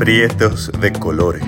Prietos 0.00 0.72
de 0.80 0.92
colores. 0.94 1.44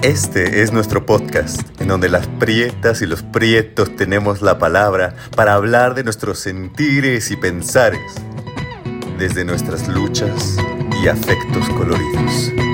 Este 0.00 0.62
es 0.62 0.72
nuestro 0.72 1.04
podcast, 1.04 1.60
en 1.82 1.88
donde 1.88 2.08
las 2.08 2.26
prietas 2.26 3.02
y 3.02 3.06
los 3.06 3.22
prietos 3.22 3.94
tenemos 3.96 4.40
la 4.40 4.58
palabra 4.58 5.14
para 5.36 5.52
hablar 5.52 5.94
de 5.94 6.04
nuestros 6.04 6.38
sentires 6.38 7.30
y 7.30 7.36
pensares, 7.36 8.14
desde 9.18 9.44
nuestras 9.44 9.86
luchas 9.86 10.56
y 11.02 11.08
afectos 11.08 11.68
coloridos. 11.68 12.73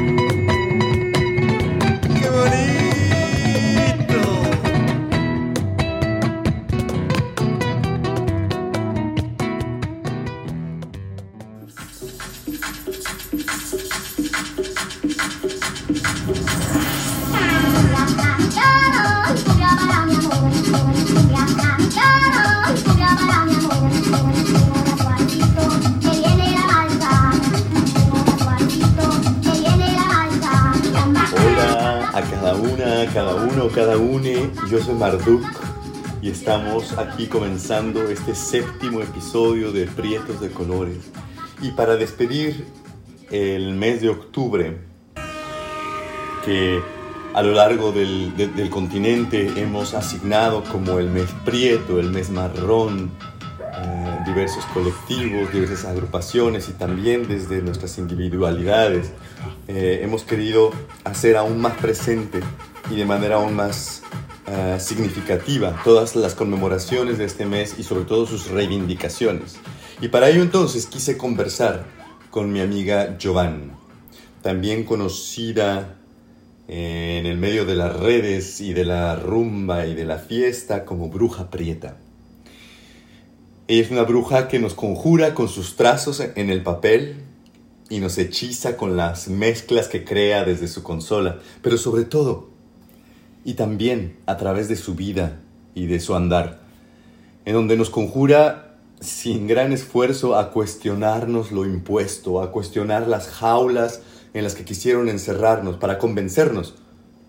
Comenzando 37.61 38.09
este 38.11 38.35
séptimo 38.35 39.03
episodio 39.03 39.71
de 39.71 39.85
Prietos 39.85 40.41
de 40.41 40.49
Colores. 40.49 40.97
Y 41.61 41.73
para 41.73 41.97
despedir 41.97 42.65
el 43.31 43.75
mes 43.75 44.01
de 44.01 44.09
octubre, 44.09 44.79
que 46.43 46.81
a 47.35 47.43
lo 47.43 47.53
largo 47.53 47.93
del, 47.93 48.35
de- 48.35 48.49
del 48.49 48.71
continente 48.71 49.53
hemos 49.61 49.93
asignado 49.93 50.65
como 50.65 50.99
el 50.99 51.11
mes 51.11 51.29
prieto, 51.45 52.01
el 52.01 52.09
mes 52.11 52.31
marrón, 52.31 53.11
eh, 53.61 54.19
diversos 54.25 54.65
colectivos, 54.73 55.53
diversas 55.53 55.85
agrupaciones 55.85 56.67
y 56.71 56.73
también 56.73 57.29
desde 57.29 57.61
nuestras 57.61 57.99
individualidades 57.99 59.13
eh, 59.69 60.01
hemos 60.03 60.23
querido 60.25 60.71
hacer 61.05 61.37
aún 61.37 61.61
más 61.61 61.75
presente 61.75 62.41
y 62.91 62.97
de 62.97 63.05
manera 63.05 63.37
aún 63.37 63.55
más 63.55 64.03
eh, 64.53 64.81
significativa 64.81 65.81
todas 65.85 66.17
las 66.17 66.35
conmemoraciones 66.35 67.19
de 67.19 67.25
este 67.25 67.47
mes 67.47 67.77
y 67.79 67.85
sobre 67.85 68.05
todo 68.05 68.27
sus 68.27 68.49
reivindicaciones. 68.49 69.59
Y 70.01 70.09
para 70.09 70.29
ello 70.29 70.43
entonces 70.43 70.87
quise 70.87 71.17
conversar 71.17 71.87
con 72.33 72.53
mi 72.53 72.61
amiga 72.61 73.17
Jovan, 73.23 73.77
también 74.43 74.83
conocida 74.83 75.99
eh, 76.67 77.19
en 77.21 77.27
el 77.27 77.39
medio 77.39 77.65
de 77.65 77.77
las 77.77 77.97
redes 77.97 78.61
y 78.61 78.73
de 78.73 78.85
la 78.85 79.15
rumba 79.15 79.87
y 79.87 79.95
de 79.95 80.05
la 80.05 80.19
fiesta 80.19 80.85
como 80.85 81.11
bruja 81.11 81.49
prieta. 81.49 81.99
Ella 83.69 83.83
es 83.83 83.91
una 83.93 84.03
bruja 84.03 84.49
que 84.49 84.59
nos 84.59 84.75
conjura 84.75 85.33
con 85.33 85.49
sus 85.49 85.77
trazos 85.77 86.19
en 86.19 86.51
el 86.51 86.65
papel 86.65 87.23
y 87.89 88.01
nos 88.01 88.19
hechiza 88.19 88.77
con 88.77 88.97
las 88.97 89.29
mezclas 89.29 89.87
que 89.87 90.05
crea 90.05 90.45
desde 90.45 90.67
su 90.67 90.83
consola, 90.83 91.39
pero 91.63 91.79
sobre 91.79 92.03
todo, 92.03 92.50
y 93.45 93.55
también 93.55 94.17
a 94.27 94.37
través 94.37 94.69
de 94.69 94.77
su 94.77 94.95
vida 94.95 95.41
y 95.75 95.87
de 95.87 96.01
su 96.01 96.15
andar, 96.15 96.61
en 97.45 97.55
donde 97.55 97.77
nos 97.77 97.91
conjura 97.91 98.77
sin 99.01 99.47
gran 99.47 99.73
esfuerzo 99.73 100.37
a 100.37 100.51
cuestionarnos 100.51 101.53
lo 101.53 101.65
impuesto, 101.65 102.43
a 102.43 102.53
cuestionar 102.53 103.09
las 103.09 103.29
jaulas 103.29 104.03
en 104.35 104.45
las 104.45 104.55
que 104.55 104.65
quisieron 104.65 105.09
encerrarnos 105.09 105.77
para 105.77 105.99
convencernos 105.99 106.75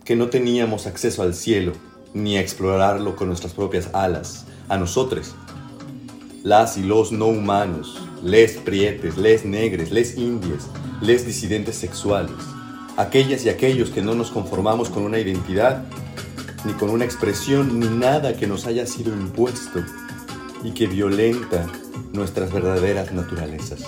que 0.04 0.16
no 0.16 0.30
teníamos 0.30 0.88
acceso 0.88 1.22
al 1.22 1.34
cielo, 1.34 1.74
ni 2.14 2.36
a 2.36 2.42
explorarlo 2.42 3.16
con 3.16 3.28
nuestras 3.28 3.54
propias 3.54 3.90
alas, 3.94 4.46
a 4.68 4.78
nosotros, 4.78 5.34
las 6.44 6.78
y 6.78 6.84
los 6.84 7.12
no 7.12 7.28
humanos, 7.28 8.02
les 8.24 8.54
prietes, 8.58 9.18
les 9.18 9.46
negres, 9.46 9.92
les 9.92 10.18
indies, 10.18 10.68
les 11.02 11.26
disidentes 11.26 11.76
sexuales, 11.76 12.36
aquellas 12.98 13.46
y 13.46 13.50
aquellos 13.50 13.90
que 13.90 14.02
no 14.02 14.16
nos 14.16 14.32
conformamos 14.32 14.90
con 14.90 15.04
una 15.04 15.20
identidad, 15.20 15.86
ni 16.66 16.74
con 16.74 16.90
una 16.90 17.06
expresión, 17.06 17.80
ni 17.80 17.88
nada 17.88 18.36
que 18.36 18.48
nos 18.48 18.66
haya 18.66 18.86
sido 18.86 19.14
impuesto 19.14 19.84
y 20.64 20.72
que 20.72 20.88
violenta 20.88 21.66
nuestras 22.14 22.52
verdaderas 22.52 23.12
naturalezas. 23.12 23.84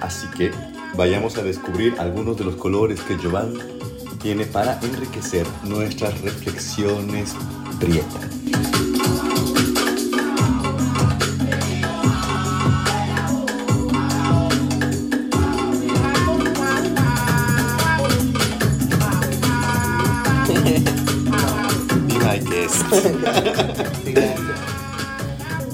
Así 0.00 0.26
que 0.36 0.50
vayamos 0.96 1.36
a 1.38 1.42
descubrir 1.42 1.94
algunos 1.98 2.36
de 2.36 2.44
los 2.44 2.56
colores 2.56 3.00
que 3.00 3.16
Jovan 3.16 3.54
tiene 4.22 4.44
para 4.44 4.78
enriquecer 4.82 5.46
nuestras 5.64 6.20
reflexiones 6.20 7.34
prietas. 7.78 8.59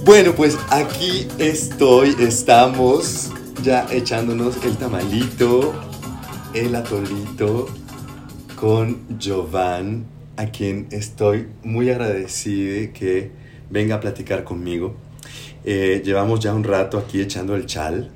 Bueno, 0.04 0.34
pues 0.34 0.56
aquí 0.70 1.26
estoy, 1.38 2.14
estamos 2.20 3.30
ya 3.62 3.86
echándonos 3.90 4.62
el 4.64 4.76
tamalito, 4.76 5.74
el 6.54 6.74
atolito 6.74 7.66
con 8.54 8.98
Jovan, 9.22 10.06
a 10.36 10.46
quien 10.46 10.86
estoy 10.90 11.48
muy 11.64 11.90
agradecido 11.90 12.92
que 12.92 13.30
venga 13.70 13.96
a 13.96 14.00
platicar 14.00 14.44
conmigo. 14.44 14.94
Eh, 15.64 16.02
llevamos 16.04 16.38
ya 16.40 16.54
un 16.54 16.62
rato 16.62 16.98
aquí 16.98 17.20
echando 17.20 17.56
el 17.56 17.66
chal 17.66 18.10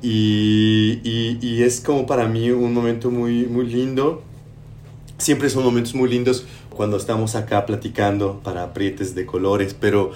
y, 0.00 1.00
y- 1.02 1.62
es 1.62 1.80
como 1.80 2.06
para 2.06 2.26
mí 2.28 2.50
un 2.50 2.72
momento 2.72 3.10
muy, 3.10 3.46
muy 3.46 3.66
lindo. 3.66 4.22
Siempre 5.18 5.50
son 5.50 5.64
momentos 5.64 5.94
muy 5.94 6.08
lindos 6.08 6.44
cuando 6.74 6.96
estamos 6.96 7.34
acá 7.34 7.66
platicando 7.66 8.40
para 8.42 8.62
aprietes 8.62 9.14
de 9.14 9.26
colores, 9.26 9.74
pero 9.78 10.12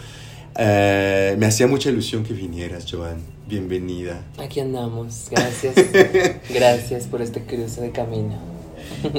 eh, 0.59 1.37
me 1.39 1.47
hacía 1.47 1.67
mucha 1.67 1.91
ilusión 1.91 2.25
que 2.25 2.33
vinieras, 2.33 2.87
Joan. 2.91 3.19
Bienvenida. 3.47 4.25
Aquí 4.39 4.61
andamos, 4.61 5.28
gracias. 5.31 5.75
gracias 6.50 7.06
por 7.06 7.22
este 7.22 7.43
cruce 7.43 7.81
de 7.81 7.91
camino. 7.91 8.39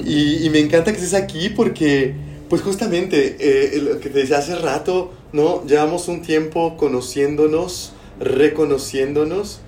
Y, 0.04 0.46
y 0.46 0.50
me 0.50 0.60
encanta 0.60 0.92
que 0.92 0.98
estés 0.98 1.14
aquí 1.14 1.50
porque, 1.50 2.16
pues 2.50 2.62
justamente, 2.62 3.38
eh, 3.40 3.82
lo 3.82 4.00
que 4.00 4.10
te 4.10 4.20
decía 4.20 4.40
hace 4.40 4.56
rato, 4.56 5.14
¿no? 5.32 5.66
Llevamos 5.66 6.08
un 6.08 6.22
tiempo 6.22 6.76
conociéndonos, 6.78 7.94
reconociéndonos, 8.20 9.62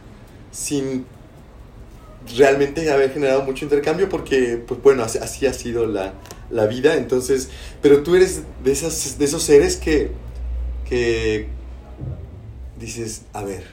sin 0.52 1.06
realmente 2.38 2.90
haber 2.92 3.14
generado 3.14 3.44
mucho 3.44 3.66
intercambio 3.66 4.10
porque, 4.10 4.62
pues 4.68 4.82
bueno, 4.82 5.04
así, 5.04 5.20
así 5.20 5.46
ha 5.46 5.54
sido 5.54 5.86
la, 5.86 6.14
la 6.52 6.66
vida. 6.68 6.96
Entonces, 6.98 7.50
pero 7.82 8.04
tú 8.04 8.16
eres 8.16 8.42
de, 8.64 8.72
esas, 8.72 9.18
de 9.20 9.26
esos 9.26 9.44
seres 9.44 9.76
que, 9.78 10.12
que 10.88 11.48
dices, 12.80 13.24
a 13.34 13.44
ver, 13.44 13.64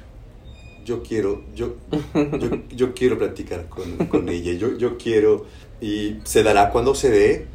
yo 0.84 1.03
quiero, 1.03 1.42
yo, 1.54 1.76
yo, 2.15 2.50
yo 2.70 2.94
quiero 2.94 3.19
platicar 3.19 3.69
con, 3.69 3.97
con 4.06 4.28
ella, 4.31 4.53
yo, 4.53 4.76
yo 4.76 4.98
quiero, 4.98 5.47
y 5.81 6.16
se 6.25 6.42
dará 6.42 6.71
cuando 6.71 6.95
se 6.95 7.10
dé, 7.10 7.47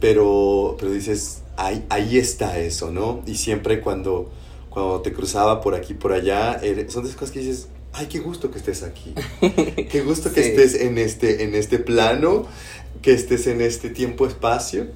pero, 0.00 0.76
pero 0.78 0.92
dices, 0.92 1.42
ahí, 1.56 1.84
ahí 1.88 2.18
está 2.18 2.58
eso, 2.58 2.90
¿no? 2.90 3.22
Y 3.26 3.34
siempre 3.34 3.80
cuando, 3.80 4.30
cuando 4.70 5.00
te 5.02 5.12
cruzaba 5.12 5.60
por 5.60 5.74
aquí, 5.74 5.94
por 5.94 6.12
allá, 6.12 6.60
eres- 6.62 6.92
son 6.92 7.02
de 7.02 7.08
esas 7.10 7.18
cosas 7.18 7.32
que 7.32 7.40
dices, 7.40 7.68
ay, 7.92 8.06
qué 8.06 8.20
gusto 8.20 8.50
que 8.50 8.58
estés 8.58 8.82
aquí, 8.84 9.12
qué 9.90 10.00
gusto 10.02 10.32
que 10.32 10.42
Sí. 10.44 10.48
estés 10.50 10.74
en 10.80 10.96
este, 10.98 11.42
en 11.44 11.54
este 11.54 11.78
plano, 11.78 12.46
que 13.00 13.12
estés 13.12 13.46
en 13.46 13.60
este 13.60 13.90
tiempo-espacio, 13.90 14.88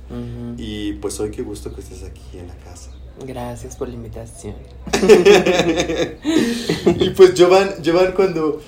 y 0.56 0.94
pues 0.94 1.18
hoy 1.20 1.30
qué 1.30 1.42
gusto 1.42 1.74
que 1.74 1.80
estés 1.80 2.04
aquí 2.04 2.38
en 2.38 2.48
la 2.48 2.56
casa. 2.56 2.90
Gracias 3.24 3.76
por 3.76 3.88
la 3.88 3.94
invitación. 3.94 4.54
y 7.00 7.10
pues 7.10 7.34
Jovan 7.36 8.12
cuando, 8.14 8.60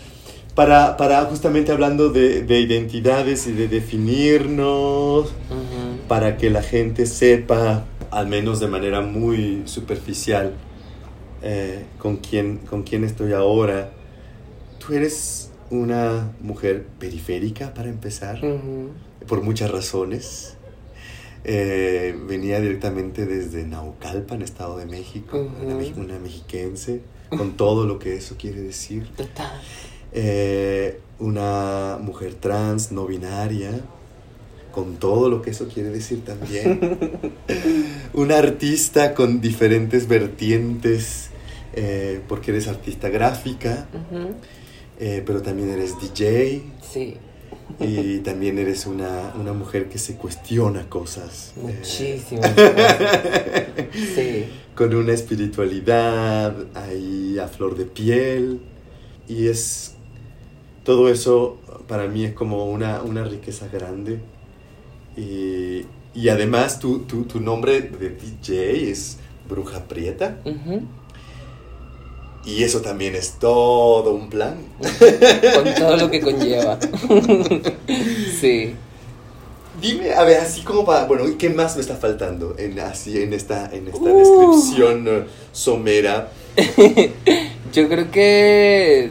para, 0.55 0.97
para 0.97 1.25
justamente 1.27 1.71
hablando 1.71 2.09
de, 2.09 2.43
de 2.43 2.61
identidades 2.61 3.47
y 3.47 3.53
de 3.53 3.69
definirnos, 3.69 5.29
para 6.09 6.39
que 6.39 6.51
la 6.51 6.63
gente 6.63 7.05
sepa, 7.05 7.85
al 8.11 8.27
menos 8.27 8.59
de 8.59 8.69
manera 8.69 9.03
muy 9.03 9.63
superficial, 9.67 10.55
eh, 11.43 11.85
con, 11.99 12.17
quién, 12.17 12.59
con 12.59 12.83
quién 12.83 13.05
estoy 13.05 13.35
ahora, 13.35 13.91
tú 14.79 14.95
eres 14.95 15.48
una 15.71 16.33
mujer 16.41 16.85
periférica 16.99 17.75
para 17.75 17.89
empezar, 17.89 18.41
por 19.27 19.43
muchas 19.43 19.71
razones. 19.71 20.55
Eh, 21.45 22.19
venía 22.27 22.61
directamente 22.61 23.25
desde 23.25 23.65
Naucalpan, 23.65 24.43
Estado 24.43 24.77
de 24.79 24.87
México, 24.87 25.51
una, 25.97 26.19
mexiquense. 26.19 27.01
con 27.31 27.57
todo 27.57 27.87
lo 27.87 27.99
que 27.99 28.17
eso 28.17 28.37
quiere 28.39 28.61
decir. 28.61 29.09
Total. 29.17 29.61
Eh, 30.13 31.01
una 31.19 31.99
mujer 32.01 32.35
trans, 32.35 32.93
no 32.93 33.07
binaria, 33.07 33.71
con 34.73 34.97
todo 34.97 35.29
lo 35.29 35.43
que 35.43 35.51
eso 35.51 35.69
quiere 35.69 35.91
decir 35.91 36.25
también. 36.25 36.81
una 38.15 38.39
artista 38.39 39.15
con 39.15 39.41
diferentes 39.41 40.09
vertientes, 40.09 41.31
eh, 41.75 42.21
porque 42.29 42.51
eres 42.51 42.69
artista 42.69 43.09
gráfica. 43.09 43.87
Eh, 44.99 45.23
pero 45.25 45.43
también 45.43 45.71
eres 45.71 45.95
DJ 46.01 46.63
Sí, 46.83 47.17
y 47.81 48.19
también 48.21 48.59
eres 48.59 48.87
una, 48.87 49.33
una 49.39 49.53
mujer 49.53 49.89
que 49.89 49.99
se 49.99 50.17
cuestiona 50.17 50.89
cosas. 50.89 51.53
eh, 51.57 51.61
muchísimo. 51.63 52.43
Sí, 54.15 54.45
con 54.75 54.95
una 54.95 55.13
espiritualidad 55.13 56.55
ahí 56.75 57.39
a 57.39 57.49
flor 57.49 57.77
de 57.77 57.85
piel. 57.85 58.61
Y 59.29 59.49
es. 59.49 59.95
Todo 60.85 61.09
eso 61.11 61.59
para 61.87 62.07
mí 62.09 62.25
es 62.25 62.33
como 62.33 62.67
una, 62.71 63.03
una 63.03 63.25
riqueza 63.25 63.69
grande. 63.69 64.21
Y, 65.17 65.85
y 66.15 66.29
además 66.29 66.79
tu, 66.79 67.01
tu, 67.01 67.25
tu 67.25 67.41
nombre 67.41 67.81
de 67.83 68.11
DJ 68.11 68.91
es 68.91 69.19
Bruja 69.49 69.85
Prieta. 69.85 70.39
Ujú. 70.45 70.83
Y 72.49 72.65
eso 72.65 72.81
también 72.81 73.15
es 73.15 73.33
todo 73.33 74.15
un 74.15 74.31
plan. 74.31 74.57
con 75.55 75.75
todo 75.75 75.97
lo 75.97 76.11
que 76.11 76.21
conlleva. 76.21 76.79
Sí. 78.41 78.75
Dime, 79.81 80.13
a 80.15 80.23
ver, 80.23 80.41
así 80.41 80.63
como 80.63 80.85
para. 80.85 81.05
Bueno, 81.05 81.29
¿y 81.29 81.35
qué 81.35 81.51
más 81.51 81.75
me 81.77 81.83
está 81.83 81.97
faltando 81.97 82.55
en, 82.57 82.79
así, 82.81 83.21
en 83.23 83.33
esta, 83.33 83.69
en 83.71 83.89
esta 83.89 84.01
Uh. 84.01 84.17
descripción 84.19 85.09
eh, 85.09 85.25
somera? 85.53 86.31
Yo 87.73 87.89
creo 87.89 88.11
que, 88.11 89.11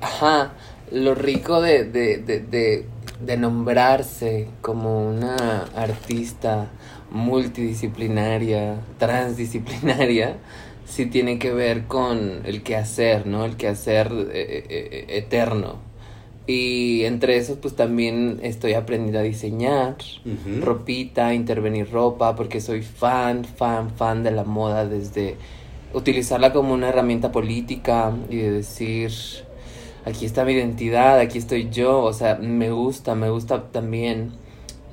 ajá, 0.00 0.52
lo 0.90 1.14
rico 1.14 1.60
de, 1.62 1.84
de, 1.84 2.18
de, 2.18 2.40
de, 2.40 2.86
de 3.20 3.36
nombrarse 3.36 4.48
como 4.60 5.08
una 5.08 5.64
artista 5.74 6.70
multidisciplinaria, 7.10 8.80
transdisciplinaria, 8.98 10.36
sí 10.94 11.06
tiene 11.06 11.38
que 11.40 11.52
ver 11.52 11.86
con 11.86 12.42
el 12.44 12.62
quehacer, 12.62 13.26
¿no? 13.26 13.44
El 13.44 13.56
quehacer 13.56 14.12
eh, 14.12 14.28
eh, 14.32 14.64
eh, 14.70 15.06
eterno. 15.18 15.78
Y 16.46 17.04
entre 17.04 17.36
eso, 17.36 17.56
pues 17.60 17.74
también 17.74 18.38
estoy 18.42 18.74
aprendiendo 18.74 19.18
a 19.18 19.22
diseñar 19.22 19.96
Ujú. 20.24 20.64
ropita, 20.64 21.34
intervenir 21.34 21.90
ropa, 21.90 22.36
porque 22.36 22.60
soy 22.60 22.82
fan, 22.82 23.44
fan, 23.44 23.90
fan 23.90 24.22
de 24.22 24.30
la 24.30 24.44
moda 24.44 24.86
desde 24.86 25.36
utilizarla 25.94 26.52
como 26.52 26.74
una 26.74 26.90
herramienta 26.90 27.32
política 27.32 28.12
y 28.30 28.36
de 28.36 28.50
decir, 28.52 29.10
aquí 30.04 30.26
está 30.26 30.44
mi 30.44 30.52
identidad, 30.52 31.18
aquí 31.18 31.38
estoy 31.38 31.70
yo, 31.70 32.02
o 32.02 32.12
sea, 32.12 32.36
me 32.36 32.70
gusta, 32.70 33.14
me 33.14 33.30
gusta 33.30 33.72
también 33.72 34.32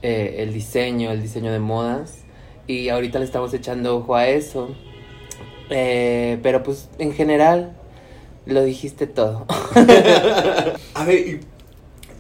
eh, 0.02 0.38
el 0.40 0.54
diseño, 0.54 1.12
el 1.12 1.22
diseño 1.22 1.52
de 1.52 1.60
modas 1.60 2.20
y 2.66 2.90
ahorita 2.90 3.20
le 3.20 3.26
estamos 3.26 3.54
echando 3.54 3.98
ojo 3.98 4.16
a 4.16 4.28
eso, 4.28 4.70
Eh, 5.72 6.38
pero 6.44 6.62
pues 6.64 6.90
en 7.00 7.14
general 7.14 7.74
lo 8.46 8.64
dijiste 8.64 9.08
todo. 9.08 9.46
A 10.94 11.06
ver, 11.06 11.40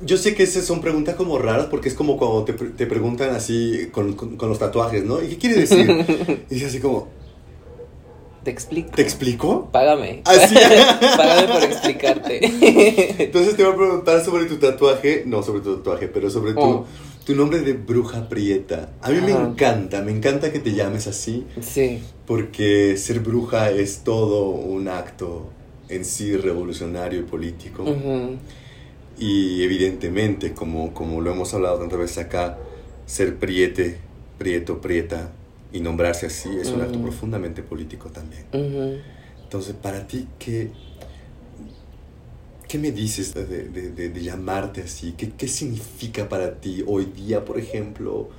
yo 0.04 0.18
sé 0.18 0.34
que 0.36 0.44
esas 0.44 0.66
son 0.66 0.82
preguntas 0.82 1.16
como 1.16 1.38
raras 1.38 1.68
porque 1.68 1.90
es 1.90 1.94
como 1.96 2.18
cuando 2.18 2.44
te, 2.46 2.54
te 2.54 2.86
preguntan 2.88 3.36
así 3.36 3.90
con, 3.92 4.14
con- 4.14 4.38
con 4.38 4.50
los 4.50 4.58
tatuajes, 4.60 5.04
¿no? 5.04 5.22
¿Y 5.22 5.28
qué 5.30 5.38
quiere 5.38 5.56
decir? 5.58 6.46
Y 6.50 6.54
dices 6.56 6.70
así 6.70 6.80
como, 6.80 7.08
Te 8.44 8.50
explico. 8.52 8.90
¿te 8.96 9.02
explico? 9.04 9.70
Págame. 9.72 10.22
Así. 10.26 10.56
Págame 11.18 11.48
por 11.54 11.64
explicarte. 11.64 12.40
Entonces 13.24 13.56
te 13.56 13.64
voy 13.64 13.74
a 13.74 13.76
preguntar 13.76 14.24
sobre 14.26 14.46
tu 14.46 14.58
tatuaje, 14.58 15.24
no 15.28 15.44
sobre 15.44 15.62
tu 15.62 15.78
tatuaje, 15.78 16.08
pero 16.08 16.30
sobre 16.30 16.54
tu, 16.54 16.60
Oh. 16.62 16.86
Tu 17.32 17.38
nombre 17.38 17.62
de 17.62 17.72
bruja 17.72 18.28
prieta. 18.28 18.90
A 19.02 19.10
mí 19.10 19.22
me 19.22 19.32
Ajá. 19.32 19.48
encanta, 19.48 20.02
me 20.02 20.12
encanta 20.12 20.52
que 20.52 20.60
te 20.60 20.74
llames 20.74 21.08
así 21.08 21.46
Sí. 21.62 22.02
porque 22.28 22.98
ser 22.98 23.22
bruja 23.22 23.72
es 23.72 24.00
todo 24.04 24.50
un 24.50 24.90
acto 24.90 25.50
en 25.88 26.04
sí 26.04 26.36
revolucionario 26.36 27.22
y 27.22 27.24
político. 27.24 27.84
Ujú. 27.84 28.36
Y 29.18 29.64
evidentemente, 29.64 30.52
como, 30.52 30.94
como 30.94 31.22
lo 31.22 31.32
hemos 31.32 31.54
hablado 31.54 31.80
tantas 31.80 32.00
veces 32.00 32.18
acá, 32.18 32.58
ser 33.06 33.38
priete, 33.38 33.98
prieto, 34.38 34.82
prieta 34.82 35.32
y 35.72 35.80
nombrarse 35.80 36.26
así 36.26 36.50
es 36.62 36.68
un 36.72 36.82
acto 36.82 36.96
Ujú. 36.96 37.04
profundamente 37.04 37.64
político 37.64 38.10
también. 38.10 38.44
Ujú. 38.52 38.98
Entonces, 39.44 39.74
para 39.82 40.06
ti, 40.06 40.28
¿qué, 40.38 40.70
qué 42.72 42.78
me 42.80 42.92
dices 42.92 43.34
de, 43.34 43.46
de- 43.46 43.92
de- 43.92 44.10
de 44.10 44.24
llamarte 44.24 44.82
así? 44.84 45.14
¿Qué, 45.14 45.32
¿Qué 45.36 45.48
significa 45.48 46.30
para 46.30 46.60
ti 46.62 46.84
hoy 46.88 47.06
día, 47.06 47.46
por 47.46 47.60
ejemplo? 47.60 48.30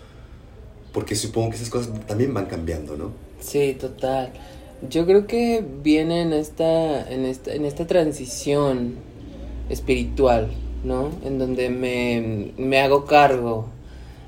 Porque 0.93 1.15
supongo 1.17 1.51
que 1.51 1.57
esas 1.57 1.71
cosas 1.71 2.07
también 2.07 2.35
van 2.35 2.47
cambiando, 2.47 2.97
¿no? 2.97 3.13
Sí, 3.41 3.75
total. 3.75 4.33
Yo 4.81 5.07
creo 5.07 5.27
que 5.27 5.65
viene 5.83 6.23
en 6.23 6.33
esta, 6.33 7.09
en 7.11 7.25
esta, 7.25 7.53
en 7.55 7.65
esta 7.65 7.87
transición 7.87 9.05
espiritual, 9.69 10.51
¿no? 10.85 11.21
En 11.25 11.39
donde 11.39 11.71
me, 11.71 12.53
me 12.57 12.81
hago 12.81 13.07
cargo 13.07 13.69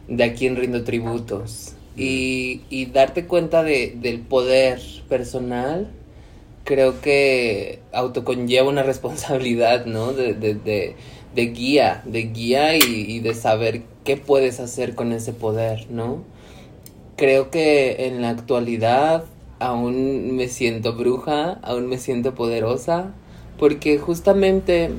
de 0.09 0.25
a 0.25 0.35
quién 0.35 0.57
rindo 0.57 0.85
tributos. 0.85 1.77
Y, 1.97 2.67
y 2.71 2.87
darte 2.87 3.27
cuenta 3.27 3.63
de, 3.63 3.97
del 4.01 4.21
poder 4.23 4.81
personal, 5.09 5.91
creo 6.65 7.01
que 7.01 7.81
autoconlleva 7.93 8.69
una 8.69 8.83
responsabilidad, 8.83 9.87
¿no? 9.87 10.13
De, 10.13 10.35
de, 10.35 10.55
de, 10.55 10.97
de 11.35 11.47
guía, 11.47 12.03
de 12.05 12.23
guía 12.23 12.77
y, 12.77 12.83
y 12.83 13.21
de 13.21 13.35
saber 13.35 13.83
qué 14.05 14.17
puedes 14.17 14.61
hacer 14.61 14.95
con 14.95 15.13
ese 15.13 15.33
poder, 15.33 15.87
¿no? 15.91 16.23
Creo 17.17 17.51
que 17.51 18.07
en 18.07 18.23
la 18.23 18.31
actualidad 18.31 19.25
aún 19.61 20.37
me 20.37 20.49
siento 20.49 20.95
bruja, 20.95 21.59
aún 21.63 21.87
me 21.87 21.99
siento 21.99 22.35
poderosa, 22.35 23.13
porque 23.59 23.99
justamente 23.99 24.91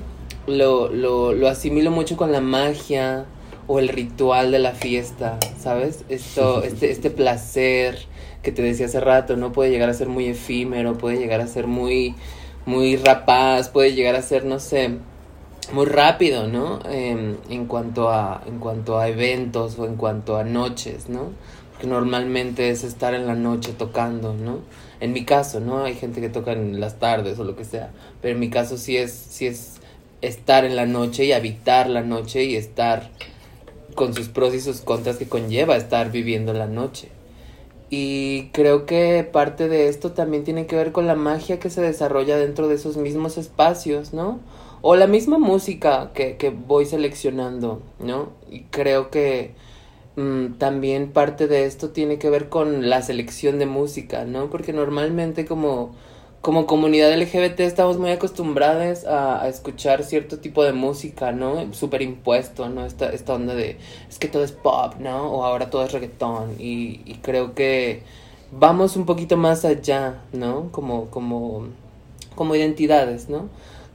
lo, 0.47 0.89
lo, 0.89 1.33
lo 1.33 1.47
asimilo 1.47 1.91
mucho 1.91 2.17
con 2.17 2.31
la 2.31 2.41
magia 2.41 3.25
o 3.67 3.79
el 3.79 3.89
ritual 3.89 4.51
de 4.51 4.59
la 4.59 4.71
fiesta, 4.71 5.39
¿sabes? 5.59 6.05
Esto, 6.09 6.63
este, 6.63 6.91
este 6.91 7.09
placer 7.09 7.99
que 8.45 8.51
te 8.51 8.61
decía 8.61 8.85
hace 8.85 8.99
rato, 8.99 9.35
¿no? 9.35 9.51
Puede 9.51 9.71
llegar 9.71 9.89
a 9.89 9.93
ser 9.93 10.07
muy 10.07 10.27
efímero, 10.27 10.97
puede 10.97 11.17
llegar 11.17 11.41
a 11.41 11.47
ser 11.47 11.65
muy, 11.65 12.15
muy 12.67 12.95
rapaz, 12.95 13.69
puede 13.69 13.93
llegar 13.93 14.15
a 14.15 14.21
ser, 14.21 14.45
no 14.45 14.59
sé, 14.59 14.99
muy 15.73 15.87
rápido, 15.87 16.47
¿no? 16.47 16.79
Em, 16.85 17.37
en 17.49 17.65
cuanto 17.65 18.09
a 18.09 18.43
en 18.45 18.59
cuanto 18.59 18.99
a 18.99 19.07
eventos 19.09 19.79
o 19.79 19.85
en 19.87 19.95
cuanto 19.95 20.37
a 20.37 20.43
noches, 20.43 21.09
¿no? 21.09 21.31
Porque 21.71 21.87
normalmente 21.87 22.69
es 22.69 22.83
estar 22.83 23.15
en 23.15 23.25
la 23.25 23.35
noche 23.35 23.73
tocando, 23.73 24.33
¿no? 24.35 24.59
En 24.99 25.11
mi 25.11 25.25
caso, 25.25 25.59
¿no? 25.59 25.83
Hay 25.83 25.95
gente 25.95 26.21
que 26.21 26.29
toca 26.29 26.51
en 26.53 26.79
las 26.79 26.99
tardes 26.99 27.39
o 27.39 27.43
lo 27.43 27.55
que 27.55 27.65
sea, 27.65 27.91
pero 28.21 28.35
en 28.35 28.39
mi 28.39 28.49
caso 28.51 28.77
sí 28.77 28.95
es 28.95 29.11
sí 29.11 29.47
es 29.47 29.77
estar 30.21 30.65
en 30.65 30.75
la 30.75 30.85
noche 30.85 31.25
y 31.25 31.31
habitar 31.33 31.89
la 31.89 32.01
noche 32.03 32.43
y 32.43 32.55
estar 32.55 33.09
con 33.95 34.13
sus 34.13 34.29
pros 34.29 34.53
y 34.53 34.61
sus 34.61 34.81
contras 34.81 35.17
que 35.17 35.27
conlleva 35.27 35.75
estar 35.77 36.11
viviendo 36.11 36.53
la 36.53 36.67
noche. 36.67 37.09
Y 37.89 38.49
creo 38.51 38.85
que 38.85 39.27
parte 39.31 39.67
de 39.67 39.87
esto 39.87 40.11
también 40.11 40.43
tiene 40.43 40.65
que 40.65 40.75
ver 40.75 40.91
con 40.91 41.05
la 41.07 41.15
magia 41.15 41.59
que 41.59 41.69
se 41.69 41.81
desarrolla 41.81 42.37
dentro 42.37 42.67
de 42.67 42.75
esos 42.75 42.97
mismos 42.97 43.37
espacios, 43.37 44.13
¿no? 44.13 44.39
O 44.81 44.95
la 44.95 45.07
misma 45.07 45.37
música 45.37 46.11
que, 46.13 46.37
que 46.37 46.49
voy 46.49 46.85
seleccionando, 46.85 47.81
¿no? 47.99 48.29
Y 48.49 48.61
creo 48.63 49.11
que 49.11 49.53
mm, 50.15 50.53
también 50.57 51.11
parte 51.11 51.47
de 51.47 51.65
esto 51.65 51.89
tiene 51.89 52.17
que 52.17 52.29
ver 52.29 52.49
con 52.49 52.89
la 52.89 53.01
selección 53.01 53.59
de 53.59 53.67
música, 53.67 54.25
¿no? 54.25 54.49
Porque 54.49 54.73
normalmente 54.73 55.45
como, 55.45 55.95
como 56.45 56.67
comunidad 56.67 57.11
LGBT 57.11 57.61
estamos 57.61 57.97
muy 57.97 58.11
acostumbrados 58.11 59.03
a, 59.05 59.49
escuchar 59.49 60.03
cierto 60.03 60.37
tipo 60.37 60.63
de 60.63 60.73
música, 60.73 61.31
¿no? 61.31 61.73
Súper 61.73 62.03
impuesto, 62.03 62.69
¿no? 62.69 62.85
Esta, 62.85 63.09
esta 63.09 63.33
onda 63.33 63.55
de, 63.55 63.79
es 64.07 64.19
que 64.19 64.27
todo 64.27 64.43
es 64.43 64.51
pop, 64.51 64.93
¿no? 64.99 65.31
O 65.31 65.43
ahora 65.43 65.71
todo 65.71 65.83
es 65.83 65.91
reggaetón. 65.91 66.53
Y, 66.59 67.01
y 67.05 67.15
creo 67.23 67.55
que 67.55 68.03
vamos 68.51 68.95
un 68.95 69.07
poquito 69.07 69.37
más 69.37 69.65
allá, 69.65 70.21
¿no? 70.33 70.71
Como, 70.71 71.09
como, 71.09 71.65
como 72.35 72.53
identidades, 72.53 73.27
¿no? 73.27 73.49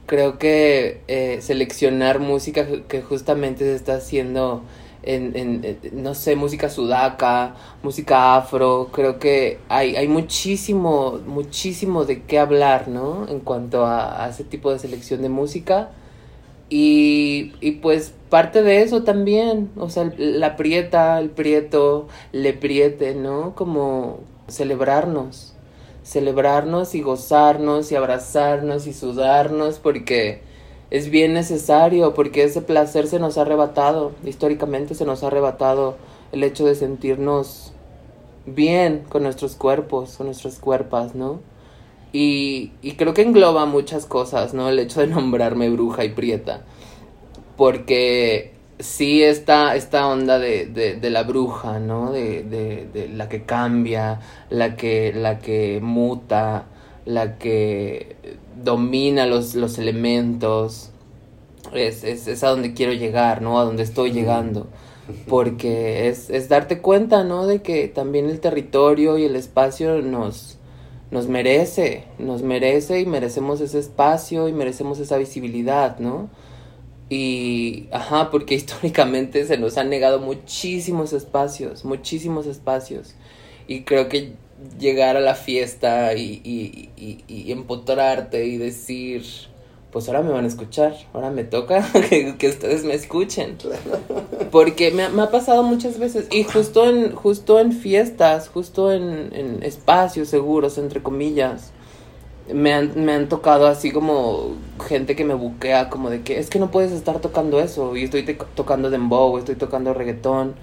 Creo 0.05 0.37
que 0.37 0.99
eh, 1.07 1.39
seleccionar 1.41 2.19
música 2.19 2.67
que 2.89 3.01
justamente 3.01 3.63
se 3.63 3.75
está 3.75 3.93
haciendo 3.93 4.61
en, 5.03 5.35
en, 5.35 5.65
en, 5.65 6.03
no 6.03 6.13
sé, 6.13 6.35
música 6.35 6.69
sudaca, 6.69 7.55
música 7.83 8.35
afro, 8.35 8.89
creo 8.91 9.19
que 9.19 9.59
hay, 9.69 9.95
hay 9.95 10.07
muchísimo, 10.07 11.19
muchísimo 11.25 12.05
de 12.05 12.23
qué 12.23 12.39
hablar, 12.39 12.87
¿no? 12.87 13.27
En 13.27 13.39
cuanto 13.39 13.85
a, 13.85 14.23
a 14.25 14.29
ese 14.29 14.43
tipo 14.43 14.71
de 14.71 14.79
selección 14.79 15.21
de 15.21 15.29
música. 15.29 15.91
Y, 16.69 17.53
y 17.59 17.73
pues 17.73 18.13
parte 18.29 18.63
de 18.63 18.81
eso 18.81 19.03
también, 19.03 19.71
o 19.75 19.89
sea, 19.89 20.11
la 20.17 20.55
prieta, 20.55 21.19
el 21.19 21.29
prieto, 21.29 22.07
le 22.31 22.53
priete, 22.53 23.13
¿no? 23.13 23.55
Como 23.55 24.19
celebrarnos, 24.47 25.53
celebrarnos 26.03 26.95
y 26.95 27.01
gozarnos 27.01 27.91
y 27.91 27.95
abrazarnos 27.95 28.87
y 28.87 28.93
sudarnos 28.93 29.79
porque 29.79 30.41
es 30.91 31.09
bien 31.09 31.33
necesario, 31.33 32.13
porque 32.13 32.43
ese 32.43 32.61
placer 32.61 33.07
se 33.07 33.17
nos 33.17 33.37
ha 33.37 33.41
arrebatado, 33.41 34.11
históricamente 34.25 34.93
se 34.93 35.05
nos 35.05 35.23
ha 35.23 35.27
arrebatado 35.27 35.95
el 36.33 36.43
hecho 36.43 36.65
de 36.65 36.75
sentirnos 36.75 37.71
bien 38.45 39.03
con 39.07 39.23
nuestros 39.23 39.55
cuerpos, 39.55 40.17
con 40.17 40.27
nuestras 40.27 40.59
cuerpas, 40.59 41.15
¿no? 41.15 41.39
Y, 42.11 42.73
y 42.81 42.93
creo 42.93 43.13
que 43.13 43.21
engloba 43.21 43.65
muchas 43.65 44.05
cosas, 44.05 44.53
¿no? 44.53 44.67
El 44.67 44.79
hecho 44.79 44.99
de 44.99 45.07
nombrarme 45.07 45.69
bruja 45.69 46.03
y 46.03 46.09
prieta. 46.09 46.61
Porque 47.55 48.53
sí 48.79 49.23
está 49.23 49.75
esta 49.75 50.07
onda 50.07 50.39
de, 50.39 50.65
de, 50.65 51.09
la 51.09 51.23
bruja, 51.23 51.79
¿no? 51.79 52.11
De, 52.11 52.43
de, 52.43 52.87
de, 52.93 53.07
la 53.07 53.29
que 53.29 53.43
cambia, 53.43 54.19
la 54.49 54.75
que, 54.75 55.13
la 55.13 55.39
que 55.39 55.79
muta, 55.81 56.65
la 57.05 57.37
que 57.37 58.17
domina 58.63 59.25
los, 59.25 59.55
los 59.55 59.77
elementos. 59.77 60.89
Es, 61.73 62.03
es, 62.03 62.27
es 62.27 62.43
a 62.43 62.49
donde 62.49 62.73
quiero 62.73 62.93
llegar, 62.93 63.41
¿no? 63.41 63.59
A 63.59 63.63
donde 63.63 63.83
estoy 63.83 64.11
llegando. 64.11 64.67
Porque 65.27 66.07
es, 66.07 66.29
es 66.29 66.49
darte 66.49 66.79
cuenta, 66.79 67.23
¿no? 67.23 67.47
De 67.47 67.61
que 67.61 67.87
también 67.87 68.29
el 68.29 68.39
territorio 68.39 69.17
y 69.17 69.25
el 69.25 69.35
espacio 69.35 70.01
nos, 70.01 70.57
nos 71.11 71.27
merece, 71.27 72.05
nos 72.17 72.41
merece 72.41 73.01
y 73.01 73.05
merecemos 73.05 73.61
ese 73.61 73.79
espacio 73.79 74.47
y 74.47 74.53
merecemos 74.53 74.99
esa 74.99 75.17
visibilidad, 75.17 75.99
¿no? 75.99 76.29
Y, 77.09 77.89
ajá, 77.91 78.31
porque 78.31 78.55
históricamente 78.55 79.45
se 79.45 79.57
nos 79.57 79.77
han 79.77 79.89
negado 79.89 80.19
muchísimos 80.19 81.11
espacios, 81.13 81.83
muchísimos 81.83 82.47
espacios. 82.47 83.15
Y 83.67 83.81
creo 83.81 84.07
que 84.07 84.33
llegar 84.79 85.17
a 85.17 85.19
la 85.19 85.35
fiesta 85.35 86.13
y, 86.13 86.41
y, 86.43 86.89
y, 86.97 87.23
y 87.27 87.51
empotrarte 87.51 88.45
y 88.45 88.57
decir, 88.57 89.23
pues 89.91 90.07
ahora 90.07 90.21
me 90.21 90.31
van 90.31 90.45
a 90.45 90.47
escuchar, 90.47 90.95
ahora 91.13 91.29
me 91.29 91.43
toca 91.43 91.85
que, 92.09 92.37
que 92.37 92.47
ustedes 92.49 92.83
me 92.83 92.93
escuchen. 92.93 93.57
Porque 94.51 94.91
me, 94.91 95.09
me, 95.09 95.21
ha 95.23 95.31
pasado 95.31 95.63
muchas 95.63 95.99
veces, 95.99 96.27
y 96.31 96.43
justo 96.43 96.89
en, 96.89 97.13
justo 97.15 97.59
en 97.59 97.71
fiestas, 97.71 98.49
justo 98.49 98.91
en, 98.91 99.29
en 99.33 99.63
espacios 99.63 100.29
seguros, 100.29 100.77
entre 100.77 101.01
comillas, 101.01 101.71
me 102.53 102.73
han, 102.73 103.05
me 103.05 103.13
han 103.13 103.29
tocado 103.29 103.67
así 103.67 103.91
como 103.91 104.55
gente 104.87 105.15
que 105.15 105.23
me 105.23 105.33
buquea 105.33 105.89
como 105.89 106.09
de 106.09 106.21
que 106.21 106.39
es 106.39 106.49
que 106.49 106.59
no 106.59 106.71
puedes 106.71 106.91
estar 106.91 107.19
tocando 107.19 107.59
eso 107.59 107.95
y 107.95 108.03
estoy 108.03 108.23
tocando 108.55 108.89
dembow, 108.89 109.37
estoy 109.37 109.55
tocando 109.55 109.93
reggaetón 109.93 110.55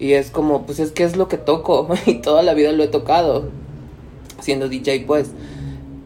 y 0.00 0.14
es 0.14 0.30
como 0.30 0.66
pues 0.66 0.80
es 0.80 0.90
que 0.90 1.04
es 1.04 1.16
lo 1.16 1.28
que 1.28 1.36
toco 1.36 1.88
y 2.06 2.14
toda 2.14 2.42
la 2.42 2.54
vida 2.54 2.72
lo 2.72 2.82
he 2.82 2.88
tocado 2.88 3.50
siendo 4.40 4.68
DJ 4.68 5.04
pues 5.06 5.30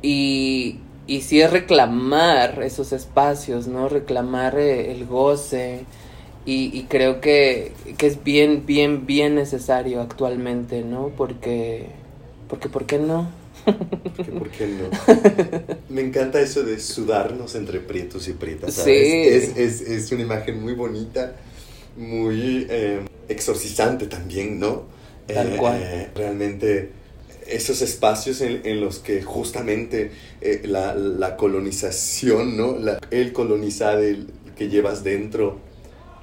y 0.03 0.81
y 1.07 1.21
sí 1.21 1.41
es 1.41 1.51
reclamar 1.51 2.63
esos 2.63 2.93
espacios, 2.93 3.67
¿no? 3.67 3.89
Reclamar 3.89 4.59
eh, 4.59 4.91
el 4.93 5.05
goce 5.05 5.85
y, 6.47 6.71
y 6.77 6.85
creo 6.85 7.21
que, 7.21 7.73
que 7.99 8.07
es 8.07 8.23
bien, 8.25 8.65
bien, 8.67 9.07
bien 9.07 9.35
necesario 9.35 10.01
actualmente, 10.01 10.83
¿no? 10.83 11.13
Porque, 11.17 11.89
porque, 12.49 12.69
¿por 12.69 12.87
qué 12.87 12.99
no? 12.99 13.29
¿Por 13.65 14.51
qué 14.51 14.67
no? 14.67 15.75
Me 15.95 16.03
encanta 16.03 16.41
eso 16.41 16.63
de 16.63 16.81
sudarnos 16.81 17.55
entre 17.55 17.81
prietos 17.81 18.29
y 18.29 18.33
prietas. 18.33 18.75
¿sabes? 18.75 19.07
Sí. 19.07 19.53
Es, 19.53 19.57
es, 19.57 19.81
es, 19.83 20.13
una 20.13 20.23
imagen 20.23 20.63
muy 20.63 20.75
bonita, 20.75 21.37
muy 21.97 22.67
eh, 22.69 23.01
exorcizante 23.29 24.07
también, 24.07 24.59
¿no? 24.59 24.85
Tal 25.27 25.57
cual. 25.57 25.81
Eh, 25.83 26.11
realmente 26.15 26.91
esos 27.47 27.83
espacios 27.83 28.41
en, 28.41 28.63
en, 28.65 28.81
los 28.81 28.99
que 28.99 29.23
justamente 29.23 30.11
eh, 30.41 30.63
la, 30.65 30.95
la, 30.95 31.37
colonización, 31.37 32.57
¿no? 32.57 32.79
La, 32.79 32.99
el 33.11 33.33
colonizar 33.33 33.99
el 34.01 34.29
que 34.57 34.69
llevas 34.69 35.05
dentro 35.05 35.59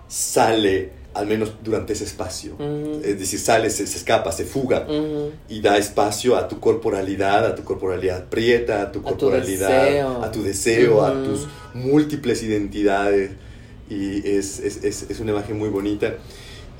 sale 0.08 1.01
al 1.13 1.28
menos 1.28 1.54
durante 1.63 1.94
ese 1.94 2.06
espacio. 2.06 2.56
Uh 2.58 2.63
-huh. 2.63 3.06
Es 3.06 3.20
decir, 3.20 3.40
sale, 3.40 3.70
se, 3.70 3.86
se 3.86 3.98
escapa, 3.98 4.32
se 4.32 4.46
fuga 4.46 4.86
uh 4.88 4.92
-huh. 4.92 5.32
y 5.50 5.62
da 5.62 5.78
espacio 5.78 6.38
a 6.38 6.48
tu 6.48 6.60
corporalidad, 6.60 7.46
a 7.46 7.56
tu 7.56 7.63
corporalidad 7.63 8.30
prieta, 8.30 8.82
a 8.82 8.92
tu 8.92 9.01
corporalidad, 9.01 10.24
a 10.24 10.32
tu 10.32 10.42
deseo, 10.42 10.98
uh 10.98 11.01
-huh. 11.01 11.22
a 11.22 11.24
tus 11.24 11.48
múltiples 11.74 12.44
identidades. 12.44 13.32
Y 13.92 14.26
es, 14.26 14.60
es, 14.60 14.84
es, 14.86 15.10
es, 15.10 15.20
una 15.20 15.32
imagen 15.32 15.58
muy 15.58 15.68
bonita. 15.68 16.16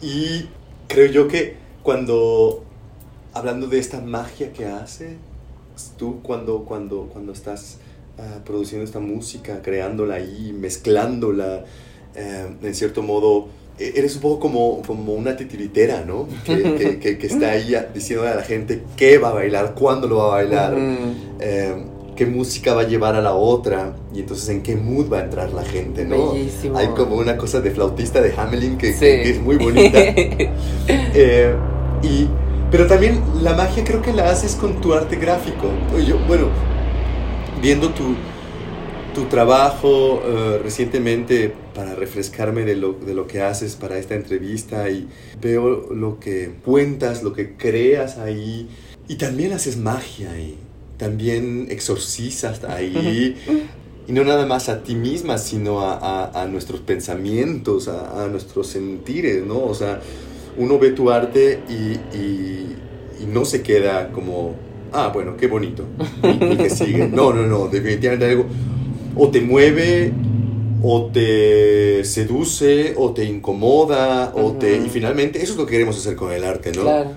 Y 0.02 0.48
creo 0.88 1.12
yo 1.12 1.28
que 1.28 1.56
cuando, 1.84 2.64
hablando 3.34 3.68
de 3.68 3.80
esta 3.80 4.00
magia 4.00 4.54
que 4.54 4.66
hace, 4.66 5.18
tú 5.98 6.22
cuando, 6.24 6.64
cuando, 6.64 7.10
cuando 7.12 7.34
estás 7.34 7.80
uh, 8.18 8.42
produciendo 8.46 8.86
esta 8.86 9.02
música, 9.02 9.62
creándola 9.62 10.16
ahí, 10.16 10.56
mezclándola, 10.58 11.66
uh, 12.16 12.66
en 12.66 12.76
cierto 12.76 13.04
modo, 13.04 13.50
eres 13.78 14.16
un 14.16 14.22
poco 14.22 14.40
como, 14.40 14.82
como 14.82 15.14
una 15.14 15.36
titiritera, 15.36 16.06
¿no? 16.06 16.30
Que, 16.46 16.64
que, 16.76 17.00
que, 17.00 17.18
que, 17.18 17.28
está 17.28 17.52
ahí 17.52 17.76
diciendo 17.94 18.26
a 18.26 18.36
la 18.36 18.44
gente 18.44 18.84
qué 18.96 19.18
va 19.18 19.32
a 19.32 19.34
bailar, 19.34 19.74
cuándo 19.74 20.08
lo 20.08 20.18
va 20.18 20.26
a 20.26 20.36
bailar, 20.44 20.76
uh 20.76 21.32
eh, 21.42 21.76
qué 22.22 22.28
música 22.28 22.76
va 22.76 22.82
a 22.82 22.88
llevar 22.88 23.16
a 23.16 23.22
la 23.22 23.34
otra 23.34 23.96
y 24.14 24.20
entonces 24.20 24.48
en 24.50 24.62
qué 24.62 24.76
mood 24.76 25.12
va 25.12 25.18
a 25.18 25.24
entrar 25.24 25.52
la 25.54 25.66
gente, 25.66 26.06
¿no? 26.06 26.34
Bellísimo. 26.34 26.78
Hay 26.78 26.90
como 26.90 27.16
una 27.16 27.36
cosa 27.36 27.62
de 27.62 27.72
flautista 27.72 28.22
de 28.22 28.32
Hamelin 28.38 28.78
que, 28.78 28.94
sí. 28.94 29.08
es 29.08 29.42
muy 29.42 29.58
bonita. 29.58 29.98
eh, 30.88 31.56
y, 32.04 32.28
pero 32.70 32.86
también 32.86 33.24
la 33.42 33.56
magia 33.56 33.84
creo 33.84 34.04
que 34.04 34.14
la 34.14 34.30
haces 34.30 34.54
con 34.54 34.80
tu 34.82 34.94
arte 34.94 35.16
gráfico. 35.16 35.72
Yo, 36.08 36.20
bueno, 36.28 36.50
viendo 37.60 37.90
tu, 37.90 38.14
tu 39.16 39.26
trabajo 39.26 40.22
uh, 40.22 40.62
recientemente 40.62 41.52
para 41.74 41.96
refrescarme 41.96 42.66
de 42.66 42.76
lo, 42.76 42.94
de 42.94 43.16
lo 43.16 43.26
que 43.26 43.42
haces 43.42 43.76
para 43.76 43.98
esta 43.98 44.14
entrevista 44.14 44.92
y 44.92 45.08
veo 45.42 45.92
lo 45.92 46.20
que 46.20 46.52
cuentas, 46.64 47.24
lo 47.24 47.34
que 47.34 47.58
creas 47.58 48.20
ahí 48.20 48.70
y 49.08 49.16
también 49.16 49.54
haces 49.54 49.76
magia 49.76 50.32
ahí, 50.32 50.60
también 51.02 51.66
exorcizas 51.72 52.64
ahí 52.64 53.36
y 54.08 54.12
no 54.12 54.24
nada 54.24 54.46
más 54.46 54.70
a 54.70 54.84
ti 54.84 54.94
misma, 54.94 55.40
sino 55.40 55.82
a, 55.82 55.96
a, 55.98 56.44
a 56.44 56.46
nuestros 56.46 56.80
pensamientos, 56.82 57.88
a, 57.88 58.24
a, 58.24 58.28
nuestros 58.28 58.68
sentires, 58.68 59.44
¿no? 59.44 59.64
O 59.64 59.74
sea, 59.74 60.00
uno 60.58 60.78
ve 60.78 60.92
tu 60.92 61.10
arte 61.10 61.62
y, 61.68 61.94
y, 62.16 62.76
y 63.20 63.26
no 63.26 63.46
se 63.46 63.64
queda 63.64 64.12
como, 64.12 64.54
ah, 64.92 65.10
bueno, 65.12 65.36
qué 65.38 65.48
bonito, 65.48 65.86
y, 66.22 66.56
que 66.56 66.70
sigue. 66.70 67.08
No, 67.08 67.34
no, 67.34 67.48
no, 67.48 67.68
definitivamente 67.68 68.26
algo 68.26 68.46
o 69.16 69.30
te 69.32 69.42
mueve 69.42 70.14
o 70.84 71.08
te 71.12 72.06
seduce 72.06 72.94
o 72.96 73.12
te 73.12 73.26
incomoda 73.26 74.34
o 74.36 74.42
uh 74.42 74.54
-huh. 74.54 74.60
te 74.60 74.78
y 74.78 74.90
finalmente 74.90 75.42
eso 75.42 75.54
es 75.54 75.58
lo 75.58 75.66
que 75.66 75.72
queremos 75.72 75.98
hacer 75.98 76.16
con 76.16 76.32
el 76.32 76.44
arte 76.44 76.72
no 76.72 76.84
claro. 76.84 77.12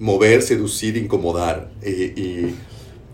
mover 0.00 0.42
seducir 0.42 0.96
incomodar 0.98 1.70
y, 1.82 1.88
y 2.20 2.54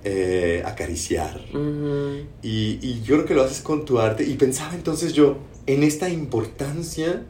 eh, 0.04 0.62
acariciar 0.64 1.40
uh 1.54 1.56
-huh. 1.56 2.25
y, 2.42 2.78
y, 2.82 3.02
yo 3.04 3.16
creo 3.16 3.26
que 3.26 3.35
lo 3.35 3.42
haces 3.42 3.61
con 3.61 3.85
tu 3.85 3.99
arte 3.99 4.25
y 4.25 4.35
pensaba 4.35 4.75
entonces 4.75 5.12
yo 5.12 5.37
en 5.66 5.82
esta 5.82 6.09
importancia 6.09 7.23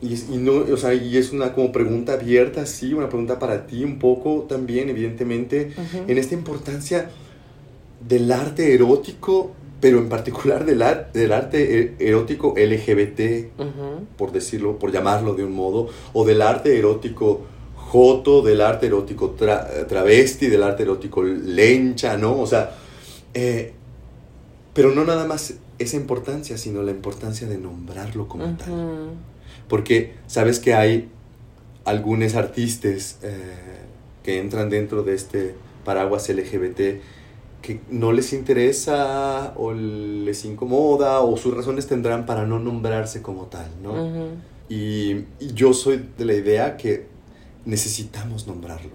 y, 0.00 0.14
y 0.14 0.36
no 0.36 0.52
o 0.72 0.76
sea 0.76 0.94
y 0.94 1.16
es 1.16 1.32
una 1.32 1.52
como 1.54 1.72
pregunta 1.72 2.12
abierta 2.12 2.66
sí 2.66 2.94
una 2.94 3.08
pregunta 3.08 3.38
para 3.38 3.66
ti 3.66 3.82
un 3.82 3.98
poco 3.98 4.46
también 4.48 4.88
evidentemente 4.90 5.72
uh 5.76 5.80
-huh. 5.80 6.04
en 6.10 6.18
esta 6.18 6.34
importancia 6.34 7.10
del 8.08 8.30
arte 8.30 8.74
erótico 8.74 9.52
pero 9.80 9.98
en 9.98 10.08
particular 10.08 10.64
del, 10.64 10.82
del 11.12 11.32
arte 11.32 11.94
e, 12.00 12.08
erótico 12.08 12.54
LGBT, 12.56 13.20
uh 13.58 13.62
-huh. 13.62 14.06
por 14.16 14.32
decirlo, 14.32 14.78
por 14.78 14.90
llamarlo 14.90 15.34
de 15.34 15.44
un 15.44 15.52
modo, 15.52 15.88
o 16.12 16.24
del 16.24 16.42
arte 16.42 16.76
erótico 16.76 17.42
joto, 17.88 18.42
del 18.42 18.60
arte 18.60 18.86
erótico 18.86 19.30
tra 19.30 19.86
travesti, 19.86 20.48
del 20.48 20.62
arte 20.62 20.82
erótico 20.82 21.22
lencha, 21.22 22.18
¿no? 22.18 22.38
O 22.38 22.46
sea, 22.46 22.76
eh, 23.32 23.72
pero 24.74 24.94
no 24.94 25.04
nada 25.04 25.26
más 25.26 25.54
esa 25.78 25.96
importancia, 25.96 26.58
sino 26.58 26.82
la 26.82 26.90
importancia 26.90 27.48
de 27.48 27.56
nombrarlo 27.56 28.28
como 28.28 28.44
uh 28.44 28.48
-huh. 28.48 28.56
tal. 28.58 29.10
Porque 29.68 30.14
sabes 30.26 30.60
que 30.60 30.74
hay 30.74 31.08
algunos 31.84 32.34
artistas 32.34 33.18
eh, 33.22 33.32
que 34.22 34.38
entran 34.38 34.68
dentro 34.68 35.02
de 35.02 35.14
este 35.14 35.54
paraguas 35.84 36.28
LGBT 36.28 37.00
que 37.62 37.80
no 37.90 38.12
les 38.12 38.32
interesa 38.34 39.54
o 39.56 39.72
les 39.72 40.44
incomoda 40.44 41.20
o 41.20 41.36
sus 41.38 41.54
razones 41.54 41.86
tendrán 41.86 42.26
para 42.26 42.46
no 42.46 42.58
nombrarse 42.58 43.22
como 43.22 43.46
tal, 43.46 43.70
¿no? 43.82 43.92
Uh 43.92 44.08
-huh. 44.08 44.28
y, 44.68 45.24
y, 45.40 45.54
yo 45.54 45.72
soy 45.72 46.04
de 46.18 46.24
la 46.26 46.34
idea 46.34 46.76
que 46.76 47.06
necesitamos 47.68 48.46
nombrarlo, 48.46 48.92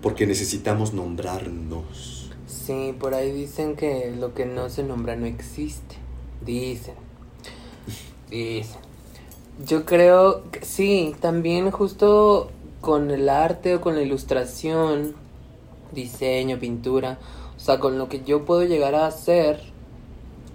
porque 0.00 0.26
necesitamos 0.26 0.94
nombrarnos. 0.94 2.30
Sí, 2.46 2.96
por 2.98 3.12
ahí 3.12 3.30
dicen 3.30 3.76
que 3.76 4.14
lo 4.18 4.32
que 4.32 4.46
no 4.46 4.70
se 4.70 4.82
nombra 4.82 5.16
no 5.16 5.26
existe, 5.26 5.96
dicen, 6.44 6.94
dicen. 8.30 8.80
Yo 9.66 9.84
creo 9.84 10.50
que 10.50 10.64
sí, 10.64 11.14
también 11.20 11.70
justo 11.70 12.50
con 12.80 13.10
el 13.10 13.28
arte 13.28 13.74
o 13.74 13.82
con 13.82 13.96
la 13.96 14.02
ilustración, 14.02 15.14
diseño, 15.92 16.58
pintura, 16.58 17.18
o 17.54 17.60
sea, 17.60 17.78
con 17.78 17.98
lo 17.98 18.08
que 18.08 18.24
yo 18.24 18.46
puedo 18.46 18.64
llegar 18.64 18.94
a 18.94 19.06
hacer, 19.06 19.60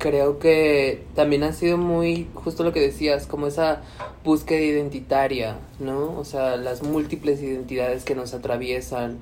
creo 0.05 0.37
que 0.37 1.03
también 1.15 1.41
ha 1.41 1.51
sido 1.51 1.79
muy, 1.79 2.27
justo 2.35 2.63
lo 2.63 2.71
que 2.71 2.79
decías, 2.79 3.25
como 3.25 3.47
esa 3.47 3.81
búsqueda 4.23 4.59
identitaria, 4.59 5.57
¿no? 5.79 6.15
O 6.19 6.23
sea, 6.23 6.57
las 6.57 6.83
múltiples 6.83 7.41
identidades 7.41 8.03
que 8.03 8.13
nos 8.13 8.35
atraviesan 8.35 9.17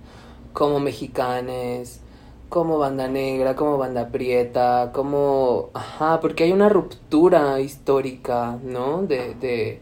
como 0.51 0.81
mexicanes, 0.81 2.01
como 2.49 2.79
banda 2.79 3.07
negra, 3.07 3.55
como 3.55 3.77
banda 3.77 4.09
prieta, 4.09 4.91
como... 4.93 5.69
Ajá, 5.73 6.19
porque 6.19 6.43
hay 6.43 6.51
una 6.51 6.67
ruptura 6.67 7.61
histórica, 7.61 8.59
¿no? 8.61 9.03
De, 9.03 9.35
de, 9.35 9.79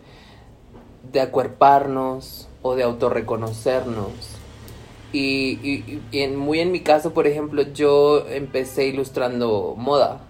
de 1.12 1.20
acuerparnos 1.20 2.48
o 2.62 2.76
de 2.76 2.84
autorreconocernos. 2.84 4.12
Y, 5.12 5.58
y, 5.68 6.04
y 6.12 6.28
muy 6.28 6.60
en 6.60 6.72
mi 6.72 6.82
caso, 6.82 7.12
por 7.12 7.26
ejemplo, 7.26 7.64
yo 7.74 8.28
empecé 8.28 8.86
ilustrando 8.86 9.74
moda. 9.76 10.22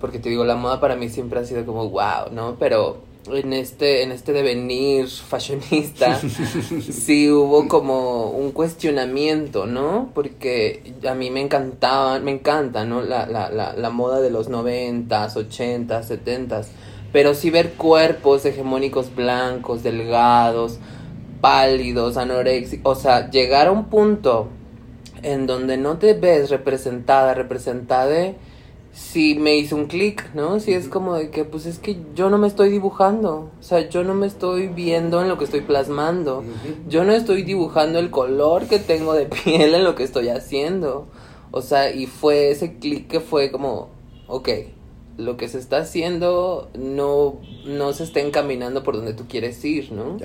Porque 0.00 0.18
te 0.18 0.28
digo, 0.28 0.44
la 0.44 0.56
moda 0.56 0.80
para 0.80 0.96
mí 0.96 1.08
siempre 1.08 1.40
ha 1.40 1.44
sido 1.44 1.64
como 1.64 1.88
wow, 1.88 2.30
¿no? 2.32 2.56
Pero 2.58 2.98
en 3.32 3.52
este, 3.52 4.02
en 4.02 4.12
este 4.12 4.32
devenir 4.32 5.08
fashionista, 5.08 6.20
sí 6.90 7.30
hubo 7.30 7.66
como 7.68 8.30
un 8.30 8.52
cuestionamiento, 8.52 9.66
¿no? 9.66 10.10
Porque 10.14 10.94
a 11.08 11.14
mí 11.14 11.30
me 11.30 11.40
encantaba, 11.40 12.18
me 12.20 12.32
encanta, 12.32 12.84
¿no? 12.84 13.02
La, 13.02 13.26
la, 13.26 13.50
la, 13.50 13.72
la 13.72 13.90
moda 13.90 14.20
de 14.20 14.30
los 14.30 14.48
noventas, 14.48 15.36
ochentas, 15.36 16.08
setentas. 16.08 16.70
Pero 17.12 17.34
sí 17.34 17.50
ver 17.50 17.72
cuerpos 17.72 18.44
hegemónicos 18.44 19.14
blancos, 19.14 19.82
delgados, 19.82 20.78
pálidos, 21.40 22.16
anoréxicos. 22.16 22.98
O 22.98 23.00
sea, 23.00 23.30
llegar 23.30 23.68
a 23.68 23.72
un 23.72 23.86
punto 23.86 24.48
en 25.22 25.46
donde 25.46 25.76
no 25.76 25.98
te 25.98 26.14
ves 26.14 26.50
representada, 26.50 27.34
representada 27.34 28.34
sí 28.96 29.34
me 29.34 29.56
hizo 29.56 29.76
un 29.76 29.86
clic, 29.86 30.30
¿no? 30.34 30.58
Sí 30.58 30.72
es 30.72 30.88
como 30.88 31.14
de 31.16 31.28
que, 31.28 31.44
pues 31.44 31.66
es 31.66 31.78
que 31.78 31.98
yo 32.14 32.30
no 32.30 32.38
me 32.38 32.48
estoy 32.48 32.70
dibujando, 32.70 33.50
o 33.58 33.62
sea, 33.62 33.88
yo 33.90 34.02
no 34.04 34.14
me 34.14 34.26
estoy 34.26 34.68
viendo 34.68 35.20
en 35.20 35.28
lo 35.28 35.36
que 35.36 35.44
estoy 35.44 35.60
plasmando, 35.60 36.42
yo 36.88 37.04
no 37.04 37.12
estoy 37.12 37.42
dibujando 37.42 37.98
el 37.98 38.10
color 38.10 38.66
que 38.66 38.78
tengo 38.78 39.12
de 39.12 39.26
piel 39.44 39.74
en 39.74 39.84
lo 39.84 39.94
que 39.94 40.02
estoy 40.02 40.30
haciendo, 40.30 41.06
o 41.50 41.60
sea, 41.60 41.94
y 41.94 42.06
fue 42.06 42.50
ese 42.50 42.78
clic 42.78 43.06
que 43.06 43.20
fue 43.20 43.50
como, 43.50 43.90
ok, 44.28 44.48
lo 45.18 45.36
que 45.36 45.48
se 45.48 45.58
está 45.58 45.78
haciendo 45.78 46.70
no, 46.74 47.36
no 47.66 47.92
se 47.92 48.04
está 48.04 48.20
encaminando 48.20 48.82
por 48.82 48.96
donde 48.96 49.12
tú 49.12 49.24
quieres 49.28 49.62
ir, 49.64 49.92
¿no? 49.92 50.16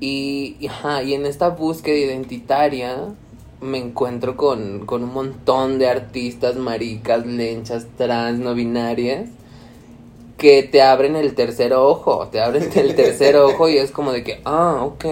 Y, 0.00 0.56
ajá, 0.68 1.02
y 1.02 1.14
en 1.14 1.24
esta 1.24 1.48
búsqueda 1.48 1.96
identitaria, 1.96 3.14
me 3.64 3.78
encuentro 3.78 4.36
con, 4.36 4.86
con 4.86 5.02
un 5.02 5.12
montón 5.12 5.78
de 5.78 5.88
artistas 5.88 6.56
maricas, 6.56 7.26
lenchas, 7.26 7.86
trans, 7.96 8.38
no 8.38 8.54
binarias 8.54 9.28
que 10.36 10.62
te 10.62 10.82
abren 10.82 11.16
el 11.16 11.34
tercer 11.34 11.72
ojo, 11.72 12.28
te 12.28 12.40
abren 12.40 12.68
el 12.74 12.94
tercer 12.94 13.36
ojo 13.38 13.68
y 13.68 13.78
es 13.78 13.90
como 13.90 14.12
de 14.12 14.24
que, 14.24 14.40
ah, 14.44 14.80
ok, 14.82 15.04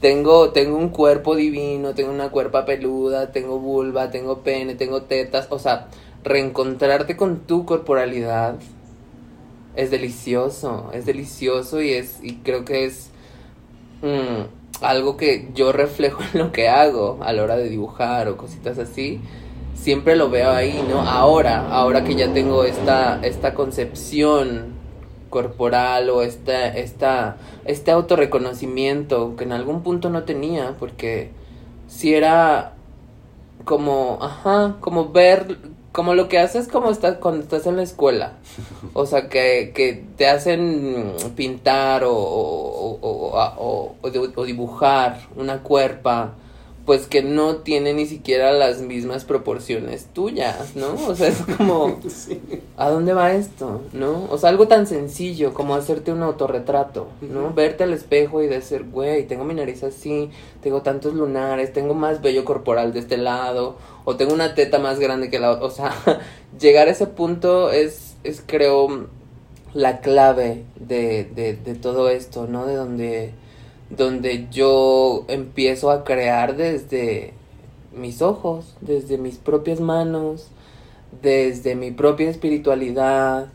tengo, 0.00 0.50
tengo 0.50 0.76
un 0.76 0.88
cuerpo 0.88 1.36
divino, 1.36 1.94
tengo 1.94 2.10
una 2.10 2.30
cuerpa 2.30 2.64
peluda, 2.64 3.32
tengo 3.32 3.58
vulva, 3.58 4.10
tengo 4.10 4.40
pene, 4.40 4.74
tengo 4.74 5.02
tetas, 5.02 5.46
o 5.50 5.58
sea, 5.58 5.88
reencontrarte 6.24 7.16
con 7.16 7.40
tu 7.40 7.64
corporalidad 7.64 8.56
es 9.76 9.90
delicioso, 9.90 10.90
es 10.92 11.04
delicioso 11.06 11.82
y 11.82 11.92
es, 11.92 12.18
y 12.22 12.36
creo 12.36 12.64
que 12.64 12.86
es... 12.86 13.10
Mm, 14.02 14.63
algo 14.88 15.16
que 15.16 15.48
yo 15.54 15.72
reflejo 15.72 16.22
en 16.32 16.40
lo 16.40 16.52
que 16.52 16.68
hago 16.68 17.18
a 17.22 17.32
la 17.32 17.42
hora 17.42 17.56
de 17.56 17.68
dibujar 17.68 18.28
o 18.28 18.36
cositas 18.36 18.78
así, 18.78 19.20
siempre 19.74 20.16
lo 20.16 20.30
veo 20.30 20.50
ahí, 20.50 20.84
¿no? 20.88 21.00
Ahora, 21.00 21.68
ahora 21.68 22.04
que 22.04 22.14
ya 22.14 22.32
tengo 22.32 22.64
esta, 22.64 23.20
esta 23.22 23.54
concepción 23.54 24.74
corporal 25.30 26.10
o 26.10 26.22
esta, 26.22 26.68
esta, 26.68 27.36
este 27.64 27.90
autorreconocimiento 27.90 29.34
que 29.36 29.44
en 29.44 29.52
algún 29.52 29.82
punto 29.82 30.08
no 30.08 30.22
tenía, 30.22 30.76
porque 30.78 31.30
si 31.88 32.14
era 32.14 32.74
como, 33.64 34.18
ajá, 34.22 34.76
como 34.80 35.10
ver 35.10 35.58
como 35.94 36.16
lo 36.16 36.28
que 36.28 36.40
haces 36.40 36.66
como 36.66 36.90
estás 36.90 37.18
cuando 37.18 37.44
estás 37.44 37.68
en 37.68 37.76
la 37.76 37.84
escuela. 37.84 38.32
O 38.94 39.06
sea, 39.06 39.28
que, 39.28 39.70
que 39.72 40.04
te 40.16 40.26
hacen 40.26 41.12
pintar 41.36 42.02
o, 42.02 42.12
o, 42.12 42.98
o, 43.00 43.94
o, 44.02 44.44
dibujar 44.44 45.20
una 45.36 45.62
cuerpa 45.62 46.32
pues 46.84 47.06
que 47.06 47.22
no 47.22 47.56
tiene 47.56 47.94
ni 47.94 48.04
siquiera 48.04 48.52
las 48.52 48.80
mismas 48.80 49.24
proporciones 49.24 50.06
tuyas, 50.12 50.76
¿no? 50.76 50.94
O 51.08 51.14
sea, 51.14 51.28
es 51.28 51.40
como, 51.56 51.98
¿a 52.76 52.90
dónde 52.90 53.14
va 53.14 53.32
esto? 53.32 53.80
¿No? 53.94 54.26
O 54.30 54.36
sea, 54.36 54.50
algo 54.50 54.68
tan 54.68 54.86
sencillo 54.86 55.54
como 55.54 55.74
hacerte 55.74 56.12
un 56.12 56.22
autorretrato, 56.22 57.08
¿no? 57.22 57.54
Verte 57.54 57.84
al 57.84 57.94
espejo 57.94 58.42
y 58.42 58.48
decir, 58.48 58.84
güey, 58.90 59.26
tengo 59.26 59.44
mi 59.44 59.54
nariz 59.54 59.82
así, 59.82 60.30
tengo 60.62 60.82
tantos 60.82 61.14
lunares, 61.14 61.72
tengo 61.72 61.94
más 61.94 62.20
vello 62.20 62.44
corporal 62.44 62.92
de 62.92 63.00
este 63.00 63.16
lado, 63.16 63.76
o 64.04 64.16
tengo 64.16 64.34
una 64.34 64.54
teta 64.54 64.78
más 64.78 64.98
grande 64.98 65.30
que 65.30 65.38
la 65.38 65.52
otra. 65.52 65.64
O 65.64 65.70
sea, 65.70 65.94
llegar 66.60 66.88
a 66.88 66.90
ese 66.90 67.06
punto 67.06 67.72
es, 67.72 68.16
es 68.22 68.42
creo, 68.46 69.08
la 69.72 70.00
clave 70.00 70.64
de, 70.76 71.24
de, 71.24 71.56
de 71.56 71.74
todo 71.74 72.10
esto, 72.10 72.46
¿no? 72.46 72.66
De 72.66 72.74
donde 72.74 73.32
donde 73.96 74.48
yo 74.50 75.24
empiezo 75.28 75.90
a 75.90 76.04
crear 76.04 76.56
desde 76.56 77.34
mis 77.94 78.22
ojos, 78.22 78.76
desde 78.80 79.18
mis 79.18 79.36
propias 79.36 79.80
manos, 79.80 80.48
desde 81.22 81.74
mi 81.74 81.90
propia 81.90 82.30
espiritualidad, 82.30 83.48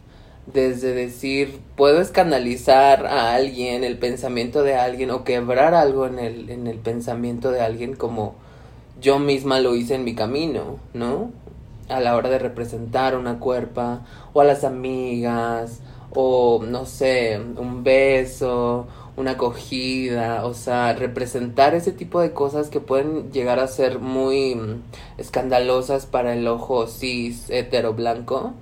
desde 0.54 0.94
decir, 0.94 1.60
puedo 1.76 2.02
escandalizar 2.02 3.06
a 3.06 3.36
alguien, 3.36 3.84
el 3.84 3.98
pensamiento 3.98 4.64
de 4.64 4.76
alguien, 4.76 5.12
o 5.12 5.24
quebrar 5.24 5.74
algo 5.74 6.08
en 6.08 6.20
el, 6.20 6.50
en 6.50 6.68
el 6.68 6.78
pensamiento 6.78 7.52
de 7.52 7.62
alguien 7.62 7.96
como 7.96 8.36
yo 9.00 9.20
misma 9.20 9.60
lo 9.60 9.76
hice 9.76 9.96
en 9.96 10.04
mi 10.04 10.16
camino, 10.16 10.78
¿no? 10.94 11.32
A 11.88 12.00
la 12.00 12.16
hora 12.16 12.30
de 12.30 12.40
representar 12.40 13.16
una 13.16 13.40
cuerpa, 13.40 14.02
o 14.34 14.42
a 14.42 14.44
las 14.44 14.64
amigas, 14.64 15.82
o 16.12 16.62
no 16.66 16.86
sé, 16.86 17.40
un 17.58 17.84
beso, 17.84 18.88
una 19.20 19.32
acogida, 19.32 20.46
o 20.46 20.54
sea, 20.54 20.94
representar 20.94 21.76
ese 21.76 21.92
tipo 21.92 22.22
de 22.22 22.32
cosas 22.32 22.70
que 22.70 22.80
pueden 22.80 23.32
llegar 23.32 23.60
a 23.60 23.68
ser 23.68 24.00
muy 24.00 24.56
mm, 24.56 24.82
escandalosas 25.18 26.06
para 26.06 26.34
el 26.34 26.48
ojo 26.48 26.88
cis 26.88 27.50
hetero 27.50 27.94
blanco, 27.94 28.54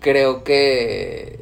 creo 0.00 0.44
que 0.44 1.40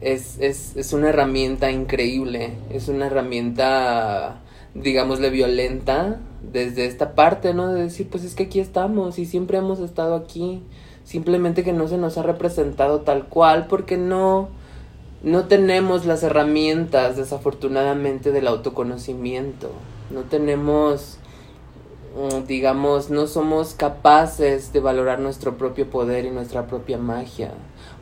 es, 0.00 0.38
es, 0.38 0.76
es 0.76 0.92
una 0.92 1.08
herramienta 1.08 1.70
increíble, 1.70 2.54
es 2.70 2.88
una 2.88 3.06
herramienta, 3.06 4.40
digámosle, 4.74 5.30
violenta 5.30 6.20
desde 6.42 6.86
esta 6.86 7.14
parte, 7.14 7.54
¿no? 7.54 7.72
De 7.72 7.84
decir, 7.84 8.08
pues 8.10 8.24
es 8.24 8.34
que 8.34 8.44
aquí 8.44 8.60
estamos 8.60 9.18
y 9.18 9.26
siempre 9.26 9.58
hemos 9.58 9.80
estado 9.80 10.14
aquí, 10.14 10.62
simplemente 11.04 11.64
que 11.64 11.72
no 11.72 11.88
se 11.88 11.98
nos 11.98 12.18
ha 12.18 12.22
representado 12.22 13.00
tal 13.00 13.28
cual 13.28 13.66
porque 13.66 13.96
no 13.96 14.48
no 15.22 15.46
tenemos 15.46 16.04
las 16.04 16.22
herramientas, 16.24 17.16
desafortunadamente, 17.16 18.32
del 18.32 18.48
autoconocimiento. 18.48 19.70
No 20.10 20.22
tenemos, 20.22 21.18
mm, 22.16 22.46
digamos, 22.46 23.08
no 23.08 23.28
somos 23.28 23.74
capaces 23.74 24.72
de 24.72 24.80
valorar 24.80 25.20
nuestro 25.20 25.56
propio 25.56 25.88
poder 25.88 26.24
y 26.24 26.30
nuestra 26.30 26.66
propia 26.66 26.98
magia. 26.98 27.52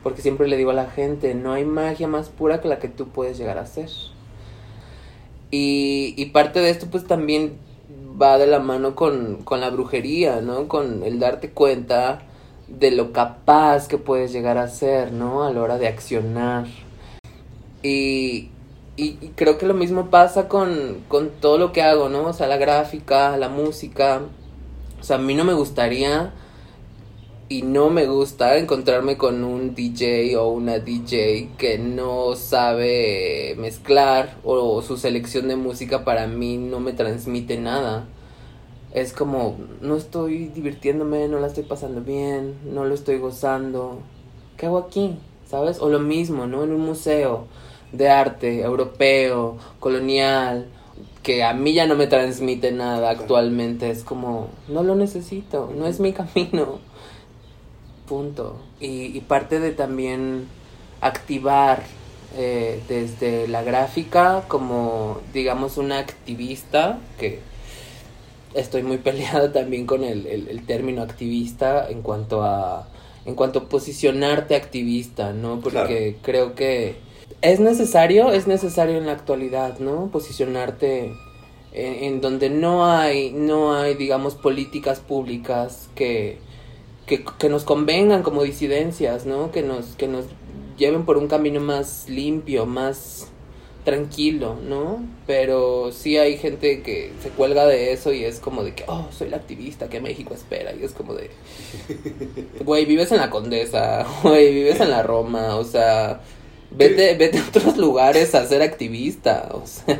Porque 0.01 0.23
siempre 0.23 0.47
le 0.47 0.57
digo 0.57 0.71
a 0.71 0.73
la 0.75 0.89
gente, 0.89 1.35
no 1.35 1.53
hay 1.53 1.63
magia 1.63 2.07
más 2.07 2.29
pura 2.29 2.59
que 2.59 2.67
la 2.67 2.79
que 2.79 2.87
tú 2.87 3.09
puedes 3.09 3.37
llegar 3.37 3.59
a 3.59 3.67
ser. 3.67 3.89
Y, 5.51 6.15
y 6.17 6.25
parte 6.27 6.59
de 6.59 6.71
esto 6.71 6.87
pues 6.89 7.05
también 7.05 7.59
va 8.19 8.37
de 8.37 8.47
la 8.47 8.59
mano 8.59 8.95
con, 8.95 9.37
con 9.43 9.61
la 9.61 9.69
brujería, 9.69 10.41
¿no? 10.41 10.67
Con 10.67 11.03
el 11.03 11.19
darte 11.19 11.51
cuenta 11.51 12.23
de 12.67 12.91
lo 12.91 13.11
capaz 13.11 13.87
que 13.87 13.97
puedes 13.97 14.31
llegar 14.31 14.57
a 14.57 14.67
ser, 14.67 15.11
¿no? 15.11 15.43
A 15.43 15.51
la 15.51 15.61
hora 15.61 15.77
de 15.77 15.87
accionar. 15.87 16.65
Y, 17.83 18.49
y, 18.97 19.13
creo 19.35 19.57
que 19.57 19.65
lo 19.65 19.73
mismo 19.73 20.09
pasa 20.09 20.47
con, 20.47 21.03
con 21.07 21.29
todo 21.29 21.57
lo 21.57 21.71
que 21.71 21.81
hago, 21.81 22.09
¿no? 22.09 22.25
O 22.27 22.33
sea, 22.33 22.47
la 22.47 22.57
gráfica, 22.57 23.37
la 23.37 23.49
música. 23.49 24.21
O 24.99 25.03
sea, 25.03 25.15
a 25.15 25.19
mí 25.19 25.33
no 25.33 25.43
me 25.43 25.53
gustaría 25.53 26.33
y 27.51 27.63
no 27.63 27.89
me 27.89 28.05
gusta 28.05 28.57
encontrarme 28.57 29.17
con 29.17 29.43
un 29.43 29.75
DJ 29.75 30.37
o 30.37 30.47
una 30.47 30.79
DJ 30.79 31.49
que 31.57 31.77
no 31.77 32.35
sabe 32.37 33.55
mezclar 33.57 34.37
o 34.45 34.81
su 34.81 34.95
selección 34.95 35.49
de 35.49 35.57
música 35.57 36.05
para 36.05 36.27
mí 36.27 36.55
no 36.55 36.79
me 36.79 36.93
transmite 36.93 37.57
nada. 37.57 38.07
Es 38.93 39.11
como, 39.11 39.57
no 39.81 39.97
estoy 39.97 40.47
divirtiéndome, 40.47 41.27
no 41.27 41.39
la 41.39 41.47
estoy 41.47 41.63
pasando 41.63 42.01
bien, 42.01 42.55
no 42.73 42.85
lo 42.85 42.93
estoy 42.93 43.17
gozando. 43.17 43.99
¿Qué 44.55 44.67
hago 44.67 44.77
aquí? 44.77 45.17
¿Sabes? 45.45 45.79
O 45.81 45.89
lo 45.89 45.99
mismo, 45.99 46.47
¿no? 46.47 46.63
En 46.63 46.71
un 46.71 46.81
museo 46.81 47.47
de 47.91 48.09
arte 48.09 48.61
europeo, 48.61 49.57
colonial, 49.79 50.67
que 51.23 51.43
a 51.43 51.53
mí 51.53 51.73
ya 51.73 51.85
no 51.85 51.95
me 51.95 52.07
transmite 52.07 52.71
nada 52.71 53.09
actualmente. 53.09 53.89
Es 53.89 54.03
como, 54.03 54.49
no 54.67 54.83
lo 54.83 54.95
necesito, 54.95 55.71
no 55.75 55.87
es 55.87 55.99
mi 55.99 56.13
camino. 56.13 56.79
Punto. 58.07 58.57
Y, 58.79 59.19
parte 59.21 59.59
de 59.59 59.71
también 59.71 60.47
activar 60.99 61.83
eh, 62.37 62.81
desde 62.87 63.47
la 63.47 63.63
gráfica 63.63 64.43
como, 64.47 65.19
digamos, 65.33 65.77
una 65.77 65.99
activista, 65.99 66.99
que 67.19 67.39
estoy 68.53 68.83
muy 68.83 68.97
peleada 68.99 69.51
también 69.51 69.85
con 69.85 70.03
el, 70.03 70.25
el, 70.27 70.65
término 70.65 71.01
activista 71.01 71.89
en 71.89 72.01
cuanto 72.01 72.43
a 72.43 72.87
en 73.23 73.35
cuanto 73.35 73.59
a 73.59 73.69
posicionarte 73.69 74.55
activista, 74.55 75.31
¿no? 75.31 75.59
Porque 75.59 76.17
creo 76.23 76.55
que 76.55 76.95
es 77.41 77.59
necesario, 77.59 78.31
es 78.31 78.47
necesario 78.47 78.97
en 78.97 79.05
la 79.05 79.13
actualidad, 79.13 79.79
¿no? 79.79 80.09
Posicionarte 80.11 81.13
en, 81.73 82.21
donde 82.21 82.49
no 82.49 82.85
hay, 82.85 83.31
no 83.31 83.75
hay, 83.75 83.95
digamos, 83.95 84.35
políticas 84.35 84.99
públicas 84.99 85.89
que, 85.95 86.37
que, 87.05 87.23
que, 87.39 87.49
nos 87.49 87.63
convengan 87.63 88.23
como 88.23 88.43
disidencias, 88.43 89.25
¿no? 89.25 89.51
Que 89.51 89.61
nos, 89.61 89.95
que 89.95 90.07
nos 90.07 90.25
lleven 90.77 91.05
por 91.05 91.17
un 91.17 91.27
camino 91.27 91.59
más 91.59 92.09
limpio, 92.09 92.65
más 92.65 93.27
tranquilo, 93.83 94.55
¿no? 94.61 95.03
Pero 95.25 95.91
sí 95.91 96.17
hay 96.17 96.37
gente 96.37 96.81
que 96.81 97.11
se 97.21 97.29
cuelga 97.29 97.65
de 97.65 97.93
eso 97.93 98.13
y 98.13 98.23
es 98.23 98.39
como 98.39 98.63
de 98.63 98.75
que, 98.75 98.83
oh, 98.87 99.07
soy 99.11 99.29
la 99.29 99.37
activista 99.37 99.89
que 99.89 100.01
México 100.01 100.33
espera. 100.33 100.73
Y 100.73 100.83
es 100.83 100.91
como 100.91 101.13
de, 101.13 101.31
güey, 102.63 102.85
vives 102.85 103.11
en 103.11 103.17
la 103.17 103.29
Condesa, 103.29 104.05
güey, 104.23 104.53
vives 104.53 104.79
en 104.79 104.91
la 104.91 105.03
Roma, 105.03 105.55
o 105.55 105.63
sea, 105.63 106.21
vete, 106.71 107.15
vete 107.17 107.39
a 107.39 107.47
otros 107.47 107.77
lugares 107.77 108.35
a 108.35 108.45
ser 108.45 108.61
activista, 108.61 109.49
o 109.51 109.65
sea. 109.65 109.99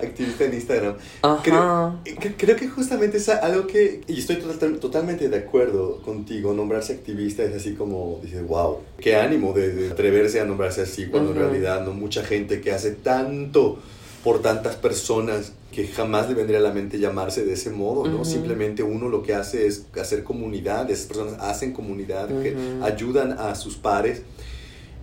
activista 0.00 0.44
en 0.44 0.54
Instagram. 0.54 0.94
Creo, 1.42 2.00
creo, 2.36 2.56
que 2.56 2.68
justamente 2.68 3.16
es 3.16 3.28
algo 3.28 3.66
que, 3.66 4.02
y 4.06 4.18
estoy 4.18 4.36
totalmente 4.36 5.28
de 5.28 5.36
acuerdo 5.36 6.02
contigo, 6.02 6.52
nombrarse 6.52 6.94
activista 6.94 7.42
es 7.42 7.54
así 7.54 7.74
como, 7.74 8.20
dices, 8.22 8.46
wow, 8.46 8.78
qué 8.98 9.16
ánimo 9.16 9.52
de, 9.52 9.90
atreverse 9.90 10.40
a 10.40 10.44
nombrarse 10.44 10.82
así, 10.82 11.06
cuando 11.06 11.32
en 11.32 11.38
realidad 11.38 11.84
no 11.84 11.92
mucha 11.92 12.22
gente 12.22 12.60
que 12.60 12.72
hace 12.72 12.92
tanto 12.92 13.78
por 14.24 14.40
tantas 14.40 14.76
personas 14.76 15.52
que 15.72 15.88
jamás 15.88 16.28
le 16.28 16.34
vendría 16.34 16.58
a 16.58 16.62
la 16.62 16.72
mente 16.72 16.98
llamarse 16.98 17.44
de 17.44 17.54
ese 17.54 17.70
modo, 17.70 18.06
¿no? 18.06 18.24
Simplemente 18.24 18.82
uno 18.82 19.08
lo 19.08 19.22
que 19.22 19.34
hace 19.34 19.66
es 19.66 19.86
hacer 20.00 20.22
comunidad, 20.22 20.88
esas 20.90 21.06
personas 21.06 21.34
hacen 21.40 21.72
comunidad, 21.72 22.28
que 22.28 22.54
ayudan 22.82 23.32
a 23.32 23.54
sus 23.54 23.76
pares. 23.76 24.22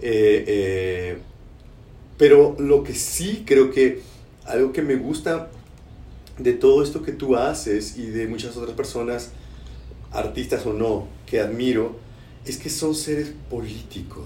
Eh, 0.02 0.44
eh, 0.48 1.18
pero 2.18 2.56
lo 2.60 2.84
que 2.84 2.94
sí 2.94 3.44
creo 3.46 3.72
que 3.72 4.02
algo 4.46 4.72
que 4.74 4.82
me 4.82 4.96
gusta 4.96 5.50
de 6.38 6.54
todo 6.54 6.84
esto 6.84 7.02
que 7.02 7.12
tú 7.12 7.36
haces 7.36 7.98
y 7.98 8.08
de 8.08 8.28
muchas 8.28 8.56
otras 8.58 8.76
personas, 8.76 9.32
artistas 10.12 10.66
o 10.66 10.74
no, 10.74 11.08
que 11.26 11.40
admiro, 11.40 11.98
es 12.46 12.58
que 12.58 12.70
son 12.70 12.96
seres 12.96 13.34
políticos, 13.50 14.26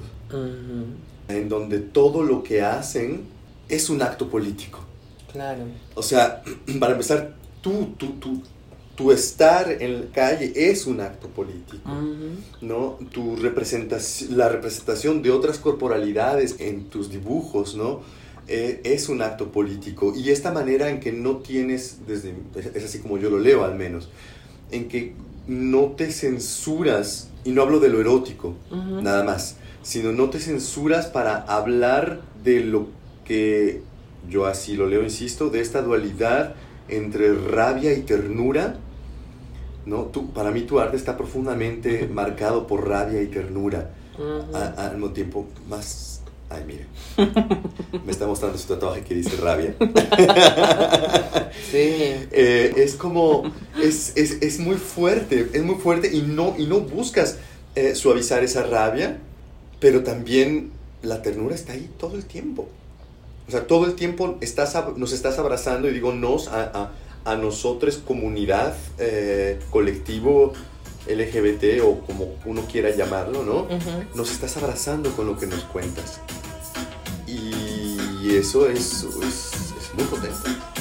en 1.28 1.50
donde 1.50 1.80
todo 1.80 2.24
lo 2.24 2.44
que 2.44 2.62
hacen 2.62 3.26
es 3.68 3.90
un 3.90 4.02
acto 4.02 4.30
político. 4.30 4.80
Claro. 5.32 5.64
O 5.96 6.04
sea, 6.04 6.44
para 6.80 6.94
empezar, 6.94 7.36
tú, 7.62 7.96
tú, 7.98 8.14
tú, 8.20 8.42
tu 8.96 9.12
estar 9.12 9.82
en 9.82 10.02
la 10.02 10.08
calle 10.12 10.54
es 10.56 10.86
un 10.86 11.02
acto 11.02 11.28
político, 11.28 11.90
¿no? 12.62 13.00
Tu 13.12 13.36
representación, 13.36 14.38
la 14.38 14.50
representación 14.50 15.22
de 15.22 15.32
otras 15.32 15.58
corporalidades 15.58 16.58
en 16.60 16.86
tus 16.86 17.10
dibujos, 17.10 17.76
¿no? 17.76 18.02
Eh, 18.48 18.82
es 18.84 19.10
un 19.10 19.22
acto 19.22 19.52
político 19.52 20.14
y 20.16 20.30
esta 20.30 20.52
manera 20.52 20.90
en 20.90 21.00
que 21.00 21.12
no 21.12 21.38
tienes, 21.38 22.00
desde, 22.06 22.36
es 22.56 22.84
así 22.84 23.00
como 23.00 23.18
yo 23.18 23.30
lo 23.30 23.40
leo 23.40 23.64
al 23.64 23.76
menos, 23.76 24.10
en 24.72 24.90
que 24.90 25.14
no 25.48 25.94
te 25.98 26.12
censuras, 26.12 27.30
y 27.46 27.52
no 27.52 27.62
hablo 27.62 27.80
de 27.80 27.90
lo 27.90 28.00
erótico, 28.00 28.56
nada 29.02 29.24
más, 29.24 29.58
sino 29.82 30.12
no 30.12 30.30
te 30.30 30.40
censuras 30.40 31.08
para 31.08 31.38
hablar 31.38 32.22
de 32.44 32.60
lo 32.62 32.88
que 33.26 33.82
yo 34.30 34.46
así 34.46 34.76
lo 34.76 34.88
leo, 34.88 35.04
insisto, 35.04 35.50
de 35.50 35.62
esta 35.62 35.82
dualidad 35.82 36.56
entre 36.88 37.34
rabia 37.34 37.94
y 37.94 38.02
ternura. 38.02 38.78
¿No? 39.86 40.04
Tú, 40.04 40.32
para 40.32 40.52
mí 40.52 40.62
tu 40.62 40.80
arte 40.80 40.98
está 40.98 41.18
profundamente 41.18 42.08
marcado 42.14 42.68
por 42.68 42.88
rabia 42.88 43.22
y 43.22 43.28
ternura, 43.28 43.92
al 44.54 44.92
mismo 44.94 45.12
tiempo 45.12 45.48
más 45.70 46.14
Ay, 46.54 46.64
mire. 46.68 46.86
Me 48.06 48.12
está 48.12 48.28
mostrando 48.28 48.58
su 48.58 48.68
tatuaje 48.68 49.02
que 49.02 49.16
dice 49.16 49.38
rabia. 49.38 49.76
Sí. 51.72 52.14
Eh, 52.36 52.74
es 52.78 52.96
como. 52.96 53.52
Es, 53.82 54.14
es, 54.16 54.42
es, 54.42 54.60
muy 54.60 54.76
fuerte. 54.76 55.50
Es 55.54 55.64
muy 55.64 55.76
fuerte 55.76 56.10
y 56.14 56.22
no, 56.22 56.56
y 56.58 56.68
no 56.68 56.82
buscas 56.82 57.38
eh, 57.76 57.96
suavizar 57.96 58.44
esa 58.44 58.64
rabia, 58.64 59.18
pero 59.80 60.04
también 60.04 60.72
la 61.02 61.22
ternura 61.22 61.56
está 61.56 61.74
ahí 61.74 61.90
todo 61.98 62.16
el 62.16 62.26
tiempo. 62.26 62.68
O 63.48 63.52
sea, 63.52 63.68
todo 63.68 63.86
el 63.86 63.96
tiempo 63.96 64.38
estás, 64.42 64.76
nos 64.98 65.14
estás 65.14 65.38
abrazando, 65.40 65.90
y 65.90 65.94
digo 65.94 66.14
nos, 66.14 66.48
a, 66.48 66.64
a, 66.64 66.92
a 67.26 67.36
nosotros, 67.36 67.98
comunidad, 67.98 68.76
eh, 69.00 69.60
colectivo 69.70 70.54
LGBT 71.08 71.82
o 71.84 72.00
como 72.00 72.36
uno 72.46 72.64
quiera 72.72 72.90
llamarlo, 72.96 73.44
¿no? 73.44 73.68
Nos 74.16 74.32
estás 74.32 74.58
abrazando 74.58 75.12
con 75.12 75.28
lo 75.28 75.38
que 75.38 75.48
nos 75.48 75.64
cuentas. 75.66 76.20
Y 77.28 78.36
eso 78.36 78.70
es, 78.70 79.04
es, 79.04 79.52
es 79.80 79.94
muy 79.96 80.06
potente. 80.06 80.73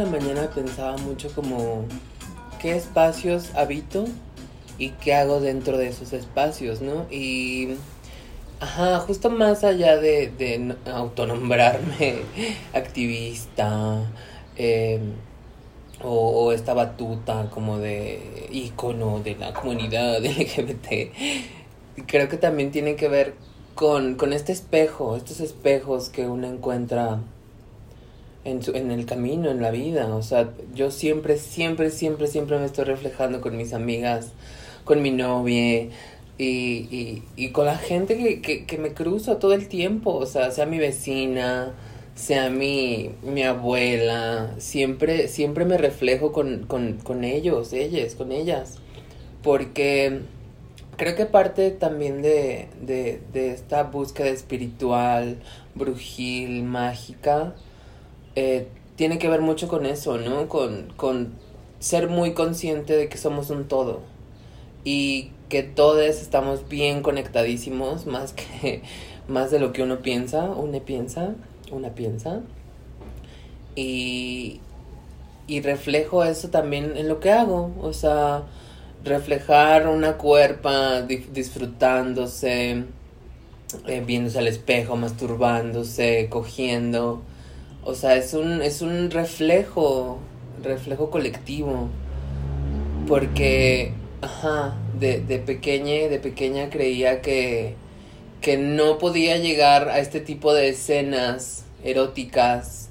La 0.00 0.06
mañana 0.06 0.48
pensaba 0.48 0.96
mucho 0.96 1.30
como 1.34 1.84
qué 2.58 2.74
espacios 2.74 3.54
habito 3.54 4.06
y 4.78 4.90
qué 4.90 5.14
hago 5.14 5.40
dentro 5.40 5.76
de 5.76 5.88
esos 5.88 6.14
espacios, 6.14 6.80
¿no? 6.80 7.06
Y, 7.10 7.74
ajá, 8.60 9.00
justo 9.00 9.28
más 9.28 9.62
allá 9.62 9.98
de, 9.98 10.74
autonombrarme 10.86 12.22
activista 12.72 14.10
em, 14.56 15.12
o, 16.02 16.46
o, 16.46 16.52
esta 16.52 16.72
batuta 16.72 17.50
como 17.50 17.76
de 17.76 18.48
icono 18.50 19.20
de 19.20 19.34
la 19.36 19.52
comunidad 19.52 20.18
LGBT, 20.24 21.12
creo 22.06 22.28
que 22.30 22.38
también 22.38 22.70
tiene 22.70 22.96
que 22.96 23.08
ver 23.08 23.34
con, 23.74 24.14
con 24.14 24.32
este 24.32 24.52
espejo, 24.52 25.14
estos 25.16 25.40
espejos 25.40 26.08
que 26.08 26.26
uno 26.26 26.46
encuentra 26.46 27.20
en, 28.44 28.62
su, 28.62 28.72
en 28.72 28.90
el 28.90 29.06
camino, 29.06 29.50
en 29.50 29.62
la 29.62 29.70
vida. 29.70 30.14
O 30.14 30.22
sea, 30.22 30.50
yo 30.74 30.90
siempre, 30.90 31.36
siempre, 31.36 31.90
siempre, 31.90 32.26
siempre 32.26 32.58
me 32.58 32.66
estoy 32.66 32.84
reflejando 32.84 33.40
con 33.40 33.56
mis 33.56 33.72
amigas, 33.72 34.32
con 34.84 35.02
mi 35.02 35.10
novia 35.10 35.82
y, 35.82 35.90
y, 36.38 37.22
y 37.36 37.50
con 37.50 37.66
la 37.66 37.76
gente 37.76 38.16
que, 38.16 38.40
que, 38.40 38.64
que, 38.66 38.78
me 38.78 38.92
cruzo 38.94 39.36
todo 39.36 39.52
el 39.52 39.68
tiempo. 39.68 40.14
O 40.14 40.26
sea, 40.26 40.50
sea 40.50 40.66
mi 40.66 40.78
vecina, 40.78 41.74
sea 42.14 42.50
mi, 42.50 43.10
mi 43.22 43.42
abuela. 43.42 44.54
Siempre, 44.58 45.28
siempre 45.28 45.64
me 45.64 45.78
reflejo 45.78 46.32
con, 46.32 46.66
con, 46.66 46.94
con 46.98 47.24
ellos, 47.24 47.72
ellas, 47.72 48.14
con 48.14 48.32
ellas. 48.32 48.78
Porque 49.42 50.20
creo 50.96 51.16
que 51.16 51.26
parte 51.26 51.70
también 51.70 52.22
de, 52.22 52.68
de, 52.82 53.20
de 53.32 53.52
esta 53.52 53.84
búsqueda 53.84 54.28
espiritual, 54.28 55.38
brujil, 55.74 56.62
mágica, 56.62 57.54
eh, 58.36 58.68
tiene 58.96 59.18
que 59.18 59.28
ver 59.28 59.40
mucho 59.40 59.68
con 59.68 59.86
eso, 59.86 60.18
¿no? 60.18 60.48
Con, 60.48 60.92
con 60.96 61.32
ser 61.78 62.08
muy 62.08 62.34
consciente 62.34 62.96
de 62.96 63.08
que 63.08 63.18
somos 63.18 63.50
un 63.50 63.66
todo 63.66 64.00
y 64.84 65.30
que 65.48 65.62
todos 65.62 65.98
estamos 66.02 66.68
bien 66.68 67.02
conectadísimos, 67.02 68.06
más 68.06 68.32
que 68.32 68.82
más 69.28 69.50
de 69.50 69.60
lo 69.60 69.72
que 69.72 69.82
uno 69.82 70.00
piensa, 70.00 70.44
una 70.44 70.80
piensa, 70.80 71.34
una 71.70 71.90
piensa. 71.90 72.40
Y, 73.76 74.60
y 75.46 75.60
reflejo 75.60 76.24
eso 76.24 76.48
también 76.48 76.96
en 76.96 77.08
lo 77.08 77.20
que 77.20 77.30
hago, 77.30 77.72
o 77.80 77.92
sea, 77.92 78.44
reflejar 79.04 79.88
una 79.88 80.16
cuerpa 80.18 81.02
disfrutándose, 81.02 82.84
eh, 83.86 84.02
viéndose 84.06 84.38
al 84.38 84.48
espejo, 84.48 84.96
masturbándose, 84.96 86.28
cogiendo, 86.30 87.22
o 87.84 87.94
sea, 87.94 88.16
es 88.16 88.34
un, 88.34 88.62
es 88.62 88.82
un 88.82 89.10
reflejo 89.10 90.18
reflejo 90.62 91.10
colectivo. 91.10 91.88
Porque, 93.08 93.92
ajá, 94.20 94.76
de, 94.98 95.20
de 95.20 95.38
pequeña, 95.38 96.08
de 96.08 96.18
pequeña 96.18 96.70
creía 96.70 97.22
que, 97.22 97.74
que 98.40 98.56
no 98.56 98.98
podía 98.98 99.36
llegar 99.38 99.88
a 99.88 99.98
este 99.98 100.20
tipo 100.20 100.52
de 100.54 100.68
escenas 100.68 101.64
eróticas 101.82 102.90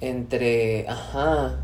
entre, 0.00 0.86
ajá, 0.88 1.58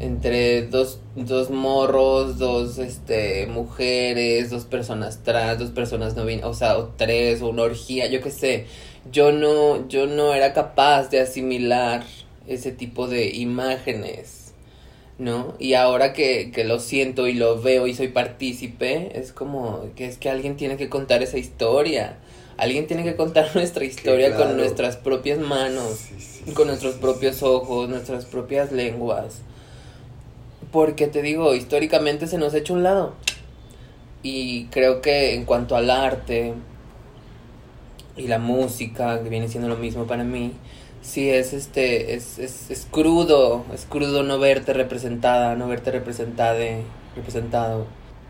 entre 0.00 0.66
dos, 0.66 1.00
dos 1.16 1.50
morros, 1.50 2.38
dos 2.38 2.78
este, 2.78 3.46
mujeres, 3.46 4.50
dos 4.50 4.64
personas 4.64 5.22
trans, 5.22 5.58
dos 5.58 5.70
personas 5.70 6.14
no 6.14 6.24
o 6.46 6.54
sea, 6.54 6.78
o 6.78 6.92
tres, 6.96 7.40
o 7.42 7.48
una 7.48 7.62
orgía, 7.62 8.06
yo 8.06 8.20
qué 8.20 8.30
sé. 8.30 8.66
Yo 9.12 9.32
no, 9.32 9.88
yo 9.88 10.06
no 10.06 10.34
era 10.34 10.52
capaz 10.52 11.08
de 11.10 11.20
asimilar 11.20 12.04
ese 12.46 12.72
tipo 12.72 13.06
de 13.06 13.28
imágenes, 13.28 14.52
¿no? 15.18 15.54
Y 15.58 15.74
ahora 15.74 16.12
que, 16.12 16.50
que 16.50 16.64
lo 16.64 16.80
siento 16.80 17.28
y 17.28 17.34
lo 17.34 17.60
veo 17.60 17.86
y 17.86 17.94
soy 17.94 18.08
partícipe, 18.08 19.18
es 19.18 19.32
como 19.32 19.86
que 19.94 20.06
es 20.06 20.18
que 20.18 20.30
alguien 20.30 20.56
tiene 20.56 20.76
que 20.76 20.88
contar 20.88 21.22
esa 21.22 21.38
historia. 21.38 22.18
Alguien 22.58 22.88
tiene 22.88 23.04
que 23.04 23.14
contar 23.14 23.50
nuestra 23.54 23.84
historia 23.84 24.34
con 24.34 24.56
nuestras 24.56 24.96
propias 24.96 25.38
manos, 25.38 26.08
con 26.54 26.66
nuestros 26.66 26.96
propios 26.96 27.42
ojos, 27.42 27.88
nuestras 27.88 28.24
propias 28.26 28.72
lenguas. 28.72 29.42
Porque 30.72 31.06
te 31.06 31.22
digo, 31.22 31.54
históricamente 31.54 32.26
se 32.26 32.36
nos 32.36 32.52
ha 32.52 32.58
hecho 32.58 32.74
un 32.74 32.82
lado. 32.82 33.14
Y 34.22 34.64
creo 34.66 35.00
que 35.00 35.34
en 35.34 35.44
cuanto 35.44 35.76
al 35.76 35.88
arte 35.88 36.54
y 38.18 38.26
la 38.28 38.38
música, 38.38 39.22
que 39.22 39.28
viene 39.28 39.48
siendo 39.48 39.68
lo 39.68 39.76
mismo 39.76 40.06
para 40.06 40.24
mí, 40.24 40.52
sí 41.02 41.30
es 41.30 41.52
este, 41.52 42.14
es, 42.14 42.38
es, 42.38 42.70
es 42.70 42.86
crudo, 42.90 43.64
es 43.72 43.86
crudo 43.86 44.22
no 44.22 44.38
verte 44.38 44.72
representada, 44.74 45.54
no 45.56 45.68
verte 45.68 45.90
representada, 45.90 46.58
representado 47.16 47.86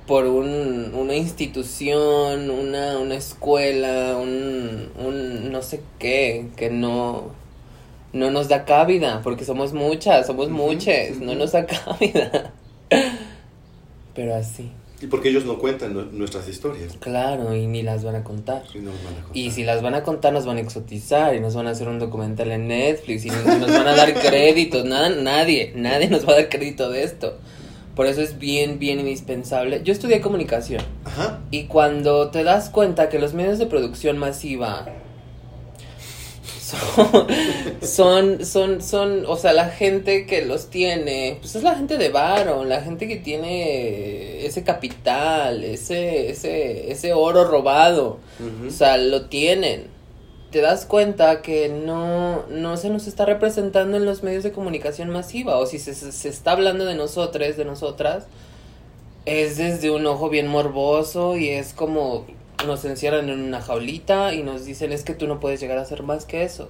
por 0.09 0.25
un, 0.27 0.95
una 0.95 1.15
institución, 1.15 2.51
una, 2.51 2.99
una 2.99 3.15
escuela, 3.15 4.17
un, 4.17 4.91
un 4.99 5.53
no 5.53 5.63
sé 5.63 5.83
qué, 5.99 6.49
que 6.57 6.71
no, 6.71 7.33
no 8.15 8.31
nos 8.31 8.49
da 8.49 8.65
cabida, 8.65 9.21
porque 9.23 9.45
somos 9.45 9.75
muchas, 9.75 10.27
somos 10.27 10.49
muchas, 10.49 11.19
no 11.21 11.35
nos 11.35 11.53
da 11.53 11.67
cabida. 11.67 12.53
Pero 14.15 14.35
así. 14.35 14.71
Y 15.01 15.07
porque 15.07 15.29
ellos 15.29 15.45
no 15.45 15.59
cuentan 15.59 16.19
nuestras 16.19 16.49
historias. 16.49 16.97
Claro, 16.99 17.55
y 17.55 17.67
ni 17.67 17.83
las 17.83 18.03
van 18.03 18.17
a 18.17 18.25
contar. 18.25 18.65
Y, 19.33 19.53
si 19.53 19.63
las 19.63 19.81
van 19.81 19.95
a 19.95 20.03
contar, 20.03 20.33
nos 20.33 20.45
van 20.45 20.57
a 20.57 20.61
exotizar 20.61 21.37
y 21.37 21.41
nos 21.41 21.55
van 21.55 21.69
a 21.69 21.71
hacer 21.71 21.89
un 21.89 22.01
documental 22.01 22.51
en 22.51 22.67
Netflix 22.67 23.25
y 23.25 23.31
nos, 23.31 23.45
van 23.45 23.87
a 23.87 23.95
dar 23.95 24.15
créditos. 24.21 24.85
Nada, 24.85 25.11
nadie, 25.11 25.73
nadie 25.77 26.09
nos 26.09 26.27
va 26.27 26.33
a 26.33 26.37
dar 26.37 26.49
crédito 26.49 26.91
de 26.91 27.05
esto. 27.05 27.39
Por 27.95 28.07
eso 28.07 28.23
es 28.23 28.39
bien, 28.39 28.79
bien 28.79 28.99
indispensable. 28.99 29.83
Yo 29.85 29.93
estudié 29.93 30.21
comunicación. 30.21 30.83
Ajá. 31.05 31.41
Y 31.51 31.65
cuando 31.65 32.31
te 32.31 32.43
das 32.43 32.69
cuenta 32.71 33.09
que 33.09 33.19
los 33.21 33.35
medios 33.35 33.59
de 33.59 33.67
producción 33.67 34.19
masiva 34.19 34.87
son, 37.83 38.45
son, 38.45 38.83
son, 38.83 39.25
o 39.27 39.37
sea, 39.37 39.53
la 39.53 39.71
gente 39.71 40.27
que 40.27 40.45
los 40.45 40.71
tiene, 40.71 41.39
pues 41.41 41.57
es 41.57 41.63
la 41.63 41.75
gente 41.75 41.99
de 41.99 42.09
Baron, 42.09 42.69
la 42.69 42.83
gente 42.83 43.09
que 43.09 43.17
tiene 43.17 44.45
ese 44.45 44.65
capital, 44.65 45.65
ese, 45.65 46.31
ese, 46.31 46.91
ese 46.91 47.13
oro 47.13 47.45
robado, 47.45 48.19
o 48.67 48.71
sea, 48.71 48.97
lo 48.97 49.27
tienen. 49.27 49.87
Te 50.51 50.63
das 50.63 50.87
cuenta 50.87 51.43
que 51.43 51.69
no, 51.69 52.47
no 52.49 52.77
se 52.79 52.89
nos 52.89 53.07
está 53.07 53.27
representando 53.27 53.99
en 53.99 54.07
los 54.07 54.23
medios 54.23 54.45
de 54.45 54.53
comunicación 54.53 55.11
masiva, 55.11 55.59
o 55.59 55.67
si 55.67 55.79
se, 55.79 55.95
se 55.95 56.29
está 56.29 56.53
hablando 56.53 56.85
de 56.85 56.95
nosotros, 56.95 57.57
de 57.57 57.65
nosotras, 57.65 58.25
es 59.27 59.59
desde 59.59 59.91
un 59.91 60.07
ojo 60.07 60.31
bien 60.31 60.47
morboso 60.47 61.37
y 61.37 61.51
es 61.51 61.75
como 61.75 62.25
nos 62.67 62.85
encierran 62.85 63.29
en 63.29 63.41
una 63.41 63.61
jaulita 63.61 64.35
y 64.35 64.43
nos 64.43 64.65
dicen 64.65 64.93
es 64.93 65.05
que 65.05 65.15
tú 65.15 65.27
no 65.27 65.41
puedes 65.41 65.61
llegar 65.61 65.79
a 65.79 65.85
ser 65.85 66.03
más 66.03 66.25
que 66.25 66.43
eso. 66.43 66.69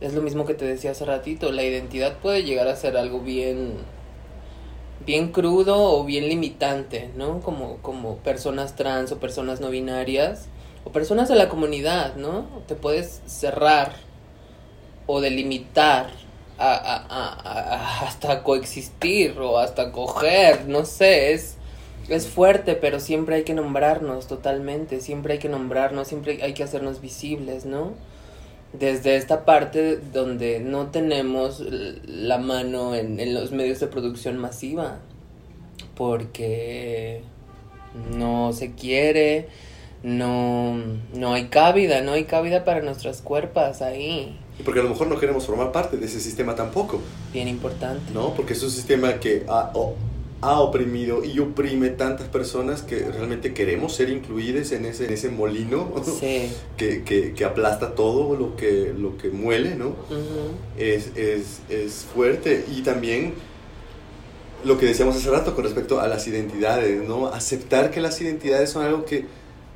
Es 0.00 0.14
lo 0.14 0.22
mismo 0.22 0.46
que 0.46 0.54
te 0.54 0.64
decía 0.64 0.92
hace 0.92 1.04
ratito, 1.04 1.52
la 1.52 1.62
identidad 1.62 2.16
puede 2.18 2.42
llegar 2.42 2.68
a 2.68 2.76
ser 2.76 2.96
algo 2.96 3.20
bien 3.20 3.74
bien 5.04 5.32
crudo 5.32 5.76
o 5.76 6.04
bien 6.04 6.28
limitante, 6.28 7.10
¿no? 7.16 7.40
Como 7.40 7.78
como 7.78 8.16
personas 8.18 8.76
trans 8.76 9.12
o 9.12 9.18
personas 9.18 9.60
no 9.60 9.70
binarias 9.70 10.46
o 10.84 10.90
personas 10.90 11.28
de 11.28 11.36
la 11.36 11.48
comunidad, 11.48 12.16
¿no? 12.16 12.46
Te 12.66 12.74
puedes 12.74 13.20
cerrar 13.26 13.94
o 15.06 15.20
delimitar 15.20 16.10
a, 16.58 16.74
a, 16.74 16.96
a, 17.08 18.06
hasta 18.06 18.42
coexistir 18.42 19.38
o 19.40 19.58
hasta 19.58 19.92
coger, 19.92 20.68
no 20.68 20.84
sé, 20.84 21.32
es 21.32 21.56
es 22.10 22.28
fuerte, 22.28 22.74
pero 22.74 23.00
siempre 23.00 23.36
hay 23.36 23.42
que 23.44 23.54
nombrarnos 23.54 24.26
totalmente, 24.26 25.00
siempre 25.00 25.34
hay 25.34 25.38
que 25.38 25.48
nombrarnos, 25.48 26.08
siempre 26.08 26.42
hay 26.42 26.54
que 26.54 26.64
hacernos 26.64 27.00
visibles, 27.00 27.66
¿no? 27.66 27.92
Desde 28.72 29.16
esta 29.16 29.44
parte 29.44 29.96
donde 29.96 30.60
no 30.60 30.88
tenemos 30.88 31.60
la 32.06 32.38
mano 32.38 32.94
en, 32.94 33.34
los 33.34 33.52
medios 33.52 33.80
de 33.80 33.86
producción 33.86 34.38
masiva, 34.38 34.98
porque 35.94 37.22
no 38.16 38.52
se 38.52 38.72
quiere, 38.74 39.48
no, 40.02 40.78
no 41.14 41.34
hay 41.34 41.46
cabida, 41.46 42.00
no 42.02 42.12
hay 42.12 42.24
cabida 42.24 42.64
para 42.64 42.80
nuestras 42.82 43.22
cuerpos 43.22 43.82
ahí. 43.82 44.38
Y 44.58 44.62
porque 44.62 44.80
a 44.80 44.82
lo 44.82 44.90
mejor 44.90 45.06
no 45.06 45.18
queremos 45.18 45.46
formar 45.46 45.72
parte 45.72 45.96
de 45.96 46.06
ese 46.06 46.20
sistema 46.20 46.54
tampoco. 46.54 47.00
Bien 47.32 47.48
importante. 47.48 48.12
No, 48.12 48.34
porque 48.34 48.52
es 48.52 48.62
un 48.62 48.70
sistema 48.70 49.14
que 49.14 49.44
ha 50.42 50.60
oprimido 50.60 51.22
y 51.24 51.38
oprime 51.38 51.90
tantas 51.90 52.28
personas 52.28 52.82
que 52.82 53.00
realmente 53.00 53.52
queremos 53.52 53.94
ser 53.94 54.08
incluidas 54.08 54.72
en 54.72 54.86
ese, 54.86 55.04
en 55.06 55.12
ese 55.12 55.28
molino 55.28 55.92
que, 56.76 57.02
que, 57.04 57.34
que, 57.34 57.44
aplasta 57.44 57.94
todo 57.94 58.34
lo 58.36 58.56
que, 58.56 58.94
lo 58.96 59.18
que 59.18 59.28
muele, 59.28 59.74
¿no? 59.74 59.94
es, 60.78 61.10
es, 61.14 61.60
es, 61.68 62.06
fuerte. 62.14 62.64
Y 62.74 62.80
también 62.80 63.34
lo 64.64 64.78
que 64.78 64.86
decíamos 64.86 65.16
hace 65.16 65.30
rato 65.30 65.54
con 65.54 65.64
respecto 65.64 66.00
a 66.00 66.08
las 66.08 66.26
identidades, 66.26 67.06
¿no? 67.06 67.26
Aceptar 67.28 67.90
que 67.90 68.00
las 68.00 68.20
identidades 68.20 68.70
son 68.70 68.84
algo 68.84 69.04
que 69.04 69.26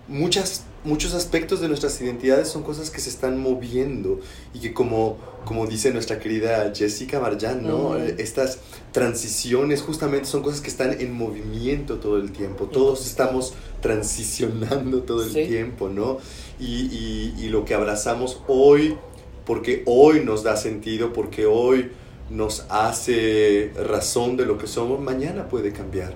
muchas 0.09 0.65
muchos 0.85 1.15
aspectos 1.15 1.61
de 1.61 1.69
nuestras 1.69 2.01
identidades 2.01 2.49
son 2.49 2.63
cosas 2.63 2.91
que 2.91 3.01
se 3.01 3.09
están 3.09 3.39
moviendo 3.39 4.21
y 4.53 4.61
que 4.61 4.75
como, 4.75 5.17
como 5.45 5.67
dice 5.67 5.91
nuestra 5.93 6.19
querida 6.19 6.73
Jessica 6.75 7.21
Marjan, 7.21 7.63
¿no? 7.63 7.97
Estas 7.97 8.59
transiciones 8.93 9.83
justamente 9.83 10.27
son 10.27 10.43
cosas 10.43 10.61
que 10.61 10.69
están 10.69 11.01
en 11.01 11.13
movimiento 11.13 11.97
todo 11.97 12.19
el 12.19 12.33
tiempo, 12.33 12.67
todos 12.67 13.07
estamos 13.07 13.55
transicionando 13.81 15.03
todo 15.03 15.25
el 15.25 15.33
tiempo, 15.33 15.89
¿no? 15.89 16.19
Y, 16.61 17.33
y, 17.39 17.49
lo 17.49 17.65
que 17.65 17.75
abrazamos 17.75 18.41
hoy, 18.47 18.97
porque 19.45 19.83
hoy 19.87 20.21
nos 20.21 20.43
da 20.43 20.57
sentido, 20.57 21.13
porque 21.13 21.47
hoy 21.47 21.91
nos 22.31 22.67
hace 22.69 23.73
razón 23.75 24.37
de 24.37 24.47
lo 24.47 24.57
que 24.57 24.67
somos, 24.67 25.01
mañana 25.01 25.49
puede 25.49 25.73
cambiar. 25.73 26.15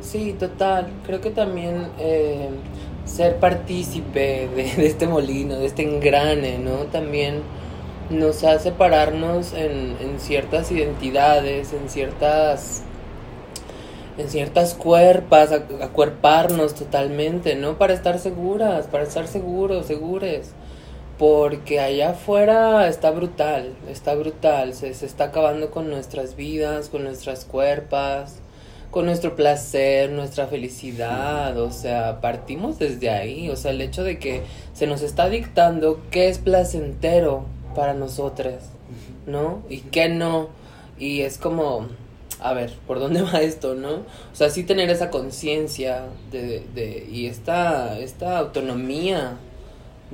Sí, 0.00 0.34
total. 0.38 0.88
Creo 1.06 1.20
que 1.20 1.30
también... 1.30 1.88
Eh 1.98 2.48
ser 3.06 3.36
partícipe 3.36 4.48
de, 4.54 4.86
este 4.86 5.06
molino, 5.06 5.56
de 5.56 5.66
este 5.66 5.82
engrane, 5.82 6.58
¿no? 6.58 6.84
También 6.92 7.42
nos 8.10 8.44
hace 8.44 8.72
pararnos 8.72 9.54
en, 9.54 9.96
en 10.00 10.20
ciertas 10.20 10.70
identidades, 10.70 11.72
en 11.72 11.88
ciertas 11.88 12.82
en 14.18 14.30
ciertas 14.30 14.74
cuerpas, 14.74 15.52
acuerparnos 15.52 16.74
totalmente, 16.74 17.54
¿no? 17.54 17.76
Para 17.76 17.92
estar 17.92 18.18
seguras, 18.18 18.86
para 18.86 19.04
estar 19.04 19.26
seguros, 19.26 19.86
segures. 19.86 20.52
Porque 21.18 21.80
allá 21.80 22.10
afuera 22.10 22.88
está 22.88 23.10
brutal, 23.10 23.74
está 23.88 24.14
brutal, 24.14 24.74
se, 24.74 24.92
se 24.94 25.06
está 25.06 25.24
acabando 25.24 25.70
con 25.70 25.88
nuestras 25.90 26.36
vidas, 26.36 26.88
con 26.88 27.04
nuestras 27.04 27.44
cuerpas, 27.44 28.40
con 28.96 29.04
nuestro 29.04 29.36
placer, 29.36 30.10
nuestra 30.10 30.46
felicidad, 30.46 31.60
o 31.60 31.70
sea, 31.70 32.22
partimos 32.22 32.78
desde 32.78 33.10
ahí, 33.10 33.50
o 33.50 33.56
sea, 33.56 33.72
el 33.72 33.82
hecho 33.82 34.02
de 34.02 34.18
que 34.18 34.40
se 34.72 34.86
nos 34.86 35.02
está 35.02 35.28
dictando 35.28 36.00
qué 36.10 36.30
es 36.30 36.38
placentero 36.38 37.44
para 37.74 37.92
nosotros, 37.92 38.54
¿no? 39.26 39.62
Y 39.68 39.80
qué 39.80 40.08
no, 40.08 40.48
y 40.98 41.20
es 41.20 41.36
como, 41.36 41.88
a 42.40 42.54
ver, 42.54 42.72
¿por 42.86 42.98
dónde 42.98 43.20
va 43.34 43.42
esto, 43.42 43.74
no? 43.74 43.96
O 43.96 44.32
sea, 44.32 44.48
sí 44.48 44.64
tener 44.64 44.88
esa 44.88 45.10
conciencia 45.10 46.06
de, 46.32 46.64
de, 46.74 47.06
y 47.12 47.26
esta, 47.26 47.98
esta 47.98 48.38
autonomía 48.38 49.36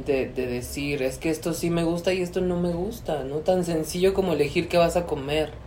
de, 0.05 0.27
de 0.27 0.49
decir, 0.49 1.05
es 1.05 1.19
que 1.19 1.31
esto 1.31 1.53
sí 1.53 1.71
me 1.71 1.85
gusta 1.85 2.13
y 2.15 2.21
esto 2.21 2.41
no 2.41 2.59
me 2.61 2.73
gusta, 2.73 3.23
¿no? 3.23 3.37
Tan 3.37 3.65
sencillo 3.65 4.13
como 4.13 4.33
elegir 4.33 4.67
qué 4.67 4.77
vas 4.77 4.97
a 4.97 5.07
comer 5.07 5.62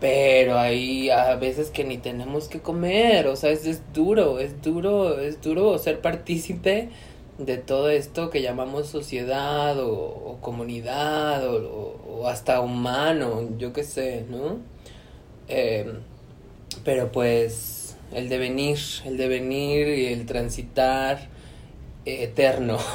pero 0.00 0.58
hay 0.58 1.10
a 1.10 1.36
veces 1.36 1.70
que 1.70 1.84
ni 1.84 1.98
tenemos 1.98 2.48
que 2.48 2.60
comer, 2.60 3.26
o 3.26 3.36
sea, 3.36 3.50
es, 3.50 3.66
es 3.66 3.82
duro, 3.92 4.38
es 4.38 4.62
duro, 4.62 5.20
es 5.20 5.40
duro 5.42 5.78
ser 5.78 6.00
partícipe 6.02 6.88
de 7.38 7.56
todo 7.58 7.88
esto 7.90 8.30
que 8.30 8.42
llamamos 8.42 8.88
sociedad 8.88 9.76
o, 9.78 10.38
comunidad 10.40 11.46
o, 11.48 12.26
hasta 12.26 12.60
humano, 12.60 13.48
yo 13.58 13.72
qué 13.72 13.82
sé, 13.82 14.24
¿no? 14.28 14.58
Eh, 15.48 15.90
pero 16.84 17.10
pues 17.12 17.96
el 18.12 18.28
devenir, 18.28 18.78
el 19.04 19.16
devenir 19.16 19.88
y 19.88 20.06
el 20.06 20.26
transitar 20.26 21.28
eterno. 22.04 22.78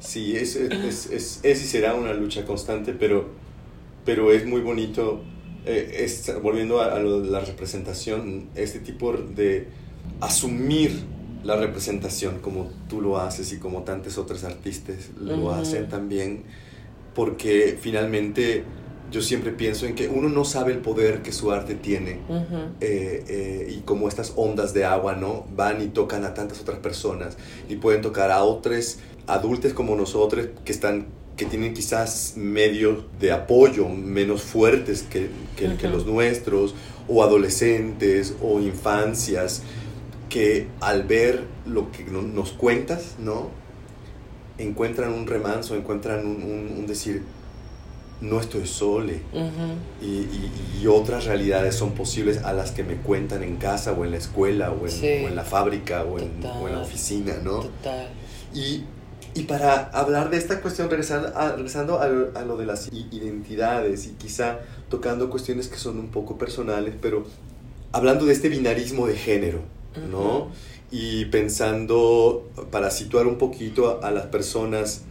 Sí, 0.00 0.36
es, 0.36 0.54
es, 0.54 1.06
es, 1.06 1.40
es, 1.42 1.62
y 1.64 1.66
será 1.66 1.94
una 1.94 2.12
lucha 2.12 2.44
constante, 2.44 2.92
pero, 2.92 3.26
pero 4.04 4.32
es 4.32 4.46
muy 4.46 4.60
bonito, 4.60 5.20
eh, 5.66 6.06
volviendo 6.42 6.80
a, 6.80 6.98
la 6.98 7.40
representación, 7.40 8.48
este 8.54 8.80
tipo 8.80 9.12
de 9.12 9.68
asumir 10.20 11.04
la 11.44 11.56
representación 11.56 12.38
como 12.40 12.70
tú 12.88 13.00
lo 13.00 13.18
haces 13.18 13.52
y 13.52 13.58
como 13.58 13.82
tantos 13.82 14.18
otros 14.18 14.44
artistas 14.44 15.10
lo 15.20 15.52
hacen 15.52 15.88
también, 15.88 16.42
porque 17.14 17.78
finalmente 17.80 18.64
yo 19.10 19.22
siempre 19.22 19.52
pienso 19.52 19.86
en 19.86 19.94
que 19.94 20.08
uno 20.08 20.28
no 20.28 20.44
sabe 20.44 20.72
el 20.72 20.78
poder 20.78 21.22
que 21.22 21.32
su 21.32 21.50
arte 21.50 21.74
tiene 21.74 22.20
eh, 22.80 23.24
eh, 23.28 23.66
y 23.70 23.80
como 23.80 24.08
estas 24.08 24.34
ondas 24.36 24.74
de 24.74 24.84
agua, 24.84 25.14
¿no? 25.14 25.46
Van 25.56 25.80
y 25.80 25.88
tocan 25.88 26.24
a 26.24 26.34
tantas 26.34 26.60
otras 26.60 26.78
personas 26.78 27.36
y 27.68 27.76
pueden 27.76 28.02
tocar 28.02 28.30
a 28.30 28.42
otros 28.42 28.98
adultos 29.26 29.72
como 29.72 29.96
nosotros 29.96 30.48
que 30.64 30.72
están 30.72 31.06
que 31.38 31.46
tienen 31.46 31.72
quizás 31.72 32.34
medios 32.36 33.04
de 33.18 33.32
apoyo 33.32 33.88
menos 33.88 34.42
fuertes 34.42 35.02
que, 35.02 35.30
que, 35.56 35.88
los 35.88 36.04
nuestros, 36.04 36.74
o 37.08 37.22
adolescentes, 37.22 38.34
o 38.42 38.60
infancias, 38.60 39.62
que 40.28 40.66
al 40.80 41.04
ver 41.04 41.44
lo 41.64 41.90
que 41.90 42.04
nos 42.04 42.52
cuentas, 42.52 43.14
¿no? 43.18 43.48
Encuentran 44.58 45.14
un 45.14 45.26
remanso, 45.26 45.74
encuentran 45.74 46.26
un 46.26 46.86
decir, 46.86 47.22
no 48.20 48.40
estoy 48.40 48.66
sole 48.66 49.20
y, 50.02 50.86
otras 50.86 51.26
realidades 51.26 51.74
son 51.74 51.92
posibles 51.92 52.38
a 52.44 52.52
las 52.52 52.70
que 52.70 52.82
me 52.82 52.94
cuentan 52.94 53.42
en 53.42 53.56
casa 53.56 53.92
o 53.92 54.04
en 54.04 54.12
la 54.12 54.16
escuela 54.16 54.70
o 54.70 54.86
en, 54.86 55.36
la 55.36 55.44
fábrica 55.44 56.04
o 56.04 56.18
en, 56.18 56.40
la 56.40 56.80
oficina, 56.80 57.34
¿no? 57.42 57.60
Total. 57.60 58.08
Y, 58.54 58.84
para 59.42 59.88
hablar 59.90 60.30
de 60.30 60.36
esta 60.36 60.60
cuestión, 60.60 60.90
regresando, 60.90 61.36
a, 61.36 61.52
regresando 61.52 62.00
a, 62.00 62.08
lo 62.08 62.56
de 62.56 62.66
las 62.66 62.88
identidades 62.92 64.06
y 64.06 64.10
quizá 64.10 64.58
tocando 64.88 65.30
cuestiones 65.30 65.68
que 65.68 65.76
son 65.76 65.98
un 65.98 66.08
poco 66.08 66.38
personales, 66.38 66.94
pero 67.00 67.26
hablando 67.92 68.26
de 68.26 68.32
este 68.32 68.48
binarismo 68.48 69.06
de 69.06 69.16
género, 69.16 69.60
¿no? 70.10 70.50
Y 70.90 71.26
pensando, 71.26 72.48
para 72.70 72.90
situar 72.90 73.26
un 73.26 73.38
poquito 73.38 74.00
a, 74.02 74.10
las 74.10 74.26
personas... 74.26 75.02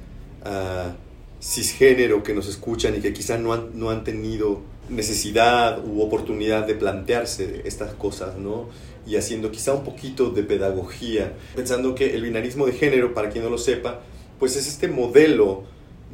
Uh, 0.46 1.08
cisgénero 1.40 2.24
que 2.24 2.34
nos 2.34 2.48
escuchan 2.48 2.96
y 2.96 3.00
que 3.00 3.14
quizás 3.14 3.40
no 3.40 3.54
han, 3.54 3.80
no 3.80 3.90
han 3.90 4.04
tenido 4.04 4.62
necesidad 4.90 5.86
u 5.86 6.02
oportunidad 6.02 6.66
de 6.66 6.76
plantearse 6.76 7.62
estas 7.66 7.94
cosas, 7.94 8.38
¿no? 8.38 8.70
Y 9.08 9.16
haciendo 9.16 9.52
quizá 9.52 9.74
un 9.74 9.84
poquito 9.84 10.32
de 10.32 10.44
pedagogía, 10.44 11.34
pensando 11.56 11.96
que 11.96 12.14
el 12.14 12.24
binarismo 12.24 12.66
de 12.66 12.74
género, 12.74 13.14
para 13.14 13.30
quien 13.30 13.44
no 13.44 13.50
lo 13.50 13.58
sepa, 13.58 14.02
pues 14.40 14.56
es 14.56 14.68
este 14.68 14.88
modelo 14.88 15.64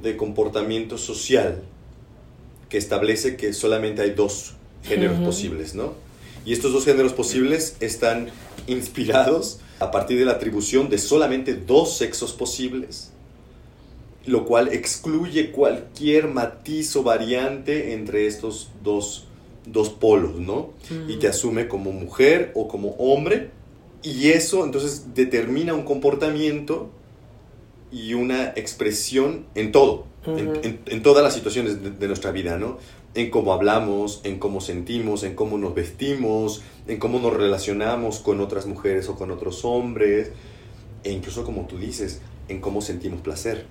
de 0.02 0.16
comportamiento 0.16 0.98
social 0.98 1.64
que 2.70 2.78
establece 2.78 3.36
que 3.36 3.54
solamente 3.54 4.02
hay 4.02 4.12
dos 4.12 4.54
géneros 4.84 5.20
posibles, 5.20 5.76
¿no? 5.76 5.94
Y 6.46 6.54
estos 6.54 6.74
dos 6.74 6.86
géneros 6.86 7.14
posibles 7.14 7.78
están 7.80 8.30
inspirados 8.68 9.60
a 9.80 9.92
partir 9.92 10.20
de 10.20 10.26
la 10.26 10.34
atribución 10.34 10.90
de 10.90 10.98
solamente 10.98 11.56
dos 11.56 11.98
sexos 11.98 12.34
posibles 12.34 13.14
lo 14.26 14.46
cual 14.46 14.70
excluye 14.70 15.52
cualquier 15.52 16.28
matiz 16.28 16.96
o 16.96 17.04
variante 17.04 17.94
entre 17.94 18.28
estos 18.28 18.70
dos, 18.84 19.26
polos, 19.90 20.36
¿no? 20.40 20.72
Y 21.08 21.18
te 21.18 21.28
asume 21.28 21.68
como 21.68 21.92
mujer 21.92 22.52
o 22.56 22.68
como 22.68 22.90
hombre, 22.92 23.50
y 24.02 24.30
eso 24.30 24.66
entonces 24.66 25.14
determina 25.14 25.74
un 25.74 25.84
comportamiento 25.84 26.90
y 27.92 28.14
una 28.16 28.50
expresión 28.56 29.46
en 29.56 29.72
todo, 29.72 30.06
en, 30.26 31.04
todas 31.04 31.24
las 31.24 31.34
situaciones 31.34 32.00
de, 32.00 32.08
nuestra 32.08 32.32
vida, 32.32 32.58
¿no? 32.58 32.80
En 33.14 33.30
cómo 33.30 33.54
hablamos, 33.54 34.22
en 34.24 34.40
cómo 34.40 34.60
sentimos, 34.60 35.24
en 35.24 35.36
cómo 35.36 35.58
nos 35.58 35.76
vestimos, 35.76 36.64
en 36.88 36.98
cómo 36.98 37.20
nos 37.20 37.34
relacionamos 37.34 38.20
con 38.20 38.42
otras 38.42 38.66
mujeres 38.66 39.08
o 39.10 39.16
con 39.16 39.32
otros 39.32 39.64
hombres, 39.64 40.32
e 41.04 41.12
incluso 41.12 41.44
como 41.44 41.68
tú 41.68 41.78
dices, 41.78 42.20
en 42.48 42.60
cómo 42.60 42.82
sentimos 42.82 43.22
placer. 43.22 43.68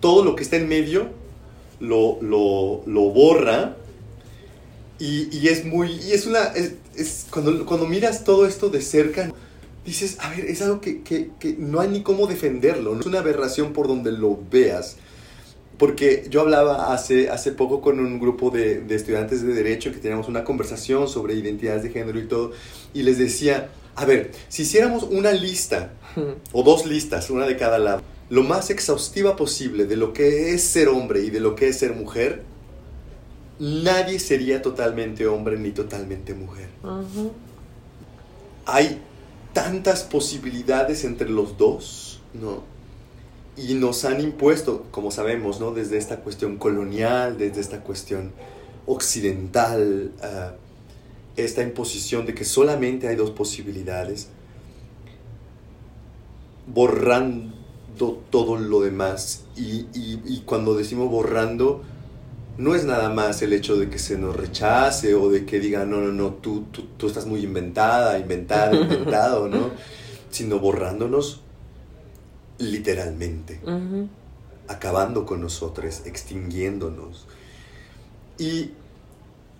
Todo 0.00 0.24
lo 0.24 0.36
que 0.36 0.42
está 0.44 0.56
en 0.56 0.68
medio 0.68 1.08
lo, 1.80 2.18
lo, 2.22 3.10
borra 3.10 3.76
y, 4.98 5.48
es 5.48 5.64
muy... 5.64 5.92
Y 5.92 6.12
es 6.12 6.26
una... 6.26 6.52
Es, 6.94 7.26
cuando, 7.30 7.66
cuando 7.66 7.86
miras 7.86 8.24
todo 8.24 8.46
esto 8.46 8.70
de 8.70 8.80
cerca, 8.80 9.32
dices, 9.84 10.16
a 10.20 10.30
ver, 10.30 10.46
es 10.46 10.62
algo 10.62 10.80
que, 10.80 11.02
que, 11.02 11.30
no 11.58 11.80
hay 11.80 11.88
ni 11.88 12.02
cómo 12.02 12.26
defenderlo, 12.26 12.98
es 12.98 13.06
una 13.06 13.20
aberración 13.20 13.72
por 13.72 13.88
donde 13.88 14.12
lo 14.12 14.38
veas. 14.50 14.96
Porque 15.78 16.26
yo 16.30 16.40
hablaba 16.40 16.94
hace, 16.94 17.28
hace 17.28 17.52
poco 17.52 17.82
con 17.82 18.00
un 18.00 18.18
grupo 18.18 18.50
de, 18.50 18.80
de 18.80 18.94
estudiantes 18.94 19.42
de 19.42 19.52
derecho 19.52 19.92
que 19.92 19.98
teníamos 19.98 20.28
una 20.28 20.42
conversación 20.42 21.06
sobre 21.06 21.34
identidades 21.34 21.82
de 21.82 21.90
género 21.90 22.18
y 22.18 22.26
todo, 22.26 22.52
y 22.94 23.02
les 23.02 23.18
decía, 23.18 23.68
a 23.94 24.04
ver, 24.06 24.30
si 24.48 24.62
hiciéramos 24.62 25.02
una 25.04 25.32
lista, 25.32 25.92
o 26.52 26.62
dos 26.62 26.86
listas, 26.86 27.28
una 27.28 27.46
de 27.46 27.56
cada 27.56 27.78
lado, 27.78 28.02
lo 28.28 28.42
más 28.42 28.70
exhaustiva 28.70 29.36
posible 29.36 29.84
de 29.84 29.96
lo 29.96 30.12
que 30.12 30.54
es 30.54 30.62
ser 30.62 30.88
hombre 30.88 31.20
y 31.20 31.30
de 31.30 31.40
lo 31.40 31.54
que 31.54 31.68
es 31.68 31.78
ser 31.78 31.94
mujer, 31.94 32.42
nadie 33.58 34.18
sería 34.18 34.62
totalmente 34.62 35.26
hombre 35.26 35.58
ni 35.58 35.70
totalmente 35.70 36.34
mujer. 36.34 36.68
Hay 38.66 39.00
tantas 39.52 40.02
posibilidades 40.02 41.04
entre 41.04 41.28
los 41.28 41.56
dos, 41.56 42.20
¿no? 42.34 42.62
Y 43.56 43.74
nos 43.74 44.04
han 44.04 44.20
impuesto, 44.20 44.84
como 44.90 45.10
sabemos, 45.10 45.60
¿no? 45.60 45.72
Desde 45.72 45.96
esta 45.96 46.18
cuestión 46.18 46.58
colonial, 46.58 47.38
desde 47.38 47.60
esta 47.60 47.80
cuestión 47.80 48.32
occidental, 48.86 50.12
uh, 50.20 50.56
esta 51.36 51.62
imposición 51.62 52.26
de 52.26 52.34
que 52.34 52.44
solamente 52.44 53.08
hay 53.08 53.16
dos 53.16 53.30
posibilidades, 53.30 54.28
borrando 56.66 57.54
todo 58.30 58.56
lo 58.56 58.80
demás. 58.80 59.44
Y, 59.56 60.42
cuando 60.44 60.74
decimos 60.74 61.10
borrando, 61.10 61.82
no 62.58 62.74
es 62.74 62.84
nada 62.84 63.10
más 63.10 63.42
el 63.42 63.52
hecho 63.52 63.76
de 63.76 63.90
que 63.90 63.98
se 63.98 64.16
nos 64.16 64.34
rechace 64.34 65.14
o 65.14 65.28
de 65.28 65.44
que 65.44 65.60
digan, 65.60 65.90
no, 65.90 66.00
no, 66.00 66.12
no, 66.12 66.34
tú, 66.34 66.64
tú, 66.96 67.06
estás 67.06 67.26
muy 67.26 67.40
inventada, 67.40 68.18
inventada, 68.18 68.74
inventado, 68.80 69.48
¿no? 69.48 69.70
Sino 70.30 70.58
borrándonos 70.58 71.42
literalmente, 72.58 73.60
acabando 74.68 75.26
con 75.26 75.42
nosotros, 75.42 76.02
extinguiéndonos. 76.06 77.26
Y 78.38 78.70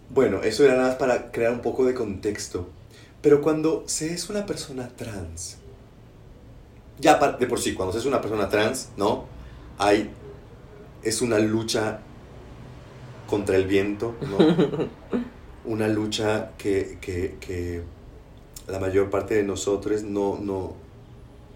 bueno, 0.09 0.43
eso 0.43 0.65
era 0.65 0.77
nada 0.77 0.89
más 0.89 0.97
para 0.97 1.31
crear 1.31 1.53
un 1.53 1.61
poco 1.61 1.85
de 1.85 1.95
contexto. 1.95 2.69
Pero 3.21 3.43
cuando 3.43 3.85
se 3.87 4.15
es 4.15 4.31
una 4.31 4.47
persona 4.47 4.89
trans, 4.97 5.57
ya 6.99 7.19
de 7.33 7.47
por 7.47 7.61
sí, 7.61 7.75
cuando 7.75 7.93
se 7.93 7.99
es 7.99 8.07
una 8.07 8.23
persona 8.23 8.49
trans, 8.49 8.89
¿no? 8.97 9.25
Hay, 9.79 10.11
es 11.03 11.21
una 11.21 11.39
lucha 11.39 12.01
contra 13.27 13.57
el 13.57 13.67
viento, 13.67 14.15
¿no? 14.23 15.19
una 15.65 15.89
lucha 15.89 16.53
que, 16.59 16.99
que, 17.01 17.83
la 18.69 18.81
mayor 18.81 19.11
parte 19.11 19.35
de 19.35 19.43
nosotros 19.45 20.03
no, 20.03 20.39
no, 20.41 20.75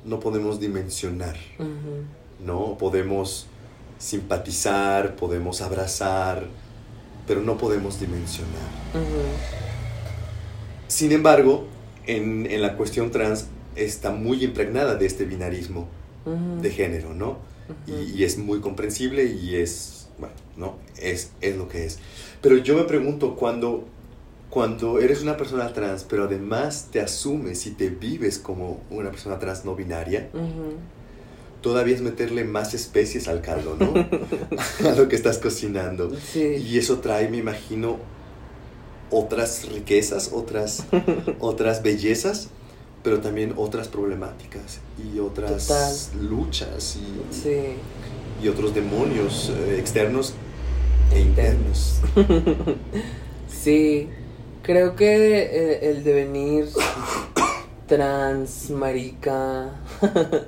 no 0.04 0.20
podemos 0.20 0.60
dimensionar, 0.60 1.36
¿no? 2.44 2.78
Podemos 2.78 3.46
simpatizar, 3.98 5.16
podemos 5.16 5.60
abrazar, 5.60 6.46
pero 7.26 7.42
no 7.42 7.58
podemos 7.58 7.98
dimensionar. 7.98 8.68
Sin 10.86 11.12
embargo, 11.12 11.66
en, 12.06 12.60
la 12.62 12.76
cuestión 12.76 13.10
trans 13.10 13.46
está 13.74 14.10
muy 14.10 14.44
impregnada 14.44 14.94
de 14.94 15.06
este 15.06 15.24
binarismo 15.24 15.88
de 16.60 16.70
género, 16.70 17.14
¿no? 17.14 17.38
y, 17.86 18.24
es 18.24 18.38
muy 18.38 18.60
comprensible 18.60 19.24
y 19.24 19.56
es, 19.56 20.08
bueno, 20.20 20.34
¿no? 20.56 20.76
Es, 20.98 21.30
es 21.40 21.56
lo 21.56 21.68
que 21.68 21.86
es. 21.86 21.98
Pero 22.40 22.56
yo 22.58 22.76
me 22.76 22.84
pregunto, 22.84 23.36
cuando, 23.36 23.84
cuando 24.48 24.98
eres 24.98 25.22
una 25.22 25.36
persona 25.36 25.72
trans, 25.72 26.04
pero 26.04 26.24
además 26.24 26.88
te 26.90 27.00
asumes 27.00 27.66
y 27.66 27.72
te 27.72 27.88
vives 27.88 28.38
como 28.38 28.80
una 28.90 29.10
persona 29.10 29.38
trans 29.38 29.64
no 29.64 29.74
binaria, 29.74 30.30
todavía 31.60 31.94
es 31.94 32.02
meterle 32.02 32.44
más 32.44 32.74
especies 32.74 33.28
al 33.28 33.40
caldo, 33.42 33.76
¿no? 33.78 33.92
a 34.88 34.94
lo 34.94 35.08
que 35.08 35.16
estás 35.16 35.38
cocinando. 35.38 36.10
Y 36.34 36.78
eso 36.78 37.00
trae, 37.00 37.28
me 37.28 37.38
imagino, 37.38 37.98
otras 39.10 39.68
riquezas, 39.68 40.30
otras, 40.32 40.84
otras 41.40 41.82
bellezas, 41.82 42.48
pero 43.02 43.20
también 43.20 43.54
otras 43.56 43.88
problemáticas 43.88 44.80
y 44.98 45.18
otras 45.18 46.12
luchas 46.20 46.96
y, 46.96 47.38
y, 48.42 48.48
otros 48.48 48.74
demonios 48.74 49.50
eh, 49.50 49.76
externos 49.78 50.34
e 51.12 51.20
internos. 51.20 52.00
Sí, 53.62 54.08
creo 54.62 54.96
que 54.96 55.42
eh, 55.42 55.90
el 55.90 56.02
devenir 56.02 56.66
trans, 57.86 58.70
marica, 58.70 59.72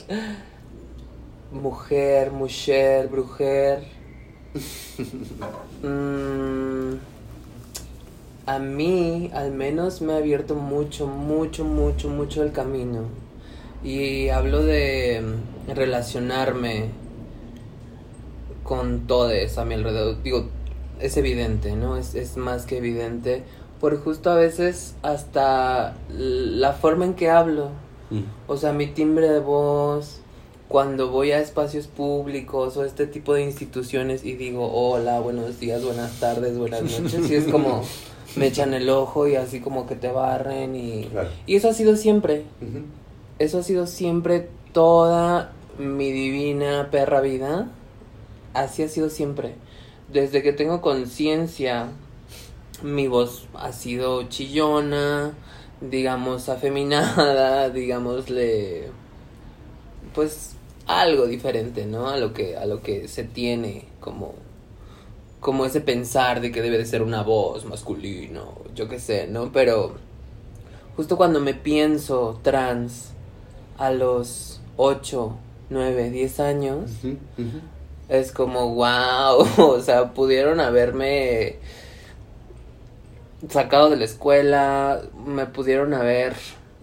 mujer, 1.53 2.31
mujer, 2.31 3.09
brujer, 3.09 3.85
mm, 5.83 6.95
a 8.47 8.59
mí 8.61 9.31
al 9.35 9.53
menos 9.53 10.01
me 10.01 10.15
ha 10.15 10.17
abierto 10.17 10.55
mucho, 10.55 11.07
mucho, 11.07 11.65
mucho, 11.65 12.09
mucho 12.09 12.43
el 12.43 12.53
camino. 12.53 13.09
Y 13.85 14.31
hablo 14.31 14.63
de 14.63 15.23
relacionarme 15.69 17.02
con 18.63 19.07
todos 19.07 19.59
a 19.59 19.65
mi 19.65 19.75
alrededor. 19.75 20.23
Digo, 20.23 20.47
es 21.01 21.17
evidente, 21.17 21.75
¿no? 21.77 21.97
Es, 21.97 22.15
es 22.15 22.37
más 22.37 22.67
que 22.67 22.79
evidente. 22.79 23.43
Por 23.81 23.99
justo 24.03 24.31
a 24.31 24.37
veces 24.37 24.95
hasta 25.03 25.97
la 26.09 26.73
forma 26.73 27.05
en 27.05 27.15
que 27.15 27.31
hablo. 27.31 27.71
Mm. 28.11 28.23
O 28.47 28.57
sea, 28.57 28.73
mi 28.73 28.87
timbre 28.87 29.29
de 29.29 29.41
voz, 29.41 30.21
cuando 30.69 31.11
voy 31.11 31.33
a 31.33 31.41
espacios 31.41 31.87
públicos 31.87 32.77
o 32.77 32.85
este 32.85 33.07
tipo 33.07 33.35
de 33.35 33.43
instituciones 33.43 34.25
y 34.25 34.35
digo, 34.35 34.73
hola, 34.73 35.21
buenos 35.21 35.61
días, 35.61 35.85
buenas 35.85 36.19
tardes, 36.19 36.57
buenas 36.57 36.83
noches, 36.83 37.31
y 37.31 37.35
es 37.35 37.45
como 37.45 37.83
me 38.37 38.47
echan 38.47 38.73
el 38.73 38.89
ojo 38.89 39.29
y 39.29 39.37
así 39.37 39.61
como 39.61 39.87
que 39.87 39.97
te 39.97 40.09
barren 40.09 40.75
y... 40.75 41.05
Claro. 41.11 41.29
Y 41.47 41.57
eso 41.57 41.69
ha 41.69 41.75
sido 41.75 41.97
siempre, 41.97 42.45
eso 43.39 43.59
ha 43.59 43.63
sido 43.63 43.87
siempre 43.87 44.49
toda 44.73 45.53
mi 45.79 46.11
divina 46.11 46.89
perra 46.91 47.21
vida. 47.21 47.69
Así 48.55 48.83
ha 48.83 48.89
sido 48.89 49.11
siempre. 49.11 49.55
Desde 50.13 50.43
que 50.43 50.53
tengo 50.53 50.81
conciencia, 50.81 51.89
mi 52.83 53.09
voz 53.09 53.47
ha 53.55 53.73
sido 53.73 54.25
chillona, 54.25 55.35
digamos 55.81 56.49
afeminada, 56.49 57.71
digámosle 57.71 58.91
pues 60.15 60.55
algo 60.87 61.27
diferente, 61.27 61.87
¿no? 61.87 62.09
A 62.09 62.17
lo 62.17 62.33
que 62.33 62.57
a 62.57 62.67
lo 62.67 62.83
que 62.83 63.09
se 63.09 63.25
tiene 63.25 63.87
como 64.01 64.35
como 65.41 65.65
ese 65.65 65.81
pensar 65.81 66.41
de 66.41 66.53
que 66.53 66.63
debe 66.63 66.79
de 66.79 66.87
ser 66.87 67.03
una 67.03 67.23
voz 67.23 67.65
masculino, 67.65 68.55
yo 68.75 68.89
qué 68.89 69.01
sé, 69.01 69.27
¿no? 69.27 69.51
Pero 69.51 69.95
justo 70.97 71.17
cuando 71.17 71.41
me 71.41 71.55
pienso 71.55 72.39
trans 72.43 73.11
a 73.77 73.91
los 73.91 74.61
8, 74.77 75.37
9, 75.71 76.11
10 76.11 76.41
años. 76.41 76.91
Es 78.13 78.33
como, 78.33 78.75
wow, 78.75 79.47
o 79.59 79.81
sea, 79.81 80.13
pudieron 80.15 80.61
haberme 80.61 81.59
sacado 83.49 83.91
de 83.91 83.97
la 83.97 84.05
escuela, 84.05 85.03
me 85.27 85.47
pudieron 85.47 85.95
haber 85.95 86.35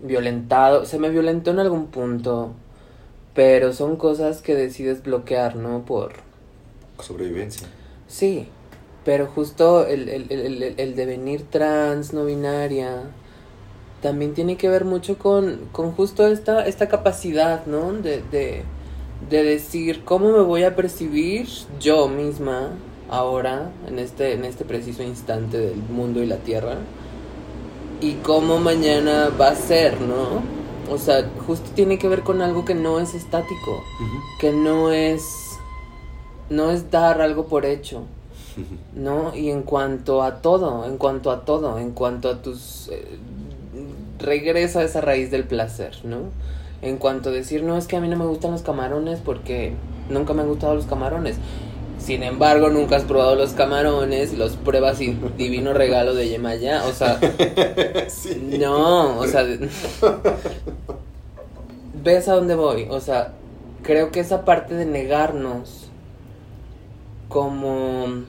violentado, 0.02 0.86
se 0.86 1.00
me 1.00 1.10
violentó 1.10 1.52
en 1.52 1.60
algún 1.60 1.88
punto, 1.88 2.52
pero 3.34 3.74
son 3.74 3.98
cosas 3.98 4.42
que 4.42 4.56
decides 4.56 5.04
bloquear, 5.04 5.56
¿no? 5.56 5.86
Por... 5.86 6.14
Sobrevivencia. 7.00 7.68
Sí, 8.08 8.48
pero 9.06 9.28
justo 9.28 9.86
el, 9.86 10.10
el, 10.10 10.28
el, 10.32 10.64
el- 10.64 10.76
el 10.80 10.96
devenir 10.96 11.44
trans, 11.50 12.14
no 12.14 12.26
binaria, 12.26 13.04
también 14.02 14.34
tiene 14.34 14.58
que 14.58 14.70
ver 14.70 14.86
mucho 14.86 15.18
con, 15.18 15.68
con 15.72 15.92
justo 15.94 16.28
esta, 16.28 16.66
esta 16.68 16.88
capacidad, 16.90 17.66
¿no? 17.66 17.94
De, 17.94 18.24
de, 18.32 18.64
de 19.30 19.44
decir 19.44 20.04
cómo 20.06 20.32
me 20.32 20.42
voy 20.42 20.64
a 20.64 20.76
percibir 20.76 21.48
yo 21.80 22.08
misma 22.08 22.70
ahora, 23.10 23.72
en 23.88 24.00
este, 24.00 24.34
en 24.34 24.46
este 24.46 24.66
preciso 24.66 25.04
instante 25.04 25.58
del 25.58 25.78
mundo 25.78 26.22
y 26.22 26.28
la 26.28 26.38
tierra, 26.38 26.78
y 28.02 28.14
cómo 28.16 28.60
mañana 28.60 29.30
va 29.40 29.50
a 29.50 29.56
ser, 29.56 30.00
¿no? 30.00 30.42
O 30.92 30.98
sea, 30.98 31.30
justo 31.46 31.70
tiene 31.76 31.98
que 31.98 32.08
ver 32.08 32.22
con 32.22 32.42
algo 32.42 32.66
que 32.66 32.76
no 32.76 33.00
es 33.00 33.14
estático, 33.14 33.84
que 34.40 34.52
no 34.52 34.92
es, 34.92 35.22
no 36.50 36.72
es 36.72 36.90
dar 36.90 37.22
algo 37.22 37.48
por 37.48 37.66
hecho. 37.66 38.04
¿no? 38.94 39.34
Y 39.36 39.50
en 39.50 39.64
cuanto 39.64 40.22
a 40.22 40.42
todo, 40.42 40.86
en 40.86 40.98
cuanto 40.98 41.32
a 41.32 41.46
todo, 41.46 41.80
en 41.80 41.92
cuanto 41.92 42.30
a 42.30 42.42
tus... 42.42 42.90
eh, 42.90 43.18
regreso 44.20 44.80
a 44.80 44.84
esa 44.84 45.02
raíz 45.02 45.32
del 45.32 45.46
placer, 45.46 45.98
¿no? 46.04 46.18
En 46.82 46.98
cuanto 46.98 47.30
a 47.30 47.32
decir, 47.32 47.64
no, 47.64 47.78
es 47.78 47.88
que 47.88 47.98
a 47.98 48.02
mí 48.02 48.08
no 48.08 48.16
me 48.18 48.26
gustan 48.26 48.52
los 48.52 48.62
camarones 48.62 49.20
porque 49.20 49.74
nunca 50.10 50.34
me 50.34 50.42
han 50.44 50.48
gustado 50.48 50.76
los 50.76 50.86
camarones. 50.86 51.38
Sin 52.00 52.24
embargo, 52.24 52.70
nunca 52.70 52.96
has 52.96 53.04
probado 53.04 53.36
los 53.36 53.52
camarones 53.52 54.34
los 54.38 54.56
pruebas 54.56 55.02
y 55.02 55.12
divino 55.38 55.74
regalo 55.74 56.14
de 56.14 56.30
Yemaya. 56.30 56.86
O 56.86 56.94
sea, 56.94 57.20
Sí. 58.08 58.58
no, 58.60 59.20
o 59.20 59.28
sea, 59.28 59.46
ves 62.04 62.28
a 62.30 62.36
dónde 62.36 62.56
voy. 62.56 62.88
O 62.90 63.02
sea, 63.02 63.34
creo 63.84 64.12
que 64.12 64.22
esa 64.22 64.46
parte 64.46 64.76
de 64.76 64.86
negarnos 64.86 65.90
como 67.28 68.24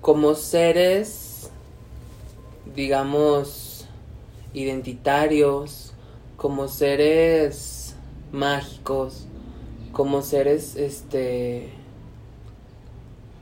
como 0.00 0.34
seres 0.34 1.50
digamos 2.76 3.86
identitarios, 4.52 5.85
como 6.36 6.68
seres 6.68 7.94
mágicos, 8.32 9.26
como 9.92 10.22
seres 10.22 10.76
este 10.76 11.70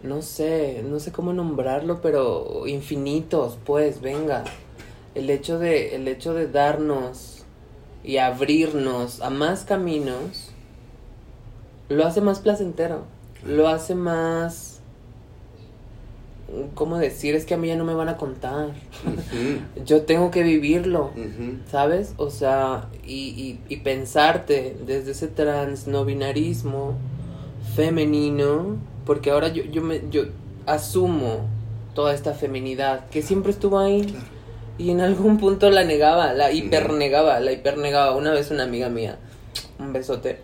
no 0.02 0.20
sé, 0.20 0.84
no 0.86 1.00
sé 1.00 1.12
cómo 1.12 1.32
nombrarlo, 1.32 2.02
pero 2.02 2.66
infinitos, 2.66 3.58
pues, 3.64 4.02
venga. 4.02 4.44
El 5.14 5.30
hecho 5.30 5.58
de 5.58 5.94
el 5.96 6.06
hecho 6.08 6.34
de 6.34 6.46
darnos 6.46 7.44
y 8.02 8.18
abrirnos 8.18 9.22
a 9.22 9.30
más 9.30 9.64
caminos 9.64 10.50
lo 11.88 12.06
hace 12.06 12.20
más 12.20 12.40
placentero, 12.40 13.04
lo 13.46 13.68
hace 13.68 13.94
más 13.94 14.73
¿cómo 16.74 16.98
decir? 16.98 17.34
Es 17.34 17.44
que 17.46 17.54
a 17.54 17.56
mí 17.56 17.68
ya 17.68 17.76
no 17.76 17.84
me 17.84 17.94
van 17.94 18.08
a 18.08 18.16
contar. 18.16 18.68
Yo 19.84 20.02
tengo 20.02 20.30
que 20.30 20.42
vivirlo. 20.42 21.10
¿Sabes? 21.70 22.14
O 22.16 22.30
sea, 22.30 22.86
y, 23.06 23.28
y, 23.30 23.60
y 23.68 23.76
pensarte 23.78 24.76
desde 24.86 25.12
ese 25.12 25.28
trans 25.28 25.86
no 25.86 26.04
binarismo 26.04 26.94
femenino, 27.74 28.76
porque 29.06 29.30
ahora 29.30 29.48
yo, 29.48 29.64
yo, 29.64 29.82
me, 29.82 30.02
yo 30.10 30.24
asumo 30.66 31.46
toda 31.94 32.14
esta 32.14 32.34
feminidad 32.34 33.08
que 33.08 33.22
siempre 33.22 33.52
estuvo 33.52 33.78
ahí 33.78 34.02
Claro. 34.02 34.24
y 34.78 34.90
en 34.90 35.00
algún 35.00 35.38
punto 35.38 35.70
la 35.70 35.84
negaba, 35.84 36.32
la 36.34 36.52
hipernegaba, 36.52 37.40
la 37.40 37.52
hipernegaba. 37.52 38.14
Una 38.16 38.32
vez 38.32 38.50
una 38.50 38.64
amiga 38.64 38.88
mía, 38.88 39.18
un 39.78 39.92
besote, 39.92 40.40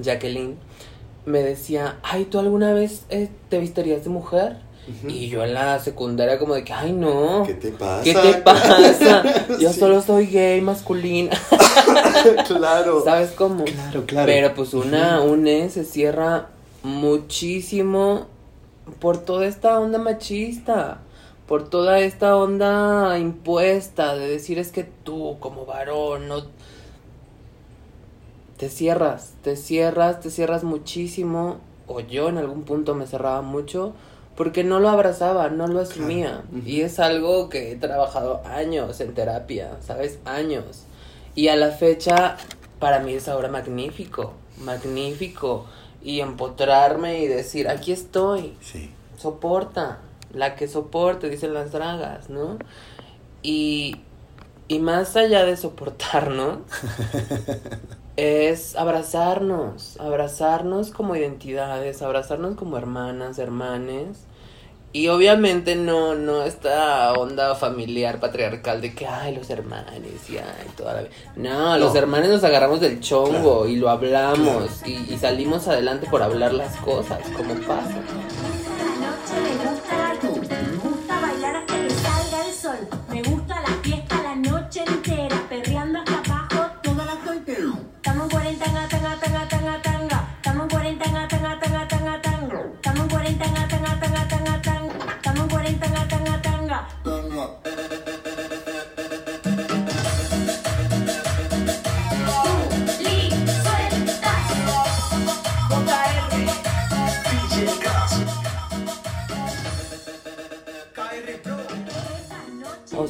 Jacqueline, 0.00 0.56
me 1.26 1.40
decía, 1.42 1.98
ay, 2.02 2.24
¿tú 2.24 2.38
alguna 2.38 2.72
vez 2.72 3.04
eh, 3.10 3.28
te 3.48 3.58
visterías 3.58 4.04
de 4.04 4.10
mujer? 4.10 4.56
Y 5.08 5.28
yo 5.28 5.44
en 5.44 5.54
la 5.54 5.78
secundaria 5.78 6.38
como 6.38 6.54
de 6.54 6.64
que, 6.64 6.72
ay, 6.72 6.92
no. 6.92 7.44
¿Qué 7.46 7.54
te 7.54 7.70
pasa? 7.72 8.02
¿Qué 8.04 8.14
te 8.14 8.34
pasa? 8.34 9.22
Yo 9.60 9.72
Sí. 9.72 9.78
solo 9.80 10.00
soy 10.02 10.26
gay, 10.26 10.60
masculina. 10.60 11.30
claro. 12.46 13.02
¿Sabes 13.04 13.30
cómo? 13.32 13.64
Claro, 13.64 14.04
claro. 14.06 14.26
Pero 14.26 14.54
pues 14.54 14.74
una, 14.74 15.20
une 15.22 15.68
se 15.70 15.84
cierra 15.84 16.48
muchísimo 16.82 18.26
por 18.98 19.18
toda 19.18 19.46
esta 19.46 19.78
onda 19.78 19.98
machista. 19.98 20.98
Por 21.46 21.68
toda 21.68 21.98
esta 22.00 22.36
onda 22.36 23.18
impuesta 23.18 24.14
de 24.14 24.28
decir 24.28 24.58
es 24.58 24.70
que 24.70 24.84
tú 24.84 25.36
como 25.40 25.66
varón 25.66 26.28
no... 26.28 26.42
Te 28.56 28.68
cierras, 28.68 29.32
te 29.42 29.56
cierras, 29.56 30.20
te 30.20 30.30
cierras 30.30 30.64
muchísimo. 30.64 31.58
O 31.86 32.00
yo 32.00 32.28
en 32.28 32.38
algún 32.38 32.62
punto 32.62 32.94
me 32.94 33.06
cerraba 33.06 33.42
mucho 33.42 33.94
porque 34.40 34.64
no 34.64 34.80
lo 34.80 34.88
abrazaba, 34.88 35.50
no 35.50 35.66
lo 35.66 35.80
asumía. 35.80 36.44
Y 36.64 36.80
es 36.80 36.98
algo 36.98 37.50
que 37.50 37.72
he 37.72 37.76
trabajado 37.76 38.40
años 38.46 38.98
en 39.02 39.12
terapia, 39.12 39.72
¿sabes? 39.86 40.18
Años. 40.24 40.84
Y 41.34 41.48
a 41.48 41.56
la 41.56 41.72
fecha, 41.72 42.38
para 42.78 43.00
mí 43.00 43.12
es 43.12 43.28
ahora 43.28 43.48
magnífico, 43.48 44.32
magnífico. 44.56 45.66
Y 46.02 46.20
empotrarme 46.20 47.20
y 47.20 47.26
decir, 47.26 47.68
aquí 47.68 47.92
estoy, 47.92 48.56
Sí. 48.62 48.90
soporta, 49.18 49.98
la 50.32 50.54
que 50.54 50.68
soporte, 50.68 51.28
dicen 51.28 51.52
las 51.52 51.72
dragas, 51.72 52.30
¿no? 52.30 52.56
Y, 53.42 53.96
y 54.68 54.78
más 54.78 55.16
allá 55.16 55.44
de 55.44 55.58
soportarnos, 55.58 56.60
es 58.16 58.74
abrazarnos, 58.74 60.00
abrazarnos 60.00 60.92
como 60.92 61.14
identidades, 61.14 62.00
abrazarnos 62.00 62.54
como 62.54 62.78
hermanas, 62.78 63.38
hermanes. 63.38 64.29
Y 64.92 65.06
obviamente 65.06 65.76
no, 65.76 66.16
no 66.16 66.42
esta 66.42 67.12
onda 67.12 67.54
familiar 67.54 68.18
patriarcal 68.18 68.80
de 68.80 68.92
que, 68.92 69.06
ay, 69.06 69.36
los 69.36 69.48
hermanos 69.48 69.92
y 70.28 70.36
ay, 70.36 70.66
toda 70.76 70.94
la 70.94 71.02
vida. 71.02 71.10
No, 71.36 71.78
los 71.78 71.92
No. 71.92 71.98
hermanos 72.00 72.28
nos 72.28 72.42
agarramos 72.42 72.80
del 72.80 72.98
chongo 73.00 73.30
Claro. 73.60 73.68
y 73.68 73.76
lo 73.76 73.88
hablamos 73.88 74.82
y, 74.84 75.12
y 75.12 75.16
salimos 75.16 75.68
adelante 75.68 76.08
por 76.10 76.22
hablar 76.24 76.52
las 76.54 76.74
cosas, 76.78 77.20
como 77.36 77.54
pasa. 77.66 77.94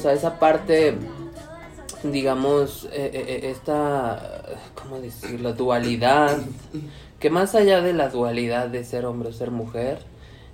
Sea, 0.01 0.13
esa 0.13 0.39
parte, 0.39 0.95
digamos, 2.03 2.85
eh, 2.85 3.11
eh, 3.13 3.25
eh, 3.27 3.51
esta, 3.51 4.43
¿cómo 4.75 4.99
decirlo? 4.99 5.53
Dualidad. 5.53 6.39
Que 7.19 7.29
más 7.29 7.53
allá 7.53 7.81
de 7.81 7.93
la 7.93 8.09
dualidad 8.09 8.67
de 8.67 8.83
ser 8.83 9.05
hombre 9.05 9.29
o 9.29 9.33
ser 9.33 9.51
mujer, 9.51 9.99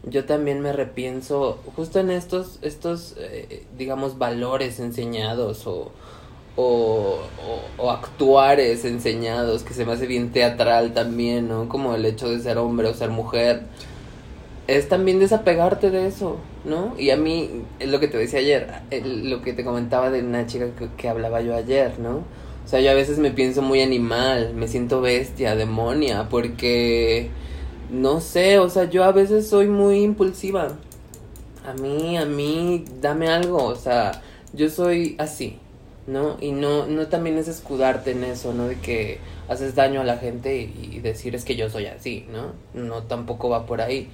yo 0.04 0.26
también 0.26 0.60
me 0.60 0.74
repienso 0.74 1.60
justo 1.76 2.00
en 2.00 2.12
estos, 2.12 2.60
estos 2.62 3.16
digamos, 3.78 4.18
valores 4.18 4.80
enseñados 4.82 5.66
o, 5.66 5.92
o, 6.58 7.20
o, 7.78 7.92
actuares 7.92 8.84
enseñados, 8.84 9.64
que 9.64 9.74
se 9.74 9.86
me 9.86 9.94
hace 9.94 10.08
bien 10.08 10.34
teatral 10.34 10.94
también, 10.94 11.48
¿no? 11.48 11.70
Como 11.70 11.96
el 11.96 12.06
hecho 12.06 12.30
de 12.30 12.40
ser 12.40 12.58
hombre 12.58 12.90
o 12.90 12.94
ser 12.94 13.12
mujer. 13.12 13.64
Es 14.68 14.90
también 14.90 15.20
desapegarte 15.20 15.90
de 15.90 16.08
eso, 16.08 16.38
¿no? 16.66 16.94
Y 16.98 17.12
a 17.12 17.18
mí, 17.18 17.64
es 17.80 17.90
lo 17.90 18.02
que 18.02 18.10
te 18.10 18.18
decía 18.18 18.40
ayer, 18.40 18.68
lo 19.04 19.42
que 19.42 19.54
te 19.54 19.64
comentaba 19.64 20.10
de 20.10 20.22
una 20.22 20.46
chica 20.46 20.68
que, 20.98 21.08
hablaba 21.08 21.42
yo 21.42 21.56
ayer, 21.56 22.00
¿no? 22.00 22.18
O 22.66 22.70
sea, 22.70 22.82
yo 22.82 22.92
a 22.92 22.94
veces 22.94 23.18
me 23.18 23.32
pienso 23.32 23.62
muy 23.62 23.82
animal, 23.82 24.54
me 24.54 24.68
siento 24.68 25.00
bestia, 25.00 25.56
demonia, 25.56 26.28
porque, 26.30 27.30
no 27.90 28.20
sé, 28.20 28.60
o 28.60 28.70
sea, 28.70 28.90
yo 28.90 29.06
a 29.06 29.14
veces 29.14 29.48
soy 29.48 29.68
muy 29.68 30.04
impulsiva. 30.04 30.78
A 31.66 31.74
mí, 31.74 32.18
a 32.18 32.26
mí, 32.26 32.84
dame 33.02 33.30
algo, 33.30 33.64
o 33.64 33.76
sea, 33.76 34.22
yo 34.52 34.70
soy 34.70 35.16
así, 35.18 35.60
¿no? 36.08 36.38
Y 36.42 36.52
no, 36.52 36.88
no 36.88 37.08
también 37.08 37.38
es 37.38 37.48
escudarte 37.48 38.12
en 38.12 38.26
eso, 38.26 38.54
¿no? 38.54 38.68
De 38.68 38.76
que 38.76 39.20
haces 39.48 39.76
daño 39.76 40.02
a 40.02 40.04
la 40.04 40.18
gente 40.18 40.58
y, 40.58 41.00
decir 41.00 41.36
es 41.36 41.46
que 41.46 41.56
yo 41.56 41.70
soy 41.70 41.86
así, 41.86 42.26
¿no? 42.32 42.54
No 42.74 43.04
tampoco 43.04 43.50
va 43.50 43.66
por 43.66 43.82
ahí. 43.82 44.10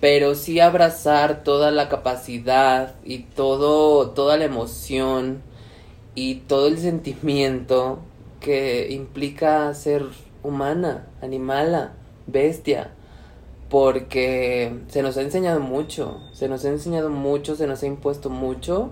Pero 0.00 0.34
sí 0.34 0.60
abrazar 0.60 1.42
toda 1.42 1.70
la 1.70 1.88
capacidad 1.88 2.94
y 3.04 3.20
todo, 3.20 4.10
toda 4.10 4.36
la 4.36 4.44
emoción 4.44 5.42
y 6.14 6.36
todo 6.36 6.68
el 6.68 6.78
sentimiento 6.78 7.98
que 8.40 8.88
implica 8.90 9.74
ser 9.74 10.04
humana, 10.42 11.06
animala, 11.20 11.94
bestia. 12.26 12.90
Porque 13.68 14.72
se 14.88 15.02
nos 15.02 15.16
ha 15.16 15.22
enseñado 15.22 15.60
mucho, 15.60 16.20
se 16.32 16.48
nos 16.48 16.64
ha 16.64 16.68
enseñado 16.68 17.10
mucho, 17.10 17.56
se 17.56 17.66
nos 17.66 17.82
ha 17.82 17.86
impuesto 17.86 18.30
mucho 18.30 18.90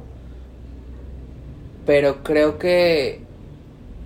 pero 1.86 2.24
creo 2.24 2.58
que 2.58 3.20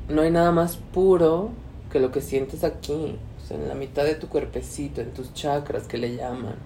no 0.09 0.20
hay 0.20 0.30
nada 0.30 0.53
más 0.53 0.76
puro 0.76 1.51
que 1.90 1.98
lo 1.98 2.12
que 2.12 2.20
sientes 2.20 2.62
aquí, 2.62 3.16
o 3.42 3.46
sea, 3.46 3.57
en 3.57 3.68
la 3.68 3.74
mitad 3.74 4.05
de 4.05 4.14
tu 4.14 4.28
cuerpecito, 4.28 5.01
en 5.01 5.12
tus 5.14 5.32
chakras 5.32 5.88
que 5.88 5.96
le 5.96 6.14
llaman. 6.14 6.57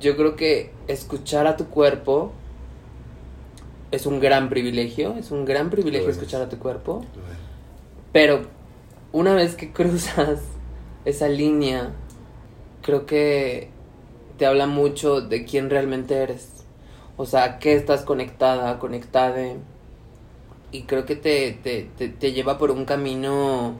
Yo 0.00 0.16
creo 0.16 0.36
que 0.36 0.70
escuchar 0.86 1.46
a 1.46 1.56
tu 1.56 1.66
cuerpo 1.66 2.32
es 3.90 4.06
un 4.06 4.20
gran 4.20 4.48
privilegio, 4.48 5.14
es 5.16 5.30
un 5.30 5.44
gran 5.44 5.70
privilegio 5.70 6.10
escuchar 6.10 6.42
a 6.42 6.48
tu 6.48 6.58
cuerpo. 6.58 7.04
Pero 8.12 8.42
una 9.12 9.34
vez 9.34 9.54
que 9.54 9.72
cruzas 9.72 10.40
esa 11.04 11.28
línea, 11.28 11.92
creo 12.82 13.06
que 13.06 13.70
te 14.36 14.46
habla 14.46 14.66
mucho 14.66 15.20
de 15.20 15.44
quién 15.44 15.70
realmente 15.70 16.14
eres. 16.16 16.64
O 17.16 17.26
sea, 17.26 17.58
qué 17.58 17.74
estás 17.74 18.02
conectada, 18.02 18.78
conectada 18.78 19.42
y 20.70 20.82
creo 20.82 21.04
que 21.04 21.16
te, 21.16 21.52
te, 21.52 22.08
te, 22.08 22.32
lleva 22.32 22.58
por 22.58 22.70
un 22.70 22.84
camino 22.84 23.74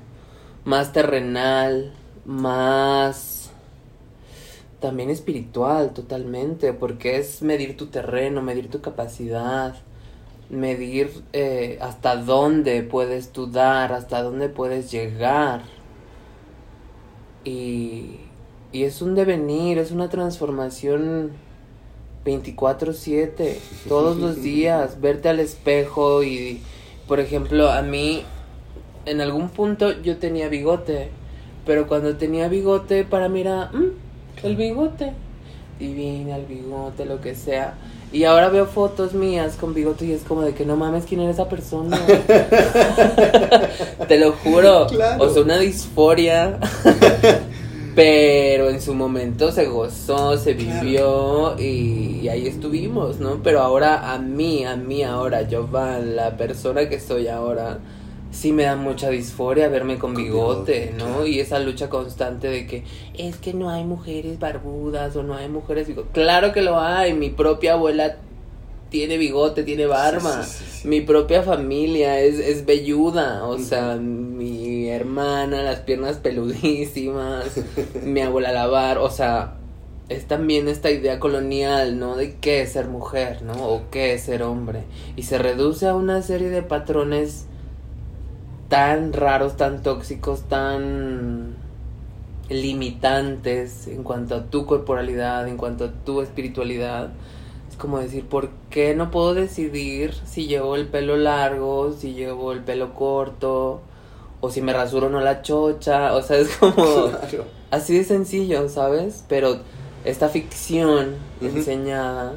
más 0.64 0.92
terrenal, 0.92 1.94
más 2.24 3.37
también 4.80 5.10
espiritual 5.10 5.92
totalmente, 5.92 6.72
porque 6.72 7.18
es 7.18 7.42
medir 7.42 7.76
tu 7.76 7.86
terreno, 7.86 8.42
medir 8.42 8.70
tu 8.70 8.80
capacidad, 8.80 9.74
medir 10.50 11.10
eh, 11.32 11.78
hasta 11.80 12.16
dónde 12.16 12.82
puedes 12.82 13.30
tú 13.30 13.50
dar, 13.50 13.92
hasta 13.92 14.22
dónde 14.22 14.48
puedes 14.48 14.90
llegar. 14.90 15.62
Y, 17.44 18.20
y 18.72 18.84
es 18.84 19.02
un 19.02 19.14
devenir, 19.14 19.78
es 19.78 19.90
una 19.90 20.08
transformación 20.08 21.32
24/7, 22.24 23.56
todos 23.88 24.16
los 24.16 24.42
días, 24.42 25.00
verte 25.00 25.28
al 25.28 25.40
espejo 25.40 26.22
y 26.22 26.60
por 27.08 27.20
ejemplo, 27.20 27.70
a 27.70 27.80
mí 27.80 28.22
en 29.06 29.22
algún 29.22 29.48
punto 29.48 29.92
yo 30.02 30.18
tenía 30.18 30.50
bigote, 30.50 31.08
pero 31.64 31.86
cuando 31.86 32.16
tenía 32.16 32.48
bigote 32.48 33.04
para 33.04 33.30
mí 33.30 33.40
era 33.40 33.70
mm, 33.72 34.07
el 34.42 34.56
bigote, 34.56 35.12
divina 35.78 36.36
el 36.36 36.46
bigote, 36.46 37.04
lo 37.04 37.20
que 37.20 37.34
sea. 37.34 37.74
Y 38.10 38.24
ahora 38.24 38.48
veo 38.48 38.66
fotos 38.66 39.12
mías 39.12 39.56
con 39.56 39.74
bigote 39.74 40.06
y 40.06 40.12
es 40.12 40.22
como 40.22 40.42
de 40.42 40.54
que 40.54 40.64
no 40.64 40.76
mames 40.76 41.04
quién 41.04 41.20
era 41.20 41.30
esa 41.30 41.48
persona. 41.48 42.00
Te 44.08 44.18
lo 44.18 44.32
juro. 44.32 44.86
O 45.18 45.30
sea, 45.30 45.42
una 45.42 45.58
disforia. 45.58 46.58
Pero 47.98 48.70
en 48.70 48.80
su 48.80 48.94
momento 48.94 49.50
se 49.50 49.66
gozó, 49.66 50.38
se 50.38 50.54
vivió 50.54 51.58
y, 51.58 52.28
ahí 52.28 52.46
estuvimos, 52.46 53.18
¿no? 53.18 53.42
Pero 53.42 53.60
ahora 53.60 54.12
a 54.12 54.18
mí, 54.18 54.64
a 54.64 54.76
mí 54.76 55.02
ahora, 55.02 55.48
Jovan, 55.50 56.14
la 56.14 56.36
persona 56.36 56.88
que 56.88 57.00
soy 57.00 57.26
ahora, 57.26 57.80
sí 58.30 58.52
me 58.52 58.64
da 58.64 58.76
mucha 58.76 59.10
disforia 59.10 59.68
verme 59.68 59.98
con, 59.98 60.14
bigote, 60.14 60.94
¿no? 60.96 61.26
Y 61.26 61.40
esa 61.40 61.58
lucha 61.58 61.88
constante 61.88 62.48
de 62.48 62.66
que 62.66 62.84
es 63.16 63.36
que 63.36 63.54
no 63.54 63.70
hay 63.70 63.84
mujeres 63.84 64.38
barbudas 64.38 65.16
o 65.16 65.22
no 65.22 65.34
hay 65.34 65.48
mujeres 65.48 65.88
Claro 66.12 66.52
que 66.52 66.62
lo 66.62 66.78
hay, 66.78 67.14
mi 67.14 67.30
propia 67.30 67.74
abuela 67.74 68.16
tiene 68.90 69.18
bigote, 69.18 69.64
tiene 69.64 69.86
barba. 69.86 70.44
mi 70.84 71.00
propia 71.00 71.42
familia 71.42 72.20
es, 72.20 72.38
es 72.38 72.64
velluda, 72.64 73.44
o 73.44 73.58
sea, 73.58 73.96
mi 73.96 74.88
hermana, 74.88 75.62
las 75.62 75.80
piernas 75.80 76.16
peludísimas, 76.16 77.44
mi 78.02 78.20
abuela 78.20 78.52
lavar, 78.52 78.98
o 78.98 79.10
sea, 79.10 79.54
es 80.08 80.26
también 80.26 80.68
esta 80.68 80.90
idea 80.90 81.20
colonial, 81.20 81.98
¿no? 81.98 82.16
De 82.16 82.36
qué 82.36 82.62
es 82.62 82.72
ser 82.72 82.88
mujer, 82.88 83.42
¿no? 83.42 83.68
O 83.68 83.82
qué 83.90 84.14
es 84.14 84.22
ser 84.22 84.42
hombre. 84.42 84.84
Y 85.16 85.24
se 85.24 85.36
reduce 85.36 85.86
a 85.86 85.94
una 85.94 86.22
serie 86.22 86.48
de 86.48 86.62
patrones 86.62 87.47
tan 88.68 89.12
raros, 89.12 89.56
tan 89.56 89.82
tóxicos, 89.82 90.42
tan 90.42 91.56
limitantes 92.48 93.88
en 93.88 94.02
cuanto 94.02 94.34
a 94.34 94.44
tu 94.44 94.66
corporalidad, 94.66 95.48
en 95.48 95.56
cuanto 95.56 95.84
a 95.84 95.92
tu 95.92 96.22
espiritualidad 96.22 97.10
como 97.78 97.98
decir, 97.98 98.26
¿por 98.26 98.50
qué 98.70 98.94
no 98.94 99.10
puedo 99.10 99.34
decidir 99.34 100.12
si 100.26 100.46
llevo 100.46 100.74
el 100.74 100.88
pelo 100.88 101.16
largo, 101.16 101.92
si 101.92 102.12
llevo 102.12 102.52
el 102.52 102.60
pelo 102.60 102.92
corto, 102.92 103.80
o 104.40 104.50
si 104.50 104.60
me 104.60 104.72
rasuro 104.72 105.06
o 105.06 105.10
no 105.10 105.20
la 105.20 105.42
chocha? 105.42 106.14
O 106.14 106.22
sea, 106.22 106.38
es 106.38 106.54
como 106.56 106.74
así 107.70 107.96
de 107.96 108.04
sencillo, 108.04 108.68
¿sabes? 108.68 109.24
Pero 109.28 109.60
esta 110.04 110.28
ficción 110.28 111.14
enseñada 111.40 112.34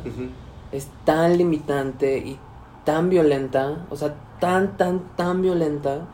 es 0.71 0.87
tan 1.05 1.37
limitante 1.37 2.19
y 2.19 2.37
tan 2.85 3.09
violenta, 3.09 3.85
o 3.89 3.95
sea, 3.95 4.15
tan, 4.39 4.77
tan, 4.77 5.15
tan 5.15 5.41
violenta, 5.41 6.07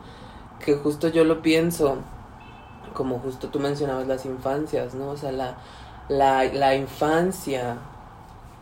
que 0.64 0.74
justo 0.74 1.08
yo 1.08 1.24
lo 1.24 1.42
pienso, 1.42 1.98
como 2.94 3.18
justo 3.18 3.48
tú 3.48 3.60
mencionabas 3.60 4.06
las 4.06 4.24
infancias, 4.24 4.94
¿no? 4.94 5.10
O 5.10 5.16
sea, 5.16 5.32
la, 5.32 5.58
la, 6.08 6.44
la 6.44 6.74
infancia 6.74 7.78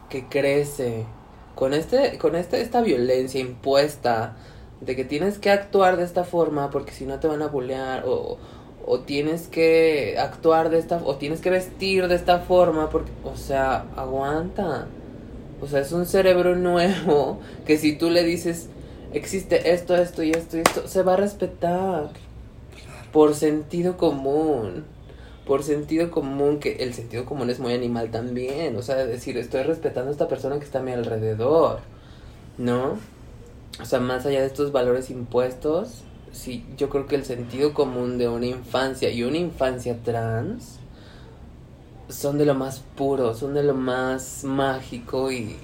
que 0.09 0.29
crece 0.29 1.07
con 1.55 1.73
este 1.73 2.19
con 2.19 2.37
este 2.37 2.61
esta 2.61 2.81
violencia 2.81 3.41
impuesta 3.41 4.37
de 4.81 4.95
que 4.95 5.05
tienes 5.05 5.39
que 5.39 5.51
actuar 5.51 5.97
de 5.97 6.05
esta 6.05 6.25
forma 6.25 6.71
porque 6.71 6.93
si 6.93 7.07
no 7.07 7.19
te 7.19 7.29
van 7.29 7.43
a 7.43 7.49
bullear 7.49 8.05
o, 8.07 8.37
o 8.87 9.01
tienes 9.01 9.49
que 9.49 10.17
actuar 10.19 10.71
de 10.71 10.79
esta 10.79 11.01
o 11.05 11.17
tienes 11.17 11.41
que 11.41 11.51
vestir 11.51 12.09
de 12.09 12.15
esta 12.15 12.41
forma 12.41 12.91
porque 12.91 13.11
o 13.25 13.37
sea, 13.37 13.87
aguanta. 13.97 14.87
O 15.61 15.67
sea, 15.67 15.81
es 15.81 15.93
un 15.93 16.07
cerebro 16.07 16.55
nuevo 16.55 17.41
que 17.67 17.79
si 17.79 17.97
tú 17.97 18.11
le 18.11 18.23
dices 18.25 18.69
existe 19.13 19.73
esto, 19.73 19.97
esto 19.97 20.23
y 20.23 20.31
esto 20.31 20.57
y 20.57 20.61
esto, 20.61 20.89
se 20.89 21.03
va 21.03 21.15
a 21.15 21.17
respetar 21.17 22.11
por 23.13 23.35
sentido 23.35 23.97
común 23.97 24.85
por 25.47 25.63
sentido 25.63 26.11
común, 26.11 26.59
que 26.59 26.77
el 26.81 26.93
sentido 26.93 27.25
común 27.25 27.49
es 27.51 27.61
muy 27.61 27.73
animal 27.73 28.11
también, 28.11 28.77
o 28.77 28.83
sea, 28.83 28.97
decir, 28.97 29.39
estoy 29.39 29.63
respetando 29.63 30.11
a 30.11 30.13
esta 30.13 30.29
persona 30.29 30.59
que 30.59 30.65
está 30.65 30.81
a 30.81 30.83
mi 30.83 30.91
alrededor, 30.91 31.79
¿no? 32.59 32.99
O 33.81 33.85
sea, 33.85 34.01
más 34.01 34.27
allá 34.27 34.41
de 34.41 34.47
estos 34.47 34.73
valores 34.73 35.09
impuestos, 35.09 36.03
sí, 36.33 36.67
yo 36.77 36.89
creo 36.91 37.07
que 37.07 37.15
el 37.15 37.25
sentido 37.25 37.75
común 37.75 38.19
de 38.19 38.29
una 38.29 38.47
infancia 38.47 39.09
y 39.11 39.23
una 39.23 39.39
infancia 39.39 39.97
trans 40.03 40.81
son 42.09 42.39
de 42.39 42.47
lo 42.47 42.55
más 42.55 42.81
puro, 42.97 43.35
son 43.35 43.55
de 43.55 43.63
lo 43.63 43.75
más 43.75 44.43
mágico 44.43 45.31
y, 45.31 45.57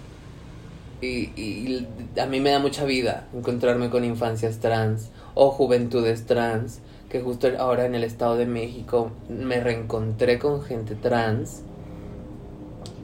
y, 1.02 1.30
y 1.36 1.86
a 2.18 2.26
mí 2.26 2.40
me 2.40 2.50
da 2.50 2.58
mucha 2.58 2.84
vida 2.84 3.28
encontrarme 3.34 3.90
con 3.90 4.04
infancias 4.04 4.60
trans 4.60 5.10
o 5.34 5.50
juventudes 5.50 6.24
trans 6.24 6.80
que 7.10 7.20
justo 7.20 7.48
ahora 7.58 7.84
en 7.84 7.94
el 7.94 8.04
Estado 8.04 8.36
de 8.36 8.46
México 8.46 9.10
me 9.28 9.60
reencontré 9.60 10.38
con 10.38 10.62
gente 10.62 10.94
trans 10.94 11.62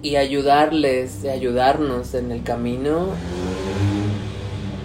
y 0.01 0.17
ayudarles, 0.17 1.25
ayudarnos 1.25 2.15
en 2.15 2.31
el 2.31 2.43
camino 2.43 3.09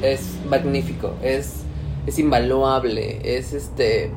es 0.02 0.36
magnífico, 0.50 1.14
es, 1.22 1.64
es 2.06 2.20
invaluable, 2.20 3.22
es 3.24 3.54
este, 3.54 4.12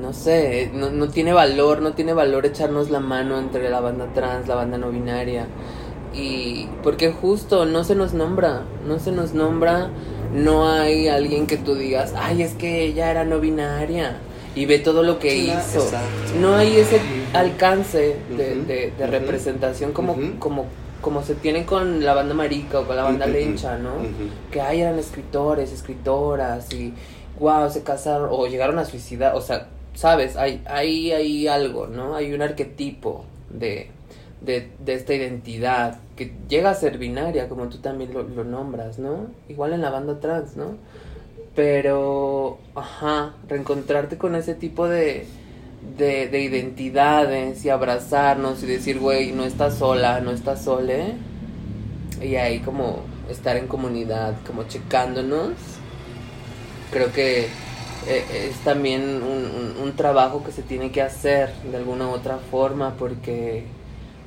no 0.00 0.12
sé, 0.12 0.70
no, 0.74 0.90
no, 0.90 1.08
tiene 1.08 1.32
valor, 1.32 1.80
no 1.80 1.92
tiene 1.92 2.12
valor 2.12 2.46
echarnos 2.46 2.90
la 2.90 3.00
mano 3.00 3.38
entre 3.38 3.70
la 3.70 3.80
banda 3.80 4.12
trans, 4.14 4.48
la 4.48 4.56
banda 4.56 4.78
no 4.78 4.90
binaria. 4.90 5.46
Y 6.14 6.68
porque 6.82 7.12
justo 7.12 7.64
no 7.64 7.84
se 7.84 7.94
nos 7.94 8.14
nombra, 8.14 8.62
no 8.86 8.98
se 8.98 9.12
nos 9.12 9.34
nombra, 9.34 9.90
no 10.34 10.68
hay 10.68 11.08
alguien 11.08 11.46
que 11.46 11.56
tú 11.56 11.74
digas, 11.74 12.14
ay, 12.16 12.42
es 12.42 12.54
que 12.54 12.82
ella 12.82 13.10
era 13.10 13.24
no 13.24 13.40
binaria 13.40 14.18
y 14.54 14.66
ve 14.66 14.78
todo 14.78 15.02
lo 15.02 15.18
que 15.18 15.36
hizo. 15.36 15.88
No 16.40 16.56
hay 16.56 16.76
ese 16.76 17.00
alcance 17.32 18.16
de, 18.36 18.92
de, 18.96 19.06
representación 19.06 19.92
como, 19.92 20.16
como, 20.38 20.66
como 21.00 21.22
se 21.22 21.34
tiene 21.34 21.64
con 21.64 22.04
la 22.04 22.14
banda 22.14 22.34
marica 22.34 22.80
o 22.80 22.84
con 22.84 22.96
la 22.96 23.04
banda 23.04 23.26
lencha, 23.26 23.78
¿no? 23.78 23.92
Que 24.50 24.60
hay 24.60 24.80
eran 24.80 24.98
escritores, 24.98 25.72
escritoras 25.72 26.72
y 26.72 26.92
wow, 27.38 27.70
se 27.70 27.82
casaron 27.82 28.28
o 28.32 28.46
llegaron 28.46 28.78
a 28.78 28.84
suicidar, 28.84 29.36
o 29.36 29.40
sea, 29.40 29.68
sabes, 29.94 30.36
hay, 30.36 30.62
hay, 30.66 31.12
hay 31.12 31.48
algo, 31.48 31.86
¿no? 31.86 32.16
Hay 32.16 32.32
un 32.32 32.42
arquetipo 32.42 33.24
de, 33.50 33.90
de, 34.40 34.70
de, 34.84 34.94
esta 34.94 35.14
identidad 35.14 36.00
que 36.16 36.32
llega 36.48 36.70
a 36.70 36.74
ser 36.74 36.98
binaria, 36.98 37.48
como 37.48 37.68
tú 37.68 37.78
también 37.78 38.12
lo, 38.12 38.22
lo 38.22 38.44
nombras, 38.44 38.98
¿no? 38.98 39.26
Igual 39.48 39.72
en 39.72 39.80
la 39.80 39.90
banda 39.90 40.20
trans, 40.20 40.56
¿no? 40.56 40.76
Pero, 41.54 42.58
ajá, 42.74 43.34
reencontrarte 43.48 44.16
con 44.16 44.34
ese 44.36 44.54
tipo 44.54 44.88
de, 44.88 45.26
de, 45.96 46.28
de 46.28 46.40
identidades 46.40 47.64
y 47.64 47.70
abrazarnos 47.70 48.62
y 48.62 48.66
decir, 48.66 49.00
güey, 49.00 49.32
no 49.32 49.44
estás 49.44 49.74
sola, 49.74 50.20
no 50.20 50.30
estás 50.30 50.62
sola. 50.62 50.94
Y 52.22 52.36
ahí 52.36 52.60
como 52.60 53.02
estar 53.28 53.56
en 53.56 53.66
comunidad, 53.66 54.34
como 54.46 54.64
checándonos. 54.64 55.52
Creo 56.90 57.12
que 57.12 57.46
eh, 58.06 58.48
es 58.50 58.56
también 58.64 59.22
un, 59.22 59.76
un, 59.82 59.96
trabajo 59.96 60.42
que 60.42 60.52
se 60.52 60.62
tiene 60.62 60.90
que 60.90 61.02
hacer 61.02 61.52
de 61.70 61.76
alguna 61.76 62.08
u 62.08 62.12
otra 62.12 62.38
forma 62.38 62.94
porque 62.94 63.64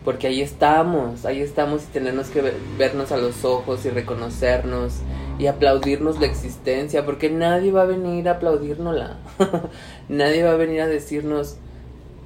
porque 0.04 0.28
ahí 0.28 0.42
estamos, 0.42 1.26
ahí 1.26 1.42
estamos 1.42 1.84
y 1.84 1.88
tenernos 1.88 2.30
que 2.30 2.54
vernos 2.78 3.12
a 3.12 3.18
los 3.18 3.46
ojos 3.46 3.86
y 3.86 3.90
reconocernos 3.90 4.94
y 5.38 5.48
aplaudirnos 5.48 6.20
la 6.20 6.26
existencia, 6.26 7.06
porque 7.06 7.30
nadie 7.30 7.72
va 7.72 7.84
a 7.84 7.86
venir 7.86 8.28
a 8.28 8.34
aplaudírnosla, 8.34 9.18
nadie 10.10 10.44
va 10.44 10.52
a 10.52 10.56
venir 10.56 10.82
a 10.82 10.88
decirnos, 10.88 11.58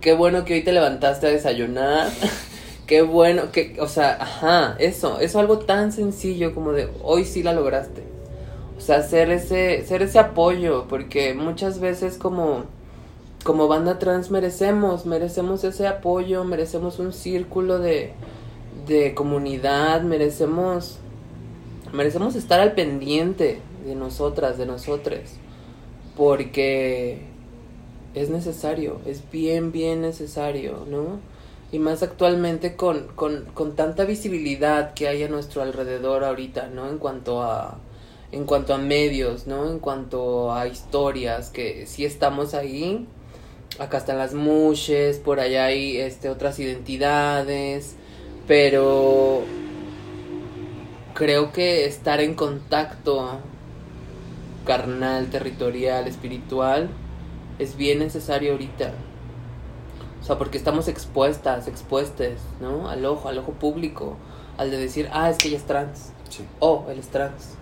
qué 0.01 0.13
bueno 0.13 0.45
que 0.45 0.53
hoy 0.53 0.63
te 0.63 0.71
levantaste 0.71 1.28
a 1.28 1.30
desayunar, 1.30 2.09
qué 2.88 3.01
bueno 3.01 3.51
que, 3.51 3.78
o 3.80 3.88
sea, 3.88 4.17
ajá, 4.21 4.76
eso, 4.80 5.19
eso 5.19 5.39
algo 5.39 5.59
tan 5.59 5.91
sencillo 5.91 6.53
como 6.53 6.71
de, 6.71 6.89
hoy 7.03 7.26
sí 7.26 7.43
la 7.43 7.53
lograste, 7.53 8.03
o 8.78 8.82
sea, 8.82 9.01
ser 9.03 9.32
ese, 9.32 9.86
ser 9.86 10.01
ese 10.01 10.19
apoyo, 10.19 10.86
porque 10.88 11.34
muchas 11.34 11.80
veces 11.80 12.17
como 12.17 12.65
como 13.46 13.68
banda 13.68 14.00
trans 14.00 14.32
merecemos, 14.32 15.06
merecemos 15.06 15.64
ese 15.64 15.86
apoyo, 15.86 16.43
merecemos 16.43 16.98
un 16.98 17.14
círculo 17.14 17.78
de, 17.78 18.14
de 18.88 19.14
comunidad, 19.14 20.02
merecemos, 20.02 20.98
merecemos 21.93 22.36
estar 22.36 22.60
al 22.60 22.72
pendiente 22.72 23.62
de 23.86 23.93
nosotras, 23.93 24.58
de 24.58 24.66
nosotres, 24.66 25.36
porque 26.18 27.22
es 28.16 28.32
necesario, 28.32 29.00
es 29.06 29.22
bien, 29.30 29.72
bien 29.72 30.02
necesario, 30.02 30.84
¿no? 30.89 31.20
Y 31.72 31.78
más 31.78 32.02
actualmente 32.02 32.76
con, 32.76 33.10
con, 33.10 33.46
con 33.54 33.76
tanta 33.76 34.06
visibilidad 34.06 34.96
que 34.96 35.08
hay 35.08 35.22
a 35.22 35.30
nuestro 35.30 35.62
alrededor 35.62 36.24
ahorita, 36.24 36.70
¿no? 36.70 36.89
En 36.89 36.98
cuanto 36.98 37.43
a, 37.43 37.78
en 38.32 38.46
cuanto 38.46 38.74
a 38.74 38.80
medios, 38.80 39.46
¿no? 39.46 39.70
En 39.70 39.78
cuanto 39.78 40.52
a 40.52 40.66
historias, 40.68 41.52
que 41.52 41.86
sí 41.86 42.06
estamos 42.06 42.56
ahí, 42.56 43.08
acá 43.80 43.97
están 43.97 44.17
las 44.17 44.34
mushes, 44.34 45.17
por 45.19 45.39
allá 45.39 45.65
hay 45.65 45.97
este, 45.97 46.30
otras 46.30 46.59
identidades, 46.59 47.95
pero 48.47 49.43
creo 51.13 51.51
que 51.51 51.86
estar 51.86 52.21
en 52.21 52.36
contacto 52.36 53.39
carnal, 54.65 55.28
territorial, 55.28 56.07
espiritual, 56.07 56.89
es 57.59 57.78
bien 57.78 57.99
necesario 57.99 58.53
ahorita. 58.53 58.93
O 60.21 60.26
sea, 60.26 60.38
porque 60.38 60.57
estamos 60.57 60.88
expuestas, 60.88 61.67
expuestas, 61.67 62.39
¿no? 62.59 62.89
Al 62.89 63.05
ojo, 63.05 63.30
al 63.30 63.38
ojo 63.38 63.53
público, 63.53 64.17
al 64.57 64.71
de 64.71 64.78
decir, 64.78 65.07
ah, 65.13 65.30
es 65.30 65.38
que 65.38 65.49
ella 65.49 65.57
es 65.57 65.65
trans. 65.65 66.11
Oh, 66.59 66.86
él 66.89 66.99
es 66.99 67.09
trans, 67.09 67.53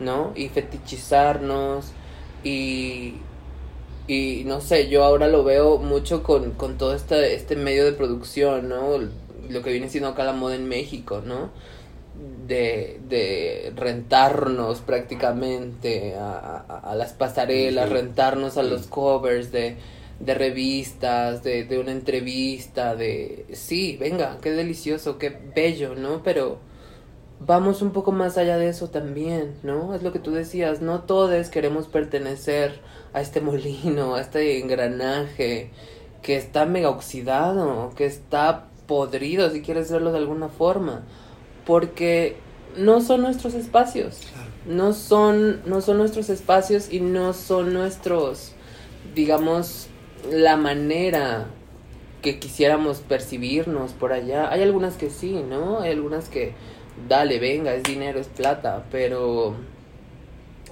¿no? 0.00 0.32
Y 0.34 0.48
fetichizarnos 0.48 1.92
y 2.42 3.18
y 4.06 4.42
no 4.46 4.60
sé, 4.60 4.88
yo 4.88 5.04
ahora 5.04 5.28
lo 5.28 5.44
veo 5.44 5.78
mucho 5.78 6.22
con, 6.22 6.52
con 6.52 6.76
todo 6.76 6.94
este, 6.94 7.34
este 7.34 7.56
medio 7.56 7.84
de 7.84 7.92
producción, 7.92 8.68
¿no? 8.68 8.98
Lo 9.48 9.62
que 9.62 9.70
viene 9.70 9.88
siendo 9.88 10.08
acá 10.10 10.24
la 10.24 10.32
moda 10.32 10.56
en 10.56 10.68
México, 10.68 11.22
¿no? 11.24 11.50
De, 12.46 13.00
de 13.08 13.72
rentarnos 13.76 14.80
prácticamente 14.80 16.14
a, 16.16 16.58
a, 16.58 16.94
las 16.94 17.12
pasarelas, 17.12 17.88
rentarnos 17.88 18.58
a 18.58 18.62
los 18.62 18.86
covers 18.86 19.52
de, 19.52 19.76
de 20.20 20.34
revistas, 20.34 21.42
de, 21.42 21.64
de 21.64 21.78
una 21.78 21.92
entrevista, 21.92 22.94
de... 22.96 23.46
Sí, 23.52 23.96
venga, 23.98 24.38
qué 24.42 24.50
delicioso, 24.50 25.18
qué 25.18 25.36
bello, 25.54 25.94
¿no? 25.94 26.22
Pero 26.22 26.58
vamos 27.46 27.82
un 27.82 27.90
poco 27.90 28.12
más 28.12 28.38
allá 28.38 28.56
de 28.56 28.68
eso 28.68 28.88
también, 28.90 29.54
¿no? 29.62 29.94
Es 29.94 30.02
lo 30.02 30.12
que 30.12 30.18
tú 30.18 30.32
decías, 30.32 30.80
no 30.80 31.00
todos 31.00 31.48
queremos 31.48 31.86
pertenecer 31.88 32.80
a 33.12 33.20
este 33.20 33.40
molino, 33.42 34.14
a 34.14 34.20
este 34.20 34.60
engranaje 34.60 35.70
que 36.22 36.36
está 36.36 36.66
mega 36.66 36.90
oxidado, 36.90 37.92
que 37.96 38.06
está 38.06 38.66
podrido, 38.86 39.50
si 39.50 39.62
quieres 39.62 39.90
verlo 39.90 40.12
de 40.12 40.18
alguna 40.18 40.48
forma, 40.48 41.02
porque 41.66 42.36
no 42.76 43.00
son 43.00 43.22
nuestros 43.22 43.54
espacios, 43.54 44.20
no 44.66 44.92
son, 44.92 45.62
no 45.66 45.80
son 45.80 45.98
nuestros 45.98 46.30
espacios 46.30 46.92
y 46.92 47.00
no 47.00 47.32
son 47.32 47.72
nuestros, 47.72 48.52
digamos, 49.14 49.88
la 50.30 50.56
manera 50.56 51.46
que 52.22 52.38
quisiéramos 52.38 52.98
percibirnos 52.98 53.92
por 53.92 54.12
allá. 54.12 54.50
Hay 54.50 54.62
algunas 54.62 54.94
que 54.94 55.10
sí, 55.10 55.42
¿no? 55.48 55.80
Hay 55.80 55.90
algunas 55.90 56.28
que, 56.28 56.54
dale, 57.08 57.38
venga, 57.38 57.74
es 57.74 57.82
dinero, 57.82 58.20
es 58.20 58.28
plata, 58.28 58.84
pero 58.90 59.54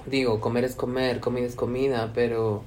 digo, 0.05 0.39
comer 0.39 0.65
es 0.65 0.75
comer, 0.75 1.19
comida 1.19 1.45
es 1.45 1.55
comida, 1.55 2.11
pero 2.13 2.63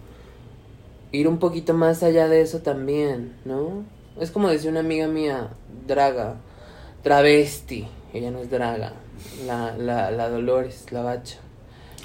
ir 1.12 1.28
un 1.28 1.38
poquito 1.38 1.74
más 1.74 2.02
allá 2.02 2.28
de 2.28 2.40
eso 2.40 2.60
también, 2.60 3.36
¿no? 3.44 3.84
Es 4.20 4.30
como 4.30 4.48
decía 4.48 4.70
una 4.70 4.80
amiga 4.80 5.08
mía, 5.08 5.50
draga, 5.86 6.36
travesti, 7.02 7.86
ella 8.12 8.30
no 8.30 8.38
es 8.40 8.50
draga, 8.50 8.92
la, 9.46 9.76
la, 9.76 10.10
la 10.10 10.28
Dolores, 10.28 10.86
la 10.92 11.02
bacha. 11.02 11.38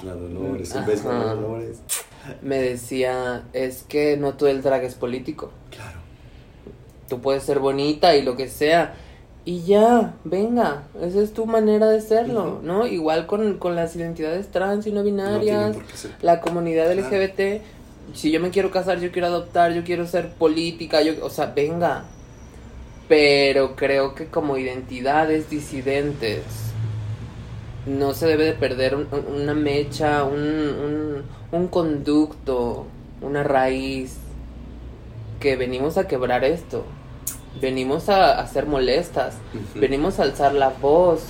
La 0.04 0.14
Dolores, 0.14 0.74
un 0.74 0.86
beso 0.86 1.12
la 1.12 1.34
Dolores. 1.34 1.82
Me 2.42 2.60
decía, 2.60 3.44
es 3.52 3.82
que 3.82 4.16
no 4.16 4.34
todo 4.34 4.48
el 4.48 4.62
drag 4.62 4.84
es 4.84 4.94
político. 4.94 5.50
Claro. 5.70 5.98
Tú 7.08 7.20
puedes 7.20 7.42
ser 7.42 7.58
bonita 7.58 8.14
y 8.16 8.22
lo 8.22 8.36
que 8.36 8.48
sea, 8.48 8.94
y 9.50 9.64
ya, 9.64 10.14
venga, 10.22 10.84
esa 11.02 11.20
es 11.20 11.32
tu 11.32 11.44
manera 11.44 11.88
de 11.88 12.00
serlo, 12.00 12.60
¿no? 12.62 12.86
Igual 12.86 13.26
con, 13.26 13.58
con, 13.58 13.74
las 13.74 13.96
identidades 13.96 14.48
trans 14.52 14.86
y 14.86 14.92
no 14.92 15.02
binarias, 15.02 15.76
la 16.22 16.40
comunidad 16.40 16.94
LGBT, 16.96 17.60
si 18.14 18.30
yo 18.30 18.38
me 18.38 18.50
quiero 18.50 18.70
casar, 18.70 19.00
yo 19.00 19.10
quiero 19.10 19.26
adoptar, 19.26 19.72
yo 19.72 19.82
quiero 19.82 20.06
ser 20.06 20.28
política, 20.34 21.02
yo, 21.02 21.14
o 21.26 21.30
sea, 21.30 21.46
venga. 21.46 22.04
Pero 23.08 23.74
creo 23.74 24.14
que 24.14 24.26
como 24.26 24.56
identidades 24.56 25.50
disidentes 25.50 26.44
no 27.86 28.14
se 28.14 28.28
debe 28.28 28.44
de 28.44 28.52
perder 28.52 28.94
una 28.94 29.54
mecha, 29.54 30.22
un, 30.22 30.38
un, 30.38 31.22
un 31.50 31.66
conducto, 31.66 32.86
una 33.20 33.42
raíz, 33.42 34.16
que 35.40 35.56
venimos 35.56 35.98
a 35.98 36.06
quebrar 36.06 36.44
esto 36.44 36.84
venimos 37.60 38.08
a, 38.08 38.46
ser 38.46 38.66
molestas, 38.66 39.36
venimos 39.74 40.20
a 40.20 40.24
alzar 40.24 40.54
la 40.54 40.68
voz 40.68 41.22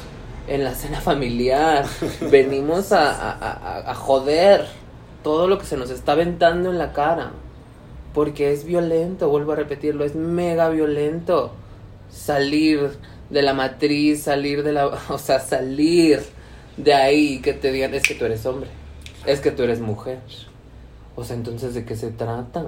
en 0.48 0.64
la 0.64 0.74
cena 0.74 1.00
familiar, 1.00 1.86
venimos 2.30 2.92
a, 2.92 3.90
a, 3.90 3.94
joder 3.94 4.66
todo 5.22 5.46
lo 5.48 5.58
que 5.58 5.66
se 5.66 5.76
nos 5.76 5.90
está 5.90 6.12
aventando 6.12 6.70
en 6.70 6.78
la 6.78 6.92
cara. 6.92 7.32
Porque 8.14 8.52
es 8.52 8.64
violento, 8.64 9.28
vuelvo 9.28 9.52
a 9.52 9.56
repetirlo, 9.56 10.04
es 10.04 10.16
mega 10.16 10.68
violento 10.68 11.52
salir 12.10 12.90
de 13.30 13.42
la 13.42 13.54
matriz, 13.54 14.24
salir 14.24 14.62
de 14.62 14.72
la, 14.72 14.86
o 15.08 15.18
sea, 15.18 15.40
salir 15.40 16.20
de 16.76 16.94
ahí 16.94 17.40
que 17.40 17.52
te 17.52 17.72
digan 17.72 17.94
es 17.94 18.02
que 18.02 18.14
tú 18.14 18.24
eres 18.24 18.44
hombre, 18.46 18.68
es 19.26 19.40
que 19.40 19.50
tú 19.50 19.62
eres 19.62 19.80
mujer. 19.80 20.20
O 21.16 21.24
sea, 21.24 21.36
entonces 21.36 21.74
de 21.74 21.84
qué 21.84 21.96
se 21.96 22.10
trata? 22.10 22.66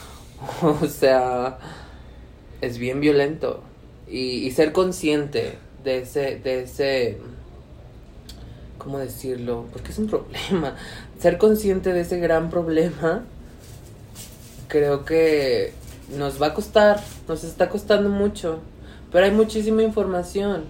o 0.62 0.86
sea, 0.86 1.58
es 2.60 2.78
bien 2.78 3.00
violento. 3.00 3.62
y, 4.08 4.50
ser 4.52 4.72
consciente 4.72 5.58
de 5.82 5.98
ese, 5.98 6.36
de 6.36 6.62
ese, 6.62 7.18
¿cómo 8.78 8.98
decirlo? 8.98 9.66
Porque 9.72 9.90
es 9.90 9.98
un 9.98 10.06
problema. 10.08 10.76
Ser 11.18 11.38
consciente 11.38 11.92
de 11.92 12.02
ese 12.02 12.18
gran 12.18 12.50
problema, 12.50 13.24
creo 14.68 15.04
que 15.04 15.72
nos 16.16 16.40
va 16.40 16.48
a 16.48 16.54
costar, 16.54 17.02
nos 17.26 17.44
está 17.44 17.68
costando 17.68 18.08
mucho, 18.08 18.60
pero 19.10 19.24
hay 19.24 19.32
muchísima 19.32 19.82
información. 19.82 20.64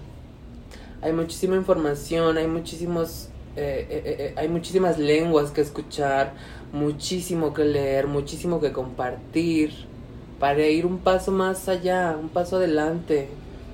Hay 1.01 1.13
muchísima 1.13 1.55
información, 1.55 2.37
hay 2.37 2.47
muchísimos 2.47 3.29
eh, 3.59 3.87
eh, 3.89 4.01
eh, 4.05 4.33
hay 4.35 4.49
muchísimas 4.49 4.99
lenguas 4.99 5.49
que 5.49 5.61
escuchar, 5.61 6.33
muchísimo 6.71 7.55
que 7.55 7.65
leer, 7.65 8.05
muchísimo 8.05 8.61
que 8.61 8.71
compartir 8.71 9.86
para 10.39 10.65
ir 10.67 10.85
un 10.85 10.99
paso 10.99 11.31
más 11.31 11.67
allá, 11.67 12.15
un 12.19 12.29
paso 12.29 12.57
adelante 12.57 13.29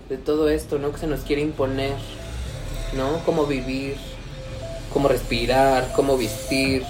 de 0.09 0.17
todo 0.17 0.49
esto, 0.49 0.79
¿no? 0.79 0.91
Que 0.91 0.99
se 0.99 1.07
nos 1.07 1.21
quiere 1.21 1.41
imponer, 1.41 1.95
¿no? 2.95 3.19
Cómo 3.25 3.45
vivir, 3.45 3.97
cómo 4.93 5.07
respirar, 5.07 5.91
cómo 5.95 6.17
vestir, 6.17 6.83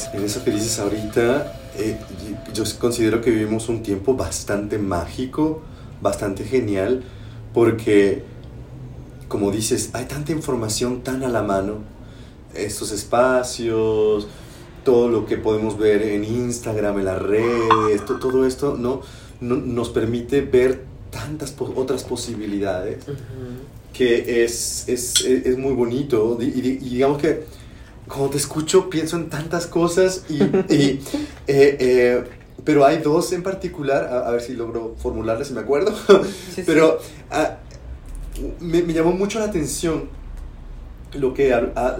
ese, 0.00 0.16
en, 0.16 0.24
eso 0.24 0.44
que 0.44 0.50
dices 0.50 0.78
ahorita, 0.78 1.52
eh, 1.76 1.96
yo 2.52 2.64
considero 2.78 3.20
que 3.20 3.30
vivimos 3.30 3.68
un 3.68 3.82
tiempo 3.82 4.14
bastante 4.14 4.78
mágico, 4.78 5.62
bastante 6.00 6.44
genial, 6.44 7.02
porque, 7.52 8.22
como 9.28 9.50
dices, 9.50 9.90
hay 9.92 10.06
tanta 10.06 10.32
información 10.32 11.02
tan 11.02 11.22
a 11.22 11.28
la 11.28 11.42
mano, 11.42 11.78
estos 12.54 12.92
espacios, 12.92 14.26
todo 14.84 15.08
lo 15.08 15.26
que 15.26 15.36
podemos 15.36 15.78
ver 15.78 16.02
en 16.02 16.24
Instagram, 16.24 16.98
en 16.98 17.04
las 17.04 17.20
redes, 17.20 18.04
todo 18.04 18.46
esto, 18.46 18.76
¿no? 18.76 19.02
nos 19.40 19.88
permite 19.88 20.42
ver 20.42 20.84
tantas 21.10 21.54
otras 21.74 22.04
posibilidades 22.04 23.04
que 23.92 24.44
es, 24.44 24.84
es, 24.86 25.24
es, 25.24 25.58
muy 25.58 25.72
bonito. 25.72 26.38
Y 26.40 26.60
digamos 26.60 27.18
que 27.18 27.44
cuando 28.10 28.30
te 28.30 28.38
escucho 28.38 28.90
pienso 28.90 29.16
en 29.16 29.30
tantas 29.30 29.66
cosas 29.66 30.24
y, 30.28 30.42
eh, 30.42 30.98
eh, 31.46 32.24
pero 32.64 32.84
hay 32.84 32.98
dos 32.98 33.32
en 33.32 33.42
particular, 33.42 34.04
a, 34.04 34.30
ver 34.30 34.42
si 34.42 34.54
logro 34.54 34.96
formularlas 34.98 35.48
si 35.48 35.54
me 35.54 35.60
acuerdo, 35.60 35.94
pero 36.66 36.98
ah, 37.30 37.58
me, 38.60 38.82
llamó 38.92 39.12
mucho 39.12 39.38
la 39.38 39.46
atención 39.46 40.08
lo 41.14 41.34
que 41.34 41.52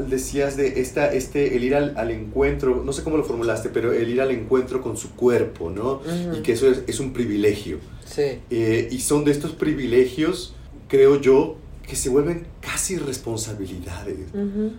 decías 0.08 0.56
de 0.56 0.80
esta, 0.80 1.12
este, 1.12 1.56
el 1.56 1.64
ir 1.64 1.74
al, 1.74 2.10
encuentro, 2.10 2.82
no 2.84 2.92
sé 2.92 3.02
cómo 3.02 3.16
lo 3.16 3.24
formulaste, 3.24 3.68
pero 3.68 3.92
el 3.92 4.08
ir 4.08 4.20
al 4.20 4.30
encuentro 4.30 4.80
con 4.82 4.96
su 4.96 5.16
cuerpo, 5.16 5.68
¿no? 5.68 6.00
Y 6.36 6.42
que 6.42 6.52
eso 6.52 6.70
es, 6.86 7.00
un 7.00 7.12
privilegio. 7.12 7.78
Sí. 8.04 8.38
Eh, 8.50 8.88
y 8.90 9.00
son 9.00 9.24
de 9.24 9.32
estos 9.32 9.52
privilegios, 9.52 10.54
creo 10.86 11.20
yo, 11.20 11.56
que 11.90 11.96
se 11.96 12.08
vuelven 12.08 12.46
casi 12.60 12.98
responsabilidades, 12.98 14.32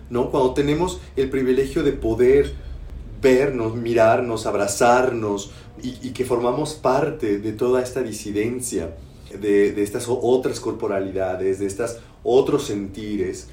¿no? 0.08 0.30
Cuando 0.30 0.54
tenemos 0.54 0.98
el 1.14 1.28
privilegio 1.28 1.82
de 1.82 1.92
poder 1.92 2.54
vernos, 3.20 3.76
mirarnos, 3.76 4.46
abrazarnos 4.46 5.50
y, 5.82 6.12
que 6.12 6.24
formamos 6.24 6.72
parte 6.72 7.38
de 7.38 7.52
toda 7.52 7.82
esta 7.82 8.00
disidencia, 8.02 8.96
de, 9.38 9.82
estas 9.82 10.06
otras 10.08 10.58
corporalidades, 10.58 11.58
de 11.58 11.66
estos 11.66 11.98
otros 12.24 12.64
sentires, 12.64 13.48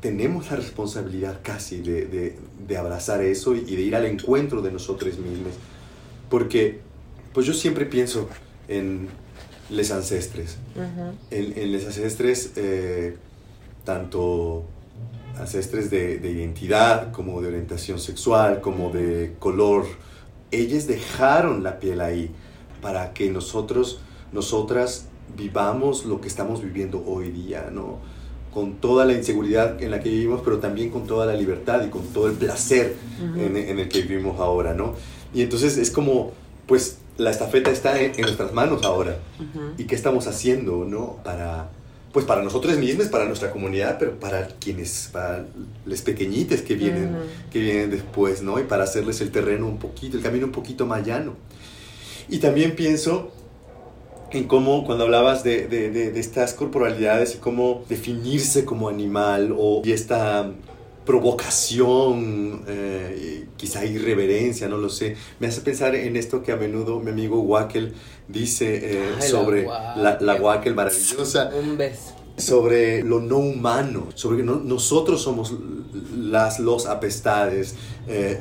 tenemos 0.00 0.50
la 0.50 0.56
responsabilidad 0.56 1.38
casi 1.40 1.82
de, 1.82 2.36
abrazar 2.76 3.22
eso 3.22 3.54
y, 3.54 3.60
de 3.60 3.80
ir 3.80 3.94
al 3.94 4.06
encuentro 4.06 4.60
de 4.60 4.72
nosotros 4.72 5.18
mismos. 5.18 5.52
Porque, 6.28 6.80
pues 7.32 7.46
yo 7.46 7.52
siempre 7.52 7.86
pienso 7.86 8.28
en, 8.66 9.06
les 9.70 9.90
ancestres. 9.90 10.58
en, 11.30 11.72
les 11.72 11.86
ancestres, 11.86 12.52
eh, 12.56 13.16
tanto 13.84 14.64
ancestres 15.38 15.90
de, 15.90 16.20
identidad, 16.22 17.12
como 17.12 17.40
de 17.40 17.48
orientación 17.48 17.98
sexual, 17.98 18.60
como 18.60 18.90
de 18.90 19.34
color, 19.38 19.84
ellos 20.50 20.86
dejaron 20.86 21.62
la 21.62 21.80
piel 21.80 22.00
ahí 22.00 22.30
para 22.80 23.12
que 23.12 23.30
nosotros, 23.30 24.00
nosotras 24.32 25.06
vivamos 25.36 26.04
lo 26.04 26.20
que 26.20 26.28
estamos 26.28 26.62
viviendo 26.62 27.02
hoy 27.06 27.30
día, 27.30 27.70
¿no? 27.72 27.98
Con 28.52 28.74
toda 28.74 29.04
la 29.04 29.14
inseguridad 29.14 29.82
en 29.82 29.90
la 29.90 29.98
que 29.98 30.10
vivimos, 30.10 30.42
pero 30.44 30.58
también 30.58 30.90
con 30.90 31.06
toda 31.06 31.26
la 31.26 31.34
libertad 31.34 31.84
y 31.84 31.88
con 31.90 32.02
todo 32.08 32.28
el 32.28 32.34
placer 32.34 32.94
en, 33.36 33.56
en, 33.56 33.78
el 33.80 33.88
que 33.88 34.02
vivimos 34.02 34.38
ahora, 34.38 34.74
¿no? 34.74 34.94
Y 35.32 35.42
entonces 35.42 35.76
es 35.76 35.90
como, 35.90 36.30
pues, 36.68 36.98
la 37.16 37.30
estafeta 37.30 37.70
está 37.70 38.00
en, 38.00 38.20
nuestras 38.20 38.52
manos 38.52 38.84
ahora. 38.84 39.18
¿Y 39.78 39.84
qué 39.84 39.94
estamos 39.94 40.26
haciendo, 40.26 40.84
no? 40.84 41.18
Para, 41.24 41.68
pues 42.12 42.26
para 42.26 42.42
nosotros 42.42 42.76
mismos, 42.78 43.06
para 43.08 43.24
nuestra 43.26 43.50
comunidad, 43.50 43.96
pero 43.98 44.18
para 44.18 44.48
quienes, 44.48 45.10
para 45.12 45.46
los 45.84 46.02
pequeñitos 46.02 46.62
que 46.62 46.74
vienen, 46.74 47.16
que 47.52 47.60
vienen 47.60 47.90
después, 47.90 48.42
¿no? 48.42 48.58
Y 48.58 48.64
para 48.64 48.84
hacerles 48.84 49.20
el 49.20 49.30
terreno 49.30 49.66
un 49.66 49.78
poquito, 49.78 50.16
el 50.16 50.22
camino 50.22 50.46
un 50.46 50.52
poquito 50.52 50.86
más 50.86 51.06
llano. 51.06 51.34
Y 52.28 52.38
también 52.38 52.74
pienso 52.74 53.32
en 54.30 54.44
cómo, 54.44 54.84
cuando 54.84 55.04
hablabas 55.04 55.44
de, 55.44 55.68
de, 55.68 55.90
de, 55.90 56.18
estas 56.18 56.54
corporalidades 56.54 57.36
y 57.36 57.38
cómo 57.38 57.84
definirse 57.88 58.64
como 58.64 58.88
animal 58.88 59.54
o 59.56 59.82
y 59.84 59.92
esta 59.92 60.50
provocación, 61.04 62.62
eh, 62.66 63.46
quizá 63.56 63.84
irreverencia, 63.84 64.68
no 64.68 64.78
lo 64.78 64.88
sé. 64.88 65.16
Me 65.38 65.46
hace 65.46 65.60
pensar 65.60 65.94
en 65.94 66.16
esto 66.16 66.42
que 66.42 66.52
a 66.52 66.56
menudo 66.56 67.00
mi 67.00 67.10
amigo 67.10 67.40
Wackel 67.40 67.92
dice 68.28 68.80
eh, 68.82 69.22
sobre 69.22 69.64
la, 69.64 70.18
la, 70.20 70.34
Wackel 70.36 70.74
maravillosa. 70.74 71.50
Un 71.62 71.76
beso. 71.76 72.14
Sobre 72.36 73.04
lo 73.04 73.20
no 73.20 73.36
humano, 73.36 74.08
sobre 74.14 74.38
que 74.38 74.42
nosotros 74.42 75.22
somos 75.22 75.54
las, 76.16 76.58
los 76.58 76.86
apestades, 76.86 77.76
eh, 78.08 78.40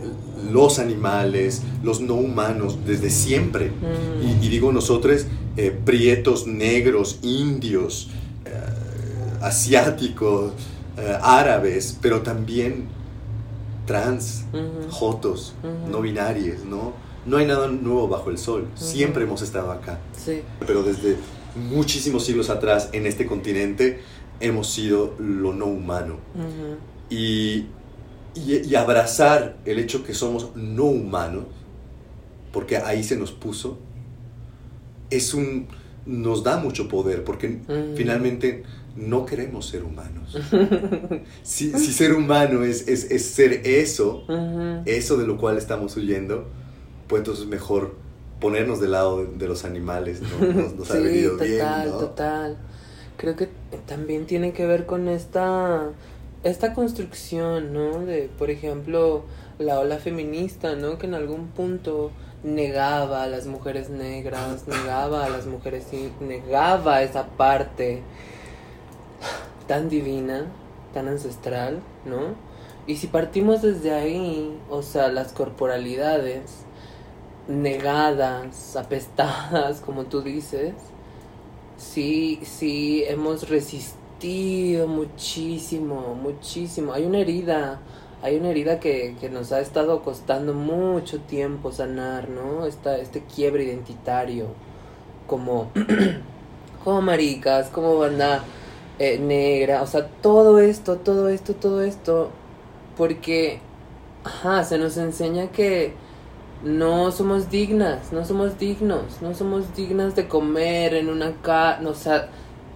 los 0.51 0.79
animales, 0.79 1.61
los 1.83 2.01
no 2.01 2.15
humanos, 2.15 2.79
desde 2.87 3.11
siempre. 3.11 3.69
Mm. 3.69 4.43
Y, 4.43 4.49
digo 4.49 4.71
nosotros, 4.71 5.27
prietos, 5.85 6.47
negros, 6.47 7.19
indios, 7.21 8.09
asiáticos, 9.41 10.53
eh, 10.97 11.17
árabes, 11.21 11.97
pero 12.01 12.21
también 12.21 12.87
trans, 13.85 14.45
jotos, 14.89 15.55
no 15.89 16.01
binarios, 16.01 16.63
¿no? 16.63 16.93
No 17.25 17.37
hay 17.37 17.45
nada 17.45 17.67
nuevo 17.67 18.07
bajo 18.07 18.29
el 18.29 18.37
sol, 18.37 18.67
siempre 18.75 19.23
hemos 19.23 19.41
estado 19.41 19.71
acá. 19.71 19.99
Pero 20.65 20.83
desde 20.83 21.17
muchísimos 21.55 22.25
siglos 22.25 22.49
atrás 22.49 22.89
en 22.93 23.05
este 23.05 23.25
continente 23.25 24.01
hemos 24.39 24.69
sido 24.69 25.15
lo 25.19 25.53
no 25.53 25.65
humano. 25.65 26.17
y, 27.09 27.65
y, 28.35 28.75
abrazar 28.75 29.57
el 29.65 29.79
hecho 29.79 30.03
que 30.03 30.13
somos 30.13 30.55
no 30.55 30.85
humanos, 30.85 31.45
porque 32.51 32.77
ahí 32.77 33.03
se 33.03 33.15
nos 33.15 33.31
puso, 33.31 33.77
es 35.09 35.33
un, 35.33 35.67
nos 36.05 36.43
da 36.43 36.57
mucho 36.57 36.87
poder, 36.87 37.23
porque 37.23 37.59
finalmente 37.95 38.63
no 38.95 39.25
queremos 39.25 39.67
ser 39.67 39.83
humanos. 39.83 40.37
si, 41.43 41.71
ser 41.71 42.13
humano 42.13 42.63
es, 42.63 42.87
es, 42.87 43.25
ser 43.25 43.61
eso, 43.65 44.25
eso 44.85 45.17
de 45.17 45.25
lo 45.25 45.37
cual 45.37 45.57
estamos 45.57 45.97
huyendo, 45.97 46.47
pues 47.07 47.21
entonces 47.21 47.45
mejor 47.45 47.95
ponernos 48.39 48.79
del 48.79 48.91
lado 48.91 49.25
de, 49.25 49.47
los 49.47 49.65
animales, 49.65 50.21
¿no? 50.21 50.45
Nos, 50.77 50.91
ha 50.91 50.95
venido 50.95 51.31
total, 51.31 51.47
bien, 51.47 51.99
Total, 51.99 52.57
Creo 53.17 53.35
que 53.35 53.47
también 53.87 54.25
tiene 54.25 54.51
que 54.51 54.65
ver 54.65 54.85
con 54.85 55.07
esta, 55.07 55.91
esta 56.43 56.73
construcción, 56.73 57.73
¿no? 57.73 58.05
De, 58.05 58.29
por 58.37 58.49
ejemplo, 58.49 59.23
la 59.59 59.79
ola 59.79 59.97
feminista, 59.97 60.75
¿no? 60.75 60.97
Que 60.97 61.07
en 61.07 61.13
algún 61.13 61.47
punto 61.47 62.11
negaba 62.43 63.23
a 63.23 63.27
las 63.27 63.47
mujeres 63.47 63.89
negras, 63.89 64.67
negaba 64.67 65.25
a 65.25 65.29
las 65.29 65.45
mujeres, 65.45 65.85
negaba 66.19 67.01
esa 67.01 67.27
parte 67.27 68.01
tan 69.67 69.89
divina 69.89 70.47
tan 70.93 71.07
ancestral, 71.07 71.81
¿no? 72.05 72.35
Y 72.87 72.97
si 72.97 73.07
partimos 73.07 73.61
desde 73.61 73.93
ahí, 73.93 74.57
o 74.69 74.81
sea, 74.81 75.09
las 75.09 75.33
corporalidades 75.33 76.63
negadas, 77.47 78.75
apestadas, 78.75 79.81
como 79.81 80.05
tú 80.05 80.21
dices, 80.21 80.73
sí, 81.77 82.39
sí, 82.43 83.03
hemos 83.07 83.49
resistido 83.49 84.87
muchísimo, 84.87 86.15
muchísimo. 86.15 86.93
Hay 86.93 87.05
una 87.05 87.19
herida, 87.19 87.79
hay 88.21 88.37
una 88.37 88.49
herida 88.49 88.79
que, 88.79 89.15
que 89.19 89.29
nos 89.29 89.51
ha 89.51 89.59
estado 89.59 90.01
costando 90.03 90.53
mucho 90.53 91.19
tiempo 91.21 91.71
sanar, 91.71 92.29
¿no? 92.29 92.65
Esta, 92.65 92.97
este 92.97 93.23
quiebre 93.23 93.63
identitario, 93.63 94.47
como, 95.27 95.71
como 96.83 97.01
maricas, 97.01 97.69
como 97.69 97.97
banda 97.97 98.43
eh, 98.99 99.19
negra, 99.19 99.81
o 99.81 99.87
sea, 99.87 100.07
todo 100.07 100.59
esto, 100.59 100.97
todo 100.97 101.29
esto, 101.29 101.53
todo 101.55 101.81
esto, 101.83 102.29
porque, 102.97 103.59
ajá, 104.23 104.63
se 104.63 104.77
nos 104.77 104.97
enseña 104.97 105.47
que 105.47 105.93
no 106.63 107.11
somos 107.11 107.49
dignas, 107.49 108.13
no 108.13 108.25
somos 108.25 108.57
dignos, 108.57 109.21
no 109.21 109.33
somos 109.33 109.75
dignas 109.75 110.15
de 110.15 110.27
comer 110.27 110.93
en 110.93 111.09
una 111.09 111.33
casa, 111.41 111.81
o 111.87 111.93
sea, 111.93 112.29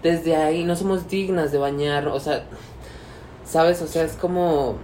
desde 0.03 0.35
ahí 0.35 0.63
no 0.63 0.75
somos 0.75 1.07
dignas 1.07 1.51
de 1.51 1.57
bañar, 1.57 2.07
o 2.07 2.19
sea, 2.19 2.43
¿sabes? 3.45 3.81
O 3.81 3.87
sea, 3.87 4.03
es 4.03 4.13
como 4.13 4.75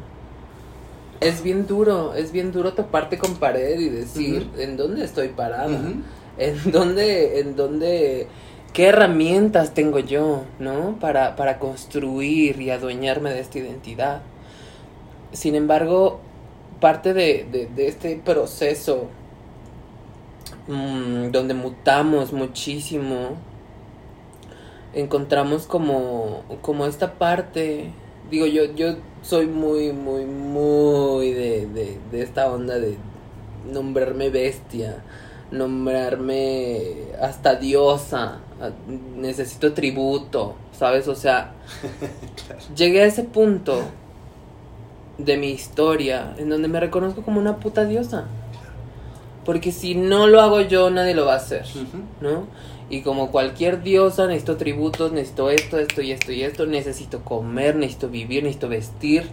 es 1.19 1.41
bien 1.41 1.67
duro, 1.67 2.13
es 2.15 2.31
bien 2.31 2.51
duro 2.51 2.73
toparte 2.73 3.17
con 3.17 3.35
pared 3.35 3.79
y 3.79 3.89
decir, 3.89 4.49
¿en 4.57 4.77
dónde 4.77 5.05
estoy 5.05 5.29
parada? 5.29 5.79
¿En 6.37 6.71
dónde 6.71 7.39
en 7.39 7.55
dónde 7.55 8.27
qué 8.73 8.87
herramientas 8.87 9.73
tengo 9.73 9.99
yo, 9.99 10.43
¿no? 10.59 10.97
Para 10.99 11.35
para 11.35 11.59
construir 11.59 12.61
y 12.61 12.71
adueñarme 12.71 13.31
de 13.31 13.39
esta 13.39 13.59
identidad. 13.59 14.21
Sin 15.31 15.55
embargo, 15.55 16.19
parte 16.83 17.13
de, 17.13 17.69
este 17.77 18.17
proceso 18.17 19.07
mm, 20.67 21.31
donde 21.31 21.53
mutamos 21.53 22.33
muchísimo, 22.33 23.37
encontramos 24.93 25.65
como, 25.65 26.43
como 26.61 26.85
esta 26.85 27.13
parte, 27.13 27.89
digo, 28.29 28.47
yo, 28.47 28.65
yo 28.75 28.97
soy 29.21 29.47
muy, 29.47 29.93
muy, 29.93 30.25
muy 30.25 31.31
de, 31.31 31.67
de, 31.67 31.97
de 32.11 32.21
esta 32.21 32.51
onda 32.51 32.77
de 32.77 32.97
nombrarme 33.71 34.29
bestia, 34.29 35.01
nombrarme 35.53 37.13
hasta 37.21 37.55
diosa, 37.55 38.39
necesito 39.15 39.73
tributo, 39.73 40.55
¿sabes? 40.77 41.07
O 41.07 41.15
sea, 41.15 41.53
llegué 42.75 43.03
a 43.03 43.05
ese 43.05 43.23
punto 43.23 43.81
de 45.17 45.37
mi 45.37 45.49
historia 45.49 46.33
en 46.37 46.49
donde 46.49 46.67
me 46.67 46.79
reconozco 46.79 47.21
como 47.21 47.39
una 47.39 47.57
puta 47.57 47.85
diosa. 47.85 48.25
Porque 49.45 49.71
si 49.71 49.95
no 49.95 50.27
lo 50.27 50.41
hago 50.41 50.61
yo, 50.61 50.89
nadie 50.89 51.13
lo 51.13 51.25
va 51.25 51.33
a 51.33 51.37
hacer, 51.37 51.65
¿no? 52.21 52.47
Y 52.89 53.01
como 53.01 53.29
cualquier 53.29 53.83
diosa, 53.83 54.25
necesito 54.25 54.55
tributos, 54.57 55.11
necesito 55.11 55.49
esto, 55.49 55.79
esto 55.79 56.01
y 56.01 56.11
esto 56.11 56.31
y 56.31 56.43
esto, 56.43 56.65
necesito 56.65 57.21
comer, 57.23 57.75
necesito 57.75 58.09
vivir, 58.09 58.43
necesito 58.43 58.69
vestir 58.69 59.29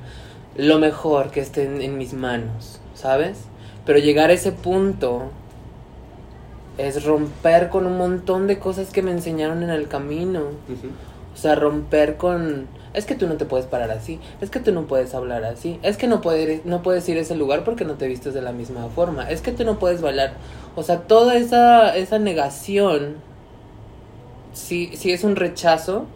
lo 0.57 0.79
mejor 0.79 1.31
que 1.31 1.41
esté 1.41 1.63
en, 1.85 1.97
mis 1.97 2.13
manos, 2.13 2.81
¿sabes? 2.95 3.39
Pero 3.87 3.99
llegar 3.99 4.31
a 4.31 4.33
ese 4.33 4.53
punto 4.53 5.31
es 6.87 7.05
romper 7.05 7.69
con 7.69 7.87
un 7.87 7.97
montón 7.97 8.47
de 8.47 8.59
cosas 8.59 8.91
que 8.91 9.03
me 9.03 9.11
enseñaron 9.11 9.63
en 9.63 9.71
el 9.71 9.89
camino. 9.89 10.41
O 11.33 11.37
sea, 11.37 11.55
romper 11.55 12.17
con 12.17 12.69
es 12.93 13.07
que 13.07 13.15
tú 13.15 13.27
no 13.27 13.37
te 13.37 13.45
puedes 13.45 13.67
parar 13.67 13.91
así, 13.91 14.19
es 14.41 14.51
que 14.51 14.59
tú 14.59 14.73
no 14.73 14.87
puedes 14.87 15.15
hablar 15.15 15.45
así, 15.45 15.79
es 15.83 15.97
que 15.97 16.09
no 16.09 16.21
puedes, 16.21 16.65
no 16.65 16.83
puedes 16.83 17.09
ir 17.09 17.19
a 17.19 17.21
ese 17.21 17.37
lugar 17.37 17.63
porque 17.63 17.85
no 17.85 17.95
te 17.95 18.09
vistes 18.09 18.35
de 18.35 18.43
la 18.43 18.53
misma 18.53 18.89
forma, 18.89 19.31
es 19.31 19.41
que 19.41 19.53
tú 19.53 19.65
no 19.65 19.79
puedes 19.79 20.01
bailar. 20.01 20.33
O 20.75 20.83
sea, 20.83 21.03
toda 21.03 21.37
esa, 21.37 21.97
esa 21.97 22.19
negación 22.19 23.17
sí, 24.53 24.91
sí 24.95 25.13
es 25.13 25.23
un 25.23 25.37
rechazo, 25.37 26.07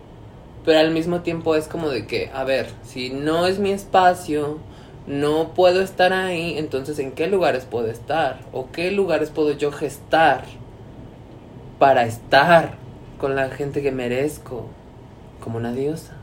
pero 0.65 0.81
al 0.81 0.91
mismo 0.91 1.21
tiempo 1.21 1.55
es 1.55 1.69
como 1.69 1.91
de 1.91 2.07
que, 2.07 2.31
a 2.35 2.45
ver, 2.45 2.69
si 2.85 3.11
no 3.11 3.47
es 3.47 3.59
mi 3.59 3.71
espacio, 3.71 4.59
no 5.07 5.53
puedo 5.55 5.83
estar 5.83 6.13
ahí, 6.13 6.57
entonces 6.57 6.99
¿en 6.99 7.13
qué 7.13 7.27
lugares 7.27 7.65
puedo 7.65 7.91
estar? 7.91 8.41
¿O 8.53 8.71
qué 8.73 8.91
lugares 8.91 9.31
puedo 9.31 9.53
yo 9.53 9.71
gestar 9.71 10.45
para 11.79 12.05
estar 12.05 12.77
con 13.19 13.35
la 13.35 13.51
gente 13.51 13.83
que 13.83 13.93
merezco 13.93 14.67
como 15.41 15.59
una 15.59 15.73
diosa? 15.73 16.15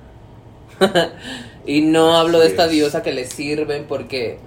y 1.65 1.81
no 1.81 2.15
hablo 2.15 2.39
de 2.39 2.47
esta 2.47 2.67
diosa 2.67 3.03
que 3.03 3.11
le 3.11 3.25
sirven 3.25 3.85
porque, 3.87 4.39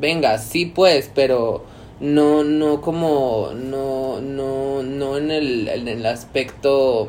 venga, 0.00 0.38
sí 0.38 0.66
pues, 0.66 1.10
pero 1.14 1.64
no, 2.00 2.44
no 2.44 2.80
como, 2.80 3.50
no, 3.54 4.20
no, 4.20 4.82
no 4.82 5.16
en 5.18 5.30
el, 5.30 5.68
en 5.68 5.88
el 5.88 6.06
aspecto 6.06 7.08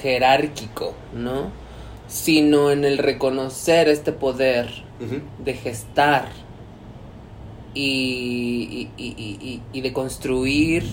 jerárquico, 0.00 0.94
¿no? 1.14 1.67
Sino 2.08 2.70
en 2.70 2.84
el 2.84 2.98
reconocer 2.98 3.88
este 3.88 4.12
poder 4.12 4.68
de 5.44 5.54
gestar 5.54 6.28
y, 7.74 8.90
y, 8.96 9.04
y, 9.04 9.62
y, 9.72 9.80
de 9.80 9.92
construir, 9.92 10.84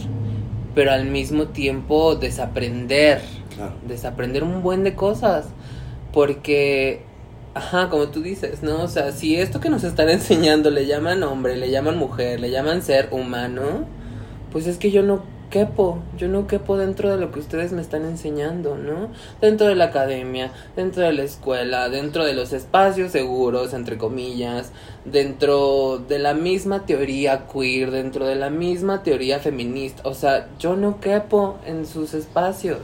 pero 0.76 0.92
al 0.92 1.06
mismo 1.06 1.48
tiempo 1.48 2.16
desaprender, 2.16 3.22
desaprender 3.88 4.44
un 4.44 4.62
buen 4.62 4.84
de 4.84 4.94
cosas. 4.94 5.48
Porque, 6.14 7.04
ajá, 7.54 7.90
como 7.90 8.10
tú 8.10 8.22
dices, 8.22 8.62
¿no? 8.62 8.84
O 8.84 8.88
sea, 8.88 9.12
si 9.12 9.36
esto 9.36 9.60
que 9.60 9.70
nos 9.70 9.84
están 9.84 10.10
enseñando 10.10 10.70
le 10.70 10.86
llaman 10.86 11.24
hombre, 11.24 11.56
le 11.56 11.72
llaman 11.72 11.98
mujer, 11.98 12.40
le 12.40 12.52
llaman 12.52 12.82
ser 12.82 13.10
humano, 13.12 13.86
pues 14.52 14.68
es 14.68 14.78
que 14.78 14.92
yo 14.92 15.02
no 15.02 15.24
quepo, 15.56 16.00
yo 16.18 16.28
no 16.28 16.48
quepo 16.48 16.76
dentro 16.76 17.10
de 17.10 17.18
lo 17.18 17.32
que 17.32 17.40
ustedes 17.40 17.72
me 17.72 17.82
están 17.82 18.04
enseñando, 18.04 18.76
¿no? 18.76 19.08
Dentro 19.40 19.68
de 19.68 19.76
la 19.76 19.86
academia, 19.86 20.52
dentro 20.76 21.02
de 21.02 21.14
la 21.14 21.24
escuela, 21.24 21.88
dentro 21.88 22.26
de 22.26 22.34
los 22.34 22.52
espacios 22.52 23.14
seguros, 23.14 23.74
entre 23.74 23.98
comillas, 23.98 24.74
dentro 25.06 26.00
de 26.10 26.20
la 26.20 26.34
misma 26.34 26.86
teoría 26.86 27.48
queer, 27.48 27.92
dentro 27.92 28.28
de 28.28 28.36
la 28.36 28.50
misma 28.50 29.02
teoría 29.02 29.40
feminista, 29.40 30.02
o 30.04 30.14
sea, 30.14 30.50
yo 30.60 30.76
no 30.76 31.00
quepo 31.00 31.58
en 31.66 31.86
sus 31.86 32.14
espacios. 32.14 32.82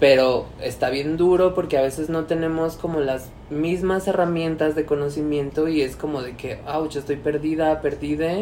Pero 0.00 0.46
está 0.62 0.88
bien 0.88 1.18
duro 1.18 1.52
porque 1.52 1.76
a 1.76 1.82
veces 1.82 2.08
no 2.08 2.24
tenemos 2.24 2.76
como 2.76 3.00
las 3.00 3.28
mismas 3.50 4.08
herramientas 4.08 4.74
de 4.74 4.86
conocimiento 4.86 5.68
y 5.68 5.82
es 5.82 5.94
como 5.94 6.22
de 6.22 6.38
que, 6.38 6.62
ouch, 6.66 6.96
estoy 6.96 7.16
perdida, 7.16 7.82
perdida, 7.82 8.32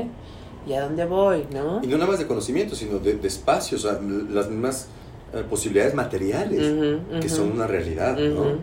¿y 0.67 0.73
a 0.73 0.83
dónde 0.83 1.05
voy, 1.05 1.47
no? 1.53 1.83
Y 1.83 1.87
no 1.87 1.99
nada 1.99 2.11
más 2.11 2.19
de 2.19 2.27
conocimiento, 2.27 2.75
sino 2.75 2.99
de, 2.99 3.15
de 3.15 3.29
espacios, 3.29 3.85
o 3.85 3.91
sea, 3.91 4.01
las 4.01 4.49
mismas 4.49 4.89
eh, 5.33 5.43
posibilidades 5.49 5.95
materiales 5.95 6.99
que 7.21 7.29
son 7.29 7.53
una 7.53 7.67
realidad, 7.67 8.17
¿no? 8.19 8.59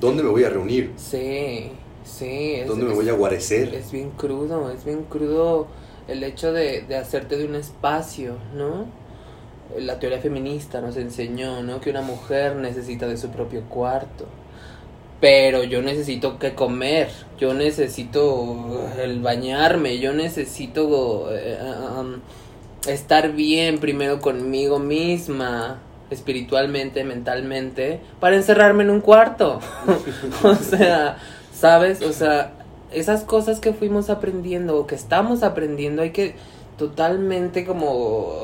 ¿Dónde 0.00 0.22
me 0.22 0.28
voy 0.28 0.44
a 0.44 0.50
reunir? 0.50 0.92
Sí, 0.96 1.70
sí. 2.04 2.56
¿Dónde 2.66 2.84
me 2.84 2.94
voy 2.94 3.08
a 3.08 3.12
guarecer? 3.12 3.74
Es 3.74 3.92
bien 3.92 4.10
crudo, 4.10 4.70
es 4.70 4.84
bien 4.84 5.04
crudo 5.04 5.68
el 6.08 6.22
hecho 6.22 6.52
de, 6.52 6.82
de 6.82 6.96
hacerte 6.96 7.38
de 7.38 7.46
un 7.46 7.54
espacio, 7.54 8.34
¿no? 8.54 8.86
la 9.78 9.98
teoría 9.98 10.20
feminista 10.20 10.80
nos 10.80 10.96
enseñó, 10.96 11.62
¿no? 11.62 11.80
Que 11.80 11.90
una 11.90 12.02
mujer 12.02 12.56
necesita 12.56 13.06
de 13.06 13.16
su 13.16 13.30
propio 13.30 13.62
cuarto. 13.62 14.26
Pero 15.24 15.64
yo 15.64 15.80
necesito 15.80 16.38
que 16.38 16.54
comer, 16.54 17.08
yo 17.38 17.54
necesito 17.54 18.90
el 19.02 19.22
bañarme, 19.22 19.98
yo 19.98 20.12
necesito 20.12 21.34
eh, 21.34 21.58
um, 21.98 22.16
estar 22.86 23.32
bien 23.32 23.78
primero 23.78 24.20
conmigo 24.20 24.78
misma, 24.78 25.78
espiritualmente, 26.10 27.04
mentalmente, 27.04 28.00
para 28.20 28.36
encerrarme 28.36 28.82
en 28.82 28.90
un 28.90 29.00
cuarto. 29.00 29.60
o 30.42 30.54
sea, 30.56 31.16
¿sabes? 31.54 32.02
O 32.02 32.12
sea, 32.12 32.52
esas 32.92 33.24
cosas 33.24 33.60
que 33.60 33.72
fuimos 33.72 34.10
aprendiendo 34.10 34.76
o 34.76 34.86
que 34.86 34.94
estamos 34.94 35.42
aprendiendo 35.42 36.02
hay 36.02 36.10
que 36.10 36.34
totalmente 36.76 37.64
como 37.64 38.40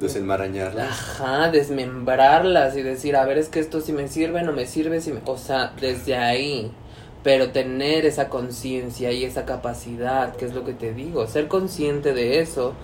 Desenmarañarlas. 0.00 0.88
Ajá, 0.88 1.50
desmembrarlas 1.50 2.76
y 2.76 2.82
decir, 2.82 3.16
a 3.16 3.24
ver, 3.24 3.38
es 3.38 3.48
que 3.48 3.60
esto 3.60 3.80
si 3.80 3.92
me 3.92 4.08
sirve, 4.08 4.42
no 4.42 4.52
me 4.52 4.66
sirve, 4.66 5.00
si 5.00 5.12
me... 5.12 5.20
o 5.24 5.38
sea, 5.38 5.72
desde 5.80 6.16
ahí. 6.16 6.72
Pero 7.22 7.52
tener 7.52 8.04
esa 8.04 8.28
conciencia 8.28 9.12
y 9.12 9.24
esa 9.24 9.46
capacidad, 9.46 10.36
que 10.36 10.44
es 10.44 10.54
lo 10.54 10.64
que 10.64 10.74
te 10.74 10.92
digo, 10.92 11.26
ser 11.26 11.48
consciente 11.48 12.12
de 12.12 12.40
eso 12.40 12.74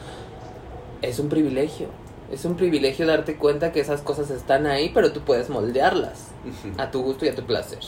es 1.03 1.19
un 1.19 1.29
privilegio. 1.29 1.89
Es 2.33 2.45
un 2.45 2.57
privilegio 2.57 3.07
darte 3.07 3.37
cuenta 3.37 3.73
que 3.73 3.81
esas 3.81 4.03
cosas 4.03 4.31
están 4.31 4.67
ahí, 4.67 4.93
pero 4.95 5.13
tú 5.13 5.21
puedes 5.21 5.51
moldearlas 5.51 6.29
a 6.79 6.91
tu 6.91 7.03
gusto 7.03 7.27
y 7.27 7.29
a 7.29 7.35
tu 7.35 7.45
placer. 7.45 7.81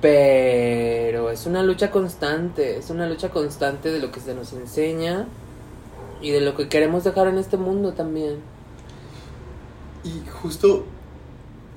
Pero 0.00 1.30
es 1.30 1.44
una 1.44 1.62
lucha 1.62 1.90
constante, 1.90 2.78
es 2.78 2.88
una 2.88 3.06
lucha 3.06 3.28
constante 3.28 3.90
de 3.90 3.98
lo 3.98 4.10
que 4.10 4.20
se 4.20 4.34
nos 4.34 4.52
enseña 4.54 5.26
y 6.20 6.30
de 6.30 6.40
lo 6.40 6.56
que 6.56 6.68
queremos 6.68 7.04
dejar 7.04 7.28
en 7.28 7.38
este 7.38 7.56
mundo 7.56 7.92
también. 7.92 8.36
Y 10.04 10.28
justo 10.42 10.86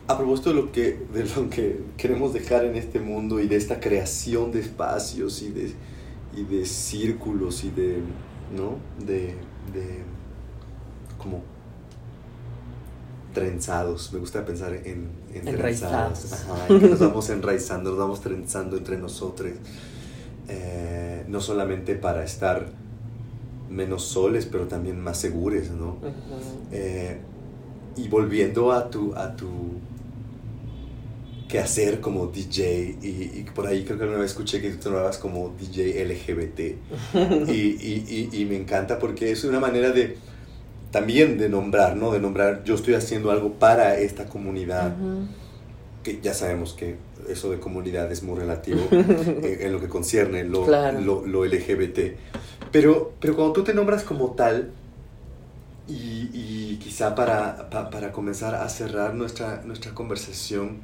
a 0.07 0.17
propósito 0.17 0.49
de 0.49 0.55
lo, 0.55 0.71
que, 0.71 1.05
de 1.13 1.25
lo 1.35 1.49
que 1.49 1.81
queremos 1.97 2.33
dejar 2.33 2.65
en 2.65 2.75
este 2.75 2.99
mundo 2.99 3.39
y 3.39 3.47
de 3.47 3.55
esta 3.55 3.79
creación 3.79 4.51
de 4.51 4.59
espacios 4.59 5.41
y 5.41 5.49
de, 5.49 5.73
y 6.35 6.43
de 6.43 6.65
círculos 6.65 7.63
y 7.63 7.71
de, 7.71 7.99
¿no? 8.55 8.77
De, 9.05 9.35
de 9.73 10.03
como 11.17 11.41
trenzados. 13.33 14.11
Me 14.11 14.19
gusta 14.19 14.45
pensar 14.45 14.73
en, 14.73 15.09
en 15.33 15.45
trenzados. 15.45 16.33
Ajá, 16.33 16.67
nos 16.69 16.99
vamos 16.99 17.29
enraizando, 17.29 17.91
nos 17.91 17.99
vamos 17.99 18.21
trenzando 18.21 18.77
entre 18.77 18.97
nosotros. 18.97 19.51
Eh, 20.47 21.23
no 21.29 21.39
solamente 21.39 21.95
para 21.95 22.25
estar 22.25 22.67
menos 23.72 24.03
soles, 24.03 24.45
pero 24.45 24.67
también 24.67 24.99
más 24.99 25.17
seguros, 25.17 25.69
¿no? 25.72 25.97
Eh, 26.72 27.17
y 27.97 28.07
volviendo 28.07 28.72
a 28.72 28.89
tu, 28.89 29.13
a 29.15 29.36
tu 29.36 29.47
hacer 31.59 31.99
como 31.99 32.28
DJ, 32.28 32.97
y, 33.01 33.45
por 33.53 33.67
ahí 33.67 33.84
creo 33.84 33.97
que 33.97 34.05
una 34.05 34.17
vez 34.17 34.32
escuché 34.32 34.61
que 34.61 34.69
tú 34.69 34.78
te 34.78 34.86
nombrabas 34.86 35.17
como 35.17 35.53
DJ 35.59 36.05
LGBT, 36.05 36.59
y, 37.49 37.51
y, 37.51 38.30
y, 38.32 38.45
me 38.45 38.55
encanta 38.55 38.99
porque 38.99 39.32
es 39.32 39.43
una 39.43 39.59
manera 39.59 39.91
de 39.91 40.17
también 40.91 41.38
de 41.38 41.49
nombrar, 41.49 41.95
¿no? 41.95 42.11
De 42.11 42.19
nombrar, 42.19 42.63
yo 42.63 42.76
estoy 42.76 42.93
haciendo 42.93 43.32
algo 43.32 43.53
para 43.53 43.97
esta 43.97 44.26
comunidad, 44.26 44.93
que 46.03 46.19
ya 46.22 46.34
sabemos 46.34 46.74
que 46.74 46.95
eso 47.30 47.51
de 47.51 47.59
comunidad 47.59 48.11
es 48.11 48.24
muy 48.24 48.38
relativo 48.38 48.82
en, 48.91 49.72
lo 49.72 49.80
que 49.80 49.88
concierne 49.88 50.43
lo, 50.43 50.67
lo, 50.67 51.26
lo, 51.26 51.45
LGBT. 51.45 51.99
Pero, 52.72 53.13
pero 53.19 53.36
cuando 53.36 53.53
tú 53.53 53.63
te 53.63 53.74
nombras 53.74 54.03
como 54.03 54.32
tal, 54.32 54.72
y, 55.88 56.30
y 56.34 56.80
quizá 56.82 57.15
para, 57.15 57.69
para, 57.69 58.11
comenzar 58.11 58.55
a 58.55 58.67
cerrar 58.69 59.13
nuestra, 59.13 59.61
nuestra 59.63 59.93
conversación, 59.93 60.80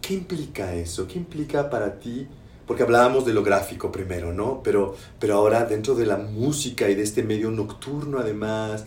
¿qué 0.00 0.14
implica 0.14 0.74
eso? 0.74 1.06
¿Qué 1.06 1.18
implica 1.18 1.68
para 1.70 1.98
ti? 1.98 2.26
porque 2.66 2.82
hablábamos 2.82 3.24
de 3.24 3.32
lo 3.32 3.42
gráfico 3.42 3.92
primero, 3.92 4.32
¿no? 4.32 4.60
Pero, 4.62 4.96
pero 5.20 5.34
ahora 5.34 5.64
dentro 5.64 5.94
de 5.94 6.04
la 6.04 6.16
música 6.16 6.88
y 6.90 6.94
de 6.94 7.02
este 7.02 7.22
medio 7.22 7.50
nocturno 7.50 8.18
además, 8.18 8.86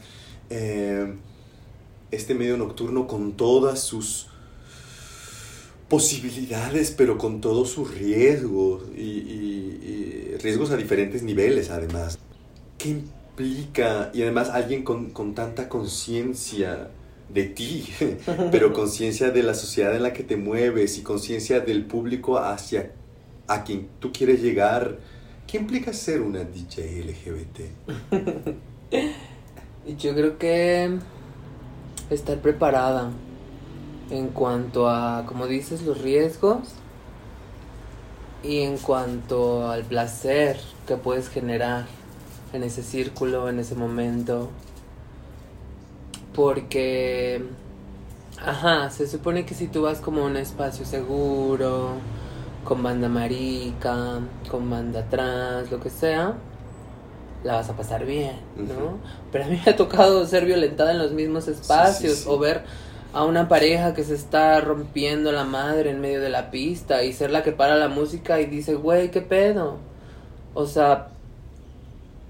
eh, 0.49 1.15
este 2.11 2.35
medio 2.35 2.57
nocturno 2.57 3.07
con 3.07 3.33
todas 3.33 3.81
sus 3.81 4.28
posibilidades, 5.89 6.91
pero 6.91 7.17
con 7.17 7.41
todos 7.41 7.69
sus 7.71 7.93
riesgos 7.95 8.83
y, 8.95 10.35
riesgos 10.41 10.71
a 10.71 10.77
diferentes 10.77 11.21
niveles 11.21 11.69
además. 11.69 12.17
¿Qué 12.77 12.89
implica? 12.89 14.09
Y 14.13 14.21
además 14.21 14.49
alguien 14.49 14.83
con, 14.83 15.09
con 15.09 15.35
tanta 15.35 15.67
conciencia 15.67 16.91
de 17.27 17.43
ti, 17.43 17.89
pero 18.51 18.71
conciencia 18.71 19.31
de 19.31 19.43
la 19.43 19.53
sociedad 19.53 19.93
en 19.95 20.03
la 20.03 20.13
que 20.13 20.23
te 20.23 20.37
mueves 20.37 20.97
y 20.97 21.01
conciencia 21.01 21.59
del 21.59 21.85
público 21.85 22.37
hacia 22.37 22.93
a 23.47 23.63
quien 23.63 23.89
tú 23.99 24.13
quieres 24.13 24.41
llegar, 24.41 24.99
¿qué 25.47 25.57
implica 25.57 25.91
ser 25.91 26.21
una 26.21 26.43
DJ 26.43 27.03
LGBT? 27.03 27.59
Yo 29.97 30.13
creo 30.13 30.37
que 30.37 30.97
estar 32.09 32.37
preparada 32.39 33.11
en 34.09 34.29
cuanto 34.29 34.89
a, 34.89 35.25
como 35.25 35.47
dices, 35.47 35.83
los 35.83 36.01
riesgos 36.01 36.59
y 38.43 38.61
en 38.61 38.77
cuanto 38.77 39.69
al 39.69 39.83
placer 39.83 40.59
que 40.87 40.95
puedes 40.95 41.29
generar 41.29 41.85
en 42.53 42.63
ese 42.63 42.83
círculo, 42.83 43.49
en 43.49 43.59
ese 43.59 43.75
momento. 43.75 44.49
Porque, 46.33 47.43
ajá, 48.41 48.89
se 48.89 49.07
supone 49.07 49.45
que 49.45 49.53
si 49.53 49.67
tú 49.67 49.83
vas 49.83 49.99
como 49.99 50.21
a 50.21 50.25
un 50.25 50.37
espacio 50.37 50.85
seguro, 50.85 51.93
con 52.63 52.81
banda 52.81 53.09
marica, 53.09 54.19
con 54.49 54.69
banda 54.69 55.05
trans, 55.09 55.69
lo 55.71 55.79
que 55.79 55.89
sea, 55.89 56.35
la 57.43 57.55
vas 57.55 57.69
a 57.69 57.75
pasar 57.75 58.05
bien, 58.05 58.35
¿no? 58.55 58.97
Pero 59.31 59.45
a 59.45 59.47
mí 59.47 59.59
me 59.63 59.71
ha 59.71 59.75
tocado 59.75 60.25
ser 60.25 60.45
violentada 60.45 60.91
en 60.91 60.99
los 60.99 61.11
mismos 61.11 61.47
espacios 61.47 62.25
o 62.27 62.37
ver 62.37 62.63
a 63.13 63.25
una 63.25 63.47
pareja 63.47 63.93
que 63.93 64.03
se 64.03 64.15
está 64.15 64.61
rompiendo 64.61 65.31
la 65.31 65.43
madre 65.43 65.89
en 65.89 65.99
medio 65.99 66.21
de 66.21 66.29
la 66.29 66.51
pista 66.51 67.03
y 67.03 67.13
ser 67.13 67.31
la 67.31 67.43
que 67.43 67.51
para 67.51 67.75
la 67.75 67.87
música 67.87 68.39
y 68.39 68.45
dice, 68.45 68.75
güey, 68.75 69.09
¿qué 69.09 69.21
pedo? 69.21 69.77
O 70.53 70.67
sea, 70.67 71.07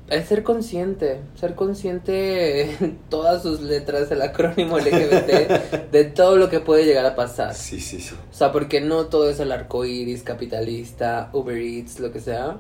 es 0.10 0.28
ser 0.28 0.44
consciente, 0.44 1.20
ser 1.36 1.56
consciente 1.56 2.62
en 2.84 2.98
todas 3.10 3.44
sus 3.44 3.62
letras, 3.62 4.10
el 4.12 4.22
acrónimo 4.22 4.80
LGBT, 4.80 5.90
de 5.92 6.04
todo 6.06 6.38
lo 6.38 6.50
que 6.50 6.62
puede 6.62 6.86
llegar 6.86 7.06
a 7.06 7.16
pasar. 7.16 7.54
Sí, 7.54 7.80
sí, 7.80 8.00
sí. 8.00 8.16
O 8.32 8.34
sea, 8.34 8.52
porque 8.52 8.80
no 8.80 9.06
todo 9.08 9.30
es 9.30 9.40
el 9.40 9.52
arco 9.52 9.86
iris 9.86 10.24
capitalista, 10.24 11.30
Uber 11.34 11.58
Eats, 11.58 12.00
lo 12.00 12.12
que 12.12 12.22
sea. 12.22 12.58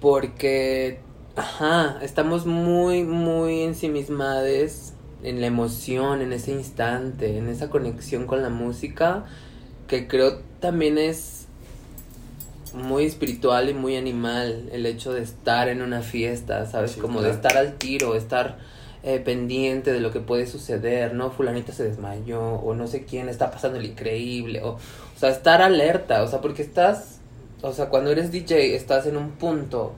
Porque, 0.00 1.00
ajá, 1.36 1.98
estamos 2.02 2.46
muy, 2.46 3.04
muy 3.04 3.62
ensimismados 3.62 4.94
en 5.22 5.40
la 5.40 5.46
emoción, 5.46 6.22
en 6.22 6.32
ese 6.32 6.52
instante, 6.52 7.38
en 7.38 7.48
esa 7.48 7.70
conexión 7.70 8.26
con 8.26 8.42
la 8.42 8.50
música, 8.50 9.24
que 9.86 10.06
creo 10.06 10.40
también 10.60 10.98
es 10.98 11.46
muy 12.74 13.04
espiritual 13.04 13.68
y 13.70 13.74
muy 13.74 13.96
animal 13.96 14.68
el 14.72 14.86
hecho 14.86 15.12
de 15.12 15.22
estar 15.22 15.68
en 15.68 15.82
una 15.82 16.02
fiesta, 16.02 16.66
¿sabes? 16.66 16.96
Como 16.96 17.22
de 17.22 17.30
estar 17.30 17.56
al 17.56 17.74
tiro, 17.78 18.14
estar 18.14 18.58
eh, 19.02 19.18
pendiente 19.20 19.92
de 19.92 20.00
lo 20.00 20.12
que 20.12 20.20
puede 20.20 20.46
suceder, 20.46 21.14
¿no? 21.14 21.30
Fulanita 21.30 21.72
se 21.72 21.84
desmayó, 21.84 22.40
o 22.40 22.74
no 22.74 22.86
sé 22.86 23.04
quién 23.04 23.28
está 23.28 23.50
pasando 23.50 23.78
el 23.78 23.86
increíble, 23.86 24.62
o, 24.62 24.72
o 24.72 24.78
sea, 25.18 25.30
estar 25.30 25.62
alerta, 25.62 26.22
o 26.22 26.28
sea, 26.28 26.40
porque 26.40 26.62
estás, 26.62 27.18
o 27.62 27.72
sea, 27.72 27.88
cuando 27.88 28.10
eres 28.10 28.30
DJ 28.30 28.76
estás 28.76 29.06
en 29.06 29.16
un 29.16 29.30
punto 29.32 29.94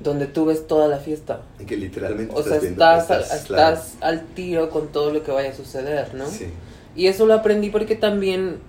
donde 0.00 0.26
tú 0.26 0.44
ves 0.46 0.66
toda 0.66 0.88
la 0.88 0.98
fiesta. 0.98 1.42
Y 1.58 1.64
que 1.64 1.76
literalmente 1.76 2.34
o 2.34 2.42
sea, 2.42 2.56
estás, 2.56 3.10
estás, 3.32 3.94
al 4.00 4.26
tiro 4.34 4.70
con 4.70 4.88
todo 4.88 5.12
lo 5.12 5.22
que 5.22 5.30
vaya 5.30 5.50
a 5.50 5.54
suceder, 5.54 6.14
¿no? 6.14 6.26
Sí. 6.26 6.46
Y 6.94 7.06
eso 7.06 7.26
lo 7.26 7.34
aprendí 7.34 7.70
porque 7.70 7.96
también 7.96 8.60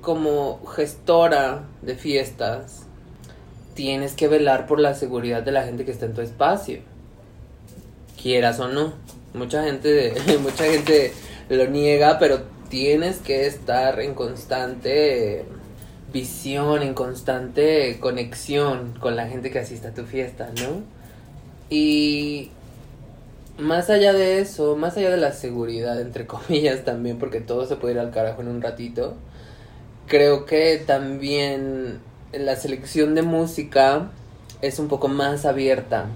como 0.00 0.64
gestora 0.66 1.64
de 1.82 1.96
fiestas, 1.96 2.84
tienes 3.74 4.14
que 4.14 4.28
velar 4.28 4.66
por 4.66 4.80
la 4.80 4.94
seguridad 4.94 5.42
de 5.42 5.52
la 5.52 5.64
gente 5.64 5.84
que 5.84 5.90
está 5.90 6.06
en 6.06 6.14
tu 6.14 6.20
espacio. 6.20 6.80
Quieras 8.20 8.60
o 8.60 8.68
no. 8.68 8.94
Mucha 9.34 9.64
gente, 9.64 10.14
mucha 10.40 10.64
gente 10.64 11.12
lo 11.48 11.66
niega, 11.66 12.18
pero 12.20 12.42
tienes 12.68 13.18
que 13.18 13.46
estar 13.46 14.00
en 14.00 14.14
constante 14.14 15.44
visión, 16.16 16.82
en 16.82 16.94
constante 16.94 17.98
conexión 18.00 18.94
con 19.00 19.16
la 19.16 19.28
gente 19.28 19.50
que 19.50 19.58
asista 19.58 19.88
a 19.88 19.94
tu 19.94 20.04
fiesta, 20.04 20.48
¿no? 20.62 20.82
Y 21.68 22.50
más 23.58 23.90
allá 23.90 24.14
de 24.14 24.40
eso, 24.40 24.76
más 24.76 24.96
allá 24.96 25.10
de 25.10 25.18
la 25.18 25.32
seguridad, 25.32 26.00
entre 26.00 26.26
comillas 26.34 26.86
también, 26.86 27.18
porque 27.18 27.42
todo 27.42 27.66
se 27.66 27.76
puede 27.76 27.94
ir 27.94 28.00
al 28.00 28.12
carajo 28.12 28.40
en 28.40 28.48
un 28.48 28.62
ratito, 28.62 29.14
creo 30.06 30.46
que 30.46 30.82
también 30.86 32.00
la 32.32 32.56
selección 32.56 33.14
de 33.14 33.20
música 33.20 34.10
es 34.62 34.78
un 34.78 34.88
poco 34.88 35.08
más 35.08 35.44
abierta. 35.44 36.06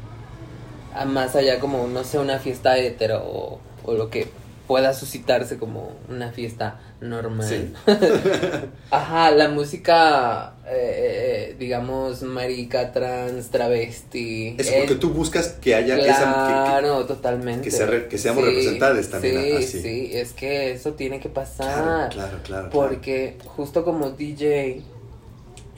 A 0.95 1.05
más 1.05 1.37
allá 1.37 1.61
como, 1.61 1.87
no 1.89 2.05
sé, 2.05 2.19
una 2.19 2.39
fiesta 2.39 2.79
hetero 2.79 3.23
o, 3.23 3.61
o 3.85 3.93
lo 3.93 4.09
que 4.09 4.29
pueda 4.67 4.95
suscitarse 4.95 5.59
como 5.59 5.93
una 6.09 6.33
fiesta 6.33 6.81
normal. 7.01 7.73
Ajá, 8.91 9.31
la 9.31 9.49
música, 9.49 10.55
eh, 10.67 11.51
eh, 11.53 11.57
digamos, 11.59 12.23
marica, 12.23 12.93
trans, 12.93 13.49
travesti. 13.51 14.55
Es 14.59 14.71
porque 14.71 14.95
tú 14.97 15.11
buscas 15.11 15.49
que 15.61 15.75
haya 15.75 15.99
claro, 15.99 17.07
totalmente. 17.07 17.71
Que, 17.71 18.19
seamos 18.19 18.45
representadas 18.45 19.09
también. 19.09 19.63
Sí, 19.63 19.81
sí, 19.81 20.11
es 20.13 20.33
que 20.33 20.73
eso 20.73 20.93
tiene 20.95 21.21
que 21.21 21.29
pasar. 21.29 22.11
Claro, 22.11 22.39
claro, 22.45 22.71
Porque 22.71 23.37
justo 23.45 23.85
como 23.85 24.11
DJ 24.11 24.83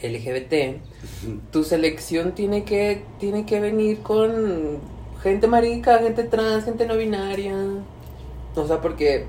LGBT, 0.03 0.81
tu 1.51 1.65
selección 1.65 2.33
tiene 2.33 2.65
que, 2.65 3.03
tiene 3.21 3.47
que 3.47 3.61
venir 3.61 4.01
con 4.01 4.81
gente 5.23 5.47
marica, 5.47 5.99
gente 5.99 6.25
trans, 6.25 6.65
gente 6.65 6.87
no 6.87 6.97
binaria. 6.97 7.55
O 8.55 8.67
sea, 8.67 8.81
porque 8.81 9.27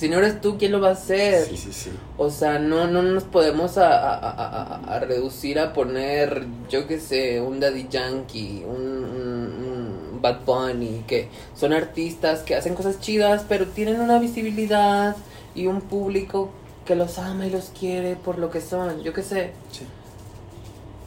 si 0.00 0.08
no 0.08 0.16
eres 0.16 0.40
tú, 0.40 0.56
¿quién 0.56 0.72
lo 0.72 0.80
va 0.80 0.88
a 0.88 0.92
hacer? 0.92 1.44
Sí, 1.44 1.58
sí, 1.58 1.72
sí. 1.74 1.90
O 2.16 2.30
sea, 2.30 2.58
no, 2.58 2.86
no 2.86 3.02
nos 3.02 3.24
podemos 3.24 3.76
a, 3.76 4.98
reducir 5.06 5.58
a 5.58 5.74
poner, 5.74 6.46
yo 6.70 6.86
qué 6.86 6.98
sé, 6.98 7.38
un 7.42 7.60
Daddy 7.60 7.86
Yankee, 7.90 8.64
un, 8.66 10.18
Bad 10.22 10.40
Bunny, 10.46 11.04
que 11.06 11.28
son 11.54 11.74
artistas 11.74 12.40
que 12.40 12.54
hacen 12.54 12.74
cosas 12.74 12.98
chidas, 13.00 13.44
pero 13.46 13.66
tienen 13.66 14.00
una 14.00 14.18
visibilidad 14.18 15.16
y 15.54 15.66
un 15.66 15.82
público 15.82 16.50
que 16.86 16.94
los 16.94 17.18
ama 17.18 17.46
y 17.46 17.50
los 17.50 17.70
quiere 17.78 18.16
por 18.16 18.38
lo 18.38 18.50
que 18.50 18.62
son, 18.62 19.02
yo 19.02 19.12
qué 19.12 19.22
sé. 19.22 19.52
Sí. 19.70 19.84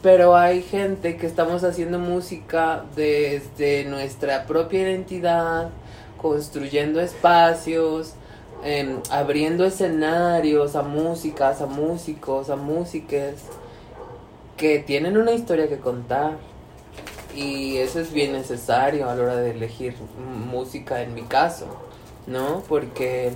Pero 0.02 0.36
hay 0.36 0.62
gente 0.62 1.16
que 1.16 1.26
estamos 1.26 1.64
haciendo 1.64 1.98
música 1.98 2.84
desde 2.94 3.86
nuestra 3.86 4.46
propia 4.46 4.82
identidad, 4.82 5.70
construyendo 6.16 7.00
espacios, 7.00 8.14
em, 8.64 9.00
abriendo 9.10 9.64
escenarios 9.64 10.74
a 10.74 10.82
músicas, 10.82 11.60
a 11.60 11.66
músicos, 11.66 12.50
a 12.50 12.56
músiques 12.56 13.34
que 14.56 14.78
tienen 14.78 15.16
una 15.16 15.32
historia 15.32 15.68
que 15.68 15.78
contar. 15.78 16.38
Y 17.36 17.78
eso 17.78 18.00
es 18.00 18.12
bien 18.12 18.32
necesario 18.32 19.08
a 19.08 19.14
la 19.14 19.22
hora 19.22 19.36
de 19.36 19.50
elegir 19.50 19.96
música 20.50 21.02
en 21.02 21.14
mi 21.14 21.22
caso, 21.22 21.66
¿no? 22.26 22.62
Porque 22.68 23.32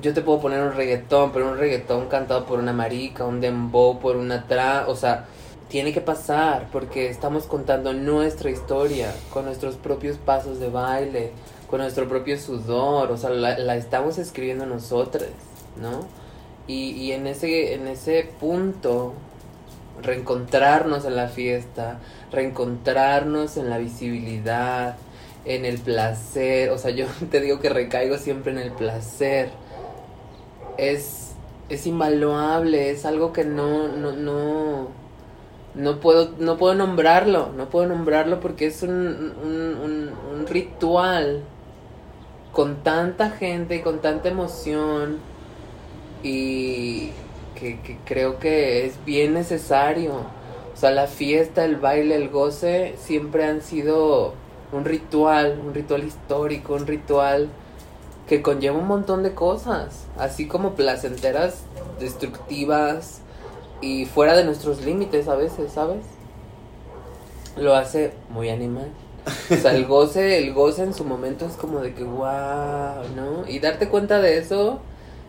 yo 0.00 0.12
te 0.12 0.22
puedo 0.22 0.40
poner 0.40 0.60
un 0.62 0.72
reggaetón, 0.72 1.32
pero 1.32 1.48
un 1.48 1.58
reggaetón 1.58 2.08
cantado 2.08 2.46
por 2.46 2.58
una 2.58 2.72
marica, 2.72 3.24
un 3.24 3.40
dembow 3.40 3.98
por 3.98 4.16
una 4.16 4.46
tra... 4.46 4.86
O 4.88 4.96
sea, 4.96 5.26
tiene 5.68 5.92
que 5.92 6.00
pasar 6.00 6.68
porque 6.72 7.08
estamos 7.10 7.44
contando 7.44 7.92
nuestra 7.92 8.50
historia 8.50 9.14
con 9.30 9.44
nuestros 9.44 9.76
propios 9.76 10.16
pasos 10.16 10.58
de 10.60 10.70
baile, 10.70 11.32
con 11.68 11.80
nuestro 11.80 12.08
propio 12.08 12.38
sudor, 12.38 13.12
o 13.12 13.16
sea, 13.16 13.30
la, 13.30 13.76
estamos 13.76 14.18
escribiendo 14.18 14.66
nosotros, 14.66 15.28
¿no? 15.80 16.00
Y, 16.66 16.90
y 16.90 17.12
en, 17.12 17.26
ese, 17.26 17.74
en 17.74 17.86
ese 17.88 18.28
punto, 18.40 19.14
reencontrarnos 20.02 21.04
en 21.04 21.16
la 21.16 21.28
fiesta, 21.28 21.98
reencontrarnos 22.32 23.56
en 23.56 23.70
la 23.70 23.78
visibilidad, 23.78 24.96
en 25.44 25.64
el 25.64 25.78
placer, 25.78 26.70
o 26.70 26.78
sea, 26.78 26.90
yo 26.90 27.06
te 27.30 27.40
digo 27.40 27.60
que 27.60 27.68
recaigo 27.68 28.18
siempre 28.18 28.52
en 28.52 28.58
el 28.58 28.72
placer, 28.72 29.50
es, 30.76 31.32
es 31.68 31.86
invaluable, 31.86 32.90
es 32.90 33.04
algo 33.04 33.32
que 33.32 33.44
no, 33.44 33.88
no, 33.88 34.12
no, 34.12 34.88
no 35.74 36.00
puedo, 36.00 36.30
no 36.38 36.56
puedo 36.56 36.74
nombrarlo, 36.74 37.50
no 37.56 37.68
puedo 37.68 37.86
nombrarlo 37.86 38.40
porque 38.40 38.66
es 38.66 38.82
un, 38.82 38.90
un, 38.90 40.12
un, 40.32 40.46
ritual 40.46 41.42
con 42.58 42.82
tanta 42.82 43.30
gente 43.30 43.76
y 43.76 43.82
con 43.82 44.00
tanta 44.00 44.30
emoción 44.30 45.20
y 46.24 47.10
que, 47.54 47.78
creo 48.04 48.40
que 48.40 48.84
es 48.84 49.04
bien 49.04 49.32
necesario. 49.32 50.14
O 50.74 50.76
sea, 50.76 50.90
la 50.90 51.06
fiesta, 51.06 51.64
el 51.64 51.76
baile, 51.76 52.16
el 52.16 52.30
goce 52.30 52.96
siempre 52.98 53.44
han 53.44 53.62
sido 53.62 54.34
un 54.72 54.84
ritual, 54.84 55.60
un 55.64 55.72
ritual 55.72 56.02
histórico, 56.02 56.74
un 56.74 56.88
ritual 56.88 57.48
que 58.26 58.42
conlleva 58.42 58.76
un 58.76 58.88
montón 58.88 59.22
de 59.22 59.34
cosas, 59.34 60.06
así 60.18 60.48
como 60.48 60.74
placenteras, 60.74 61.62
destructivas, 62.00 63.20
y 63.80 64.06
fuera 64.06 64.36
de 64.36 64.42
nuestros 64.42 64.84
límites 64.84 65.28
a 65.28 65.36
veces, 65.36 65.70
¿sabes? 65.70 66.04
Lo 67.56 67.76
hace 67.76 68.14
muy 68.30 68.48
animal. 68.48 68.90
O 69.50 69.56
sea, 69.56 69.74
el 69.74 69.86
goce, 69.86 70.38
el 70.38 70.52
goce 70.54 70.82
en 70.82 70.94
su 70.94 71.04
momento 71.04 71.46
es 71.46 71.52
como 71.54 71.80
de 71.80 71.94
que 71.94 72.04
wow, 72.04 73.04
¿no? 73.16 73.48
Y 73.48 73.58
darte 73.58 73.88
cuenta 73.88 74.20
de 74.20 74.38
eso 74.38 74.80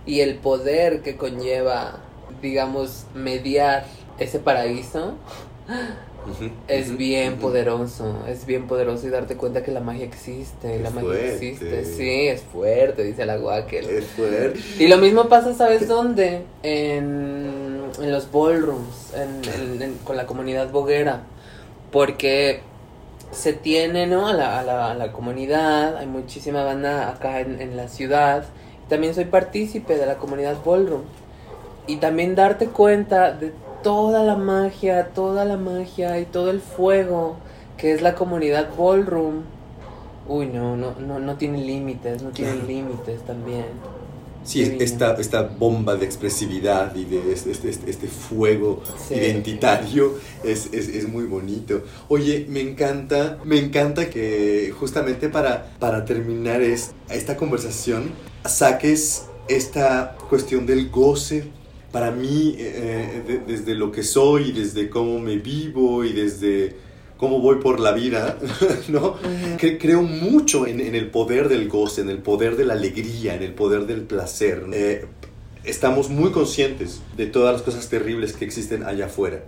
y 0.05 0.21
el 0.21 0.35
poder 0.35 1.01
que 1.01 1.17
conlleva, 1.17 1.99
digamos, 2.41 3.05
mediar 3.13 3.85
ese 4.19 4.39
paraíso 4.39 5.15
es 6.67 6.97
bien 6.97 7.37
poderoso, 7.37 8.23
es 8.27 8.45
bien 8.45 8.67
poderoso 8.67 9.07
y 9.07 9.09
darte 9.09 9.35
cuenta 9.35 9.63
que 9.63 9.71
la 9.71 9.79
magia 9.79 10.05
existe, 10.05 10.79
la 10.79 10.89
magia 10.89 11.33
existe, 11.33 11.85
sí, 11.85 12.27
es 12.27 12.41
fuerte, 12.41 13.03
dice 13.03 13.25
la 13.25 13.37
guaquel. 13.37 13.89
Es 13.89 14.05
fuerte. 14.05 14.59
Y 14.77 14.87
lo 14.87 14.97
mismo 14.97 15.29
pasa, 15.29 15.53
¿sabes 15.53 15.87
dónde? 15.87 16.43
En, 16.61 17.81
en 18.01 18.11
los 18.11 18.31
ballrooms, 18.31 19.13
en, 19.15 19.97
con 20.03 20.17
la 20.17 20.25
comunidad 20.25 20.69
boguera, 20.71 21.23
porque 21.91 22.61
se 23.31 23.53
tiene, 23.53 24.07
¿no? 24.07 24.27
A 24.27 24.33
la, 24.33 24.59
a 24.59 24.63
la, 24.63 24.91
a 24.91 24.93
la 24.93 25.11
comunidad, 25.11 25.97
hay 25.97 26.07
muchísima 26.07 26.63
banda 26.63 27.09
acá 27.09 27.39
en, 27.39 27.61
en 27.61 27.77
la 27.77 27.87
ciudad, 27.87 28.45
también 28.87 29.13
soy 29.13 29.25
partícipe 29.25 29.95
de 29.97 30.05
la 30.05 30.15
comunidad 30.15 30.57
ballroom. 30.65 31.03
Y 31.87 31.97
también 31.97 32.35
darte 32.35 32.67
cuenta 32.67 33.31
de 33.31 33.53
toda 33.83 34.23
la 34.23 34.35
magia, 34.35 35.09
toda 35.09 35.45
la 35.45 35.57
magia 35.57 36.19
y 36.19 36.25
todo 36.25 36.51
el 36.51 36.59
fuego 36.59 37.37
que 37.77 37.93
es 37.93 38.01
la 38.01 38.13
comunidad 38.13 38.69
ballroom. 38.77 39.43
Uy, 40.27 40.47
no, 40.47 40.75
no, 40.75 40.93
no, 40.99 41.19
no 41.19 41.35
tiene 41.37 41.59
límites, 41.59 42.21
no 42.21 42.29
tiene 42.29 42.55
límites 42.67 43.21
también. 43.23 43.65
Sí, 44.43 44.77
esta, 44.79 45.15
esta 45.15 45.43
bomba 45.43 45.95
de 45.95 46.05
expresividad 46.05 46.95
y 46.95 47.05
de 47.05 47.33
este, 47.33 47.51
este, 47.51 47.69
este, 47.89 48.07
fuego 48.07 48.81
identitario 49.09 50.15
es, 50.43 50.69
es, 50.71 50.87
es, 50.87 51.07
muy 51.07 51.25
bonito. 51.25 51.83
Oye, 52.07 52.45
me 52.49 52.61
encanta, 52.61 53.37
me 53.43 53.59
encanta 53.59 54.09
que 54.09 54.73
justamente 54.79 55.29
para, 55.29 55.75
para 55.77 56.05
terminar 56.05 56.61
es, 56.61 56.93
esta 57.09 57.35
conversación 57.35 58.11
saques 58.45 59.25
esta 59.49 60.15
cuestión 60.29 60.65
del 60.65 60.89
goce. 60.89 61.43
Para 61.91 62.11
mí, 62.11 62.55
eh, 62.57 63.23
eh, 63.27 63.41
desde 63.47 63.75
lo 63.75 63.91
que 63.91 64.03
soy, 64.03 64.51
desde 64.51 64.89
cómo 64.89 65.19
me 65.19 65.37
vivo 65.37 66.05
y 66.05 66.13
desde 66.13 66.75
cómo 67.19 67.41
voy 67.41 67.57
por 67.57 67.81
la 67.81 67.91
vida, 67.91 68.37
¿no? 68.87 69.17
creo 69.57 70.01
mucho 70.01 70.65
en, 70.65 70.79
el 70.79 71.11
poder 71.11 71.49
del 71.49 71.67
goce, 71.67 72.01
en 72.01 72.09
el 72.09 72.19
poder 72.19 72.55
de 72.55 72.63
la 72.63 72.73
alegría, 72.73 73.35
en 73.35 73.43
el 73.43 73.53
poder 73.53 73.85
del 73.85 74.03
placer. 74.03 74.65
Eh, 74.71 75.05
estamos 75.65 76.09
muy 76.09 76.31
conscientes 76.31 77.01
de 77.17 77.27
todas 77.27 77.51
las 77.51 77.61
cosas 77.61 77.89
terribles 77.89 78.33
que 78.33 78.45
existen 78.45 78.83
allá 78.83 79.07
afuera 79.07 79.43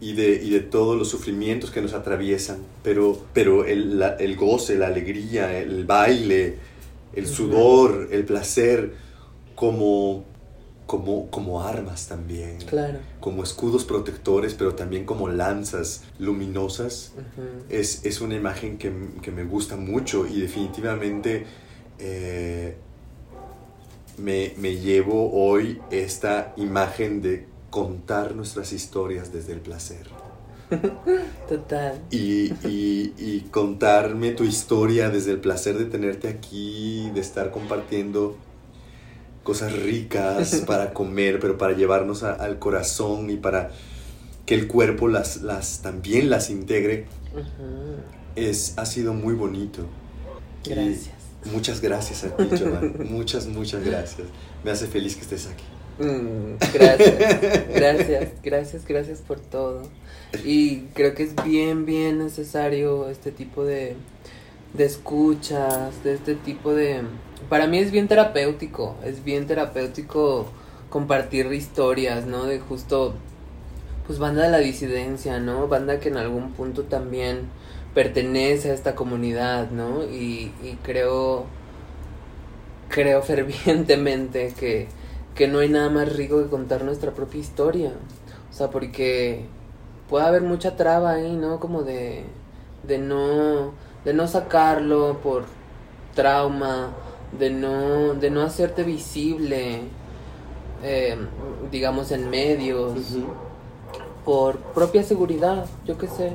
y 0.00 0.12
de, 0.12 0.40
y 0.40 0.50
de 0.50 0.60
todos 0.60 0.96
los 0.96 1.08
sufrimientos 1.08 1.72
que 1.72 1.82
nos 1.82 1.92
atraviesan, 1.92 2.58
pero, 2.84 3.20
pero 3.32 3.64
el, 3.64 4.00
el 4.20 4.36
goce, 4.36 4.78
la 4.78 4.86
alegría, 4.86 5.58
el 5.58 5.86
baile, 5.86 6.54
el 7.14 7.26
sudor, 7.26 8.10
el 8.12 8.24
placer, 8.24 8.92
como 9.56 10.24
como, 10.86 11.28
como 11.30 11.62
armas 11.62 12.06
también, 12.06 12.58
claro. 12.58 13.00
como 13.20 13.42
escudos 13.42 13.84
protectores, 13.84 14.54
pero 14.54 14.74
también 14.74 15.04
como 15.04 15.28
lanzas 15.28 16.04
luminosas. 16.18 17.12
es, 17.68 18.04
es, 18.04 18.20
una 18.20 18.36
imagen 18.36 18.78
que, 18.78 18.92
que, 19.20 19.32
me 19.32 19.44
gusta 19.44 19.76
mucho 19.76 20.26
y 20.26 20.40
definitivamente 20.40 21.44
eh, 21.98 22.76
me, 24.18 24.52
me, 24.58 24.76
llevo 24.76 25.32
hoy 25.32 25.80
esta 25.90 26.54
imagen 26.56 27.20
de 27.20 27.48
contar 27.70 28.36
nuestras 28.36 28.72
historias 28.72 29.32
desde 29.32 29.54
el 29.54 29.60
placer. 29.60 30.06
Total. 31.48 32.00
Y, 32.10 32.52
y, 32.66 33.12
y 33.18 33.48
contarme 33.50 34.32
tu 34.32 34.44
historia 34.44 35.10
desde 35.10 35.32
el 35.32 35.40
placer 35.40 35.76
de 35.78 35.86
tenerte 35.86 36.28
aquí, 36.28 37.10
de 37.12 37.20
estar 37.20 37.50
compartiendo 37.50 38.36
cosas 39.46 39.72
ricas 39.72 40.64
para 40.66 40.92
comer, 40.92 41.38
pero 41.38 41.56
para 41.56 41.72
llevarnos 41.72 42.24
al 42.24 42.58
corazón 42.58 43.30
y 43.30 43.36
para 43.36 43.70
que 44.44 44.54
el 44.54 44.66
cuerpo 44.66 45.06
las, 45.06 45.42
las 45.42 45.82
también 45.82 46.28
las 46.30 46.50
integre, 46.50 47.06
es, 48.34 48.74
ha 48.76 48.84
sido 48.84 49.14
muy 49.14 49.34
bonito. 49.34 49.86
Gracias. 50.64 51.14
muchas 51.44 51.80
gracias 51.80 52.24
a 52.24 52.36
ti, 52.36 52.48
muchas, 53.08 53.46
muchas 53.46 53.84
gracias. 53.84 54.26
Me 54.64 54.72
hace 54.72 54.88
feliz 54.88 55.14
que 55.14 55.22
estés 55.22 55.46
aquí. 55.46 55.64
Mm, 55.98 56.56
gracias, 56.74 57.18
gracias, 57.72 58.28
gracias, 58.42 58.84
gracias 58.84 59.20
por 59.20 59.38
todo. 59.38 59.82
Y 60.44 60.78
creo 60.94 61.14
que 61.14 61.22
es 61.22 61.36
bien, 61.44 61.86
bien 61.86 62.18
necesario 62.18 63.08
este 63.08 63.30
tipo 63.30 63.64
de, 63.64 63.94
de 64.74 64.84
escuchas, 64.84 66.02
de 66.02 66.14
este 66.14 66.34
tipo 66.34 66.74
de, 66.74 67.02
para 67.48 67.66
mí 67.66 67.78
es 67.78 67.90
bien 67.90 68.08
terapéutico, 68.08 68.96
es 69.04 69.22
bien 69.22 69.46
terapéutico 69.46 70.46
compartir 70.90 71.52
historias, 71.52 72.26
¿no? 72.26 72.44
De 72.44 72.58
justo, 72.58 73.14
pues 74.06 74.18
banda 74.18 74.44
de 74.44 74.50
la 74.50 74.58
disidencia, 74.58 75.38
¿no? 75.38 75.68
Banda 75.68 76.00
que 76.00 76.08
en 76.08 76.16
algún 76.16 76.52
punto 76.52 76.84
también 76.84 77.48
pertenece 77.94 78.70
a 78.70 78.74
esta 78.74 78.94
comunidad, 78.94 79.70
¿no? 79.70 80.02
Y, 80.04 80.52
creo, 80.82 81.46
creo 82.88 83.22
fervientemente 83.22 84.52
que, 84.58 84.88
que 85.34 85.48
no 85.48 85.60
hay 85.60 85.68
nada 85.68 85.90
más 85.90 86.16
rico 86.16 86.42
que 86.42 86.48
contar 86.48 86.84
nuestra 86.84 87.12
propia 87.12 87.40
historia. 87.40 87.92
O 88.50 88.52
sea, 88.52 88.70
porque 88.70 89.44
puede 90.08 90.26
haber 90.26 90.42
mucha 90.42 90.76
traba 90.76 91.12
ahí, 91.12 91.36
¿no? 91.36 91.60
Como 91.60 91.82
de, 91.82 92.24
de 92.82 92.98
no, 92.98 93.72
de 94.04 94.14
no 94.14 94.26
sacarlo 94.26 95.20
por 95.22 95.44
trauma 96.14 96.90
de 97.38 97.50
no, 97.50 98.14
de 98.14 98.30
no 98.30 98.42
hacerte 98.42 98.82
visible, 98.82 99.80
eh, 100.82 101.16
digamos, 101.70 102.12
en 102.12 102.30
medios, 102.30 102.94
por 104.24 104.58
propia 104.58 105.02
seguridad, 105.02 105.66
yo 105.84 105.96
qué 105.98 106.08
sé. 106.08 106.32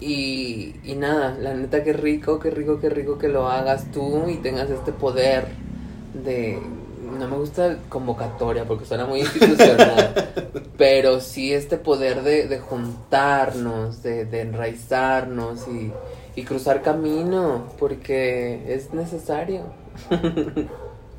Y, 0.00 0.74
y 0.84 0.96
nada, 0.96 1.36
la 1.40 1.54
neta, 1.54 1.84
qué 1.84 1.92
rico, 1.92 2.38
qué 2.40 2.50
rico, 2.50 2.80
qué 2.80 2.90
rico 2.90 3.16
que 3.16 3.28
lo 3.28 3.48
hagas 3.48 3.90
tú 3.92 4.28
y 4.28 4.36
tengas 4.36 4.70
este 4.70 4.92
poder 4.92 5.46
de... 6.12 6.60
No 7.18 7.28
me 7.28 7.36
gusta 7.36 7.78
convocatoria 7.88 8.64
porque 8.64 8.86
suena 8.86 9.06
muy 9.06 9.20
institucional, 9.20 10.32
pero 10.76 11.20
sí 11.20 11.52
este 11.52 11.76
poder 11.76 12.22
de, 12.22 12.48
de 12.48 12.58
juntarnos, 12.58 14.02
de, 14.02 14.24
de 14.24 14.40
enraizarnos 14.40 15.68
y, 15.68 15.92
y 16.36 16.42
cruzar 16.44 16.82
camino, 16.82 17.66
porque 17.78 18.74
es 18.74 18.92
necesario. 18.92 19.62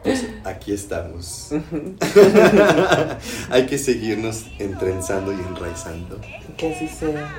pues 0.03 0.25
aquí 0.43 0.73
estamos. 0.73 1.51
Hay 3.49 3.65
que 3.65 3.77
seguirnos 3.77 4.45
entrenzando 4.59 5.31
y 5.31 5.35
enraizando. 5.35 6.19
Que 6.57 6.73
así 6.73 6.87
sea. 6.87 7.33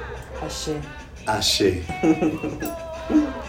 Ashe. 0.44 0.76
Ashe. 1.26 1.82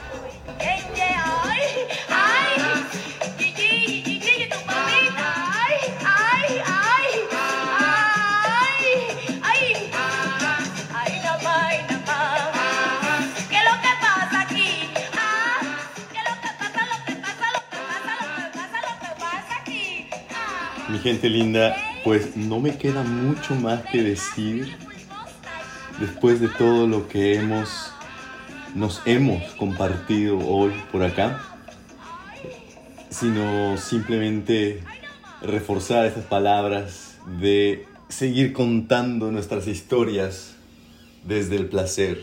gente 21.07 21.29
linda, 21.29 21.73
pues 22.03 22.35
no 22.35 22.59
me 22.59 22.77
queda 22.77 23.01
mucho 23.01 23.55
más 23.55 23.81
que 23.85 24.03
decir 24.03 24.75
después 26.01 26.41
de 26.41 26.49
todo 26.49 26.85
lo 26.85 27.07
que 27.07 27.35
hemos 27.35 27.93
nos 28.75 29.01
hemos 29.05 29.41
compartido 29.53 30.37
hoy 30.37 30.73
por 30.91 31.03
acá, 31.03 31.41
sino 33.09 33.77
simplemente 33.77 34.83
reforzar 35.41 36.05
esas 36.05 36.25
palabras 36.25 37.17
de 37.39 37.85
seguir 38.09 38.51
contando 38.51 39.31
nuestras 39.31 39.65
historias 39.67 40.55
desde 41.23 41.55
el 41.55 41.69
placer, 41.69 42.19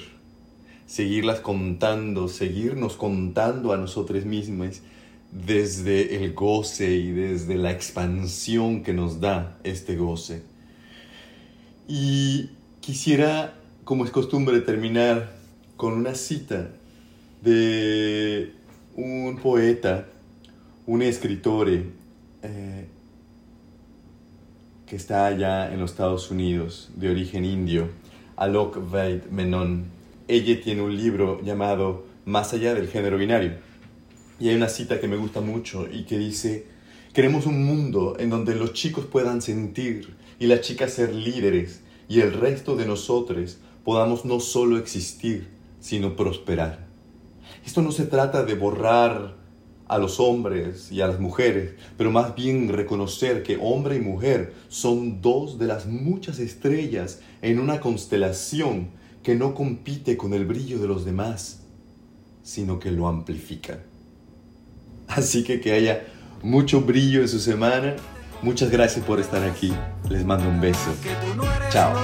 seguirlas 0.84 1.40
contando, 1.40 2.28
seguirnos 2.28 2.96
contando 2.96 3.72
a 3.72 3.78
nosotros 3.78 4.26
mismos 4.26 4.82
desde 5.34 6.16
el 6.16 6.32
goce 6.32 6.92
y 6.92 7.10
desde 7.10 7.56
la 7.56 7.72
expansión 7.72 8.84
que 8.84 8.92
nos 8.92 9.20
da 9.20 9.58
este 9.64 9.96
goce. 9.96 10.42
Y 11.88 12.50
quisiera, 12.80 13.54
como 13.82 14.04
es 14.04 14.10
costumbre, 14.10 14.60
terminar 14.60 15.32
con 15.76 15.92
una 15.94 16.14
cita 16.14 16.70
de 17.42 18.52
un 18.94 19.38
poeta, 19.42 20.06
un 20.86 21.02
escritor 21.02 21.68
eh, 21.68 22.86
que 24.86 24.96
está 24.96 25.26
allá 25.26 25.72
en 25.72 25.80
los 25.80 25.90
Estados 25.90 26.30
Unidos, 26.30 26.90
de 26.94 27.10
origen 27.10 27.44
indio, 27.44 27.88
Alok 28.36 28.88
Vaid 28.90 29.24
Menon. 29.30 29.86
Ella 30.28 30.60
tiene 30.62 30.80
un 30.80 30.96
libro 30.96 31.42
llamado 31.42 32.06
Más 32.24 32.54
allá 32.54 32.72
del 32.74 32.88
género 32.88 33.18
binario 33.18 33.73
y 34.40 34.48
hay 34.48 34.56
una 34.56 34.68
cita 34.68 35.00
que 35.00 35.08
me 35.08 35.16
gusta 35.16 35.40
mucho 35.40 35.86
y 35.90 36.04
que 36.04 36.18
dice, 36.18 36.66
queremos 37.12 37.46
un 37.46 37.64
mundo 37.64 38.16
en 38.18 38.30
donde 38.30 38.54
los 38.54 38.72
chicos 38.72 39.06
puedan 39.06 39.40
sentir 39.40 40.14
y 40.38 40.46
las 40.46 40.60
chicas 40.60 40.92
ser 40.92 41.14
líderes 41.14 41.80
y 42.08 42.20
el 42.20 42.32
resto 42.32 42.76
de 42.76 42.86
nosotros 42.86 43.58
podamos 43.84 44.24
no 44.24 44.40
solo 44.40 44.78
existir, 44.78 45.48
sino 45.80 46.16
prosperar. 46.16 46.86
Esto 47.64 47.82
no 47.82 47.92
se 47.92 48.06
trata 48.06 48.42
de 48.42 48.54
borrar 48.54 49.36
a 49.86 49.98
los 49.98 50.18
hombres 50.18 50.90
y 50.90 51.02
a 51.02 51.06
las 51.06 51.20
mujeres, 51.20 51.74
pero 51.96 52.10
más 52.10 52.34
bien 52.34 52.68
reconocer 52.68 53.42
que 53.42 53.58
hombre 53.60 53.96
y 53.96 54.00
mujer 54.00 54.54
son 54.68 55.20
dos 55.20 55.58
de 55.58 55.66
las 55.66 55.86
muchas 55.86 56.38
estrellas 56.38 57.20
en 57.42 57.60
una 57.60 57.80
constelación 57.80 58.88
que 59.22 59.34
no 59.34 59.54
compite 59.54 60.16
con 60.16 60.34
el 60.34 60.46
brillo 60.46 60.78
de 60.78 60.88
los 60.88 61.04
demás, 61.04 61.60
sino 62.42 62.78
que 62.78 62.90
lo 62.90 63.08
amplifica. 63.08 63.80
Así 65.16 65.44
que 65.44 65.60
que 65.60 65.72
haya 65.72 66.04
mucho 66.42 66.80
brillo 66.80 67.20
en 67.20 67.28
su 67.28 67.38
semana. 67.38 67.94
Muchas 68.42 68.70
gracias 68.70 69.04
por 69.04 69.20
estar 69.20 69.42
aquí. 69.42 69.72
Les 70.08 70.24
mando 70.24 70.48
un 70.48 70.60
beso. 70.60 70.94
Chao. 71.70 71.94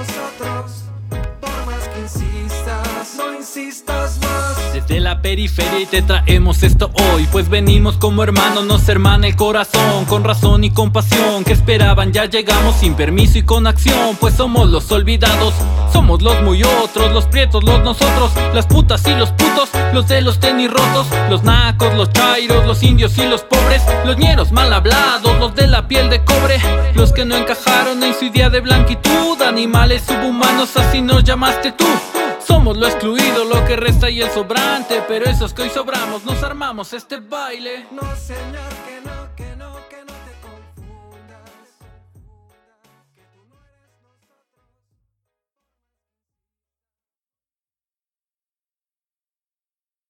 Desde 4.73 4.99
la 5.01 5.21
periferia 5.21 5.81
y 5.81 5.85
te 5.85 6.01
traemos 6.01 6.63
esto 6.63 6.91
hoy 7.13 7.27
Pues 7.31 7.49
venimos 7.49 7.97
como 7.97 8.23
hermanos, 8.23 8.65
nos 8.65 8.87
hermana 8.87 9.27
el 9.27 9.35
corazón 9.35 10.05
Con 10.05 10.23
razón 10.23 10.63
y 10.63 10.71
compasión 10.71 11.43
que 11.43 11.53
esperaban 11.53 12.13
ya 12.13 12.25
llegamos 12.25 12.75
Sin 12.75 12.93
permiso 12.93 13.37
y 13.37 13.43
con 13.43 13.67
acción, 13.67 14.15
pues 14.19 14.35
somos 14.35 14.69
los 14.69 14.91
olvidados 14.91 15.53
Somos 15.91 16.21
los 16.21 16.41
muy 16.41 16.63
otros, 16.63 17.11
los 17.11 17.25
prietos, 17.25 17.63
los 17.63 17.81
nosotros 17.81 18.31
Las 18.53 18.65
putas 18.65 19.05
y 19.07 19.15
los 19.15 19.31
putos, 19.31 19.69
los 19.93 20.07
de 20.07 20.21
los 20.21 20.39
tenis 20.39 20.71
rotos 20.71 21.07
Los 21.29 21.43
nacos, 21.43 21.93
los 21.93 22.11
chairos, 22.11 22.65
los 22.65 22.83
indios 22.83 23.17
y 23.17 23.25
los 23.25 23.41
pobres 23.41 23.83
Los 24.05 24.17
ñeros 24.17 24.51
mal 24.51 24.71
hablados, 24.73 25.37
los 25.39 25.55
de 25.55 25.67
la 25.67 25.87
piel 25.87 26.09
de 26.09 26.23
cobre 26.23 26.59
Los 26.95 27.11
que 27.11 27.25
no 27.25 27.35
encajaron 27.35 28.03
en 28.03 28.13
su 28.13 28.25
idea 28.25 28.49
de 28.49 28.61
blanquitud 28.61 29.41
Animales 29.41 30.03
subhumanos, 30.03 30.77
así 30.77 31.01
nos 31.01 31.23
llamaste 31.23 31.71
tú. 31.73 31.85
Somos 32.45 32.77
lo 32.77 32.87
excluido, 32.87 33.45
lo 33.45 33.65
que 33.65 33.75
resta 33.75 34.09
y 34.09 34.21
el 34.21 34.29
sobrante 34.31 35.03
Pero 35.07 35.25
esos 35.25 35.53
que 35.53 35.63
hoy 35.63 35.69
sobramos, 35.69 36.23
nos 36.25 36.41
armamos 36.43 36.93
este 36.93 37.19
baile. 37.19 37.85
No 37.91 38.01
señor 38.15 39.20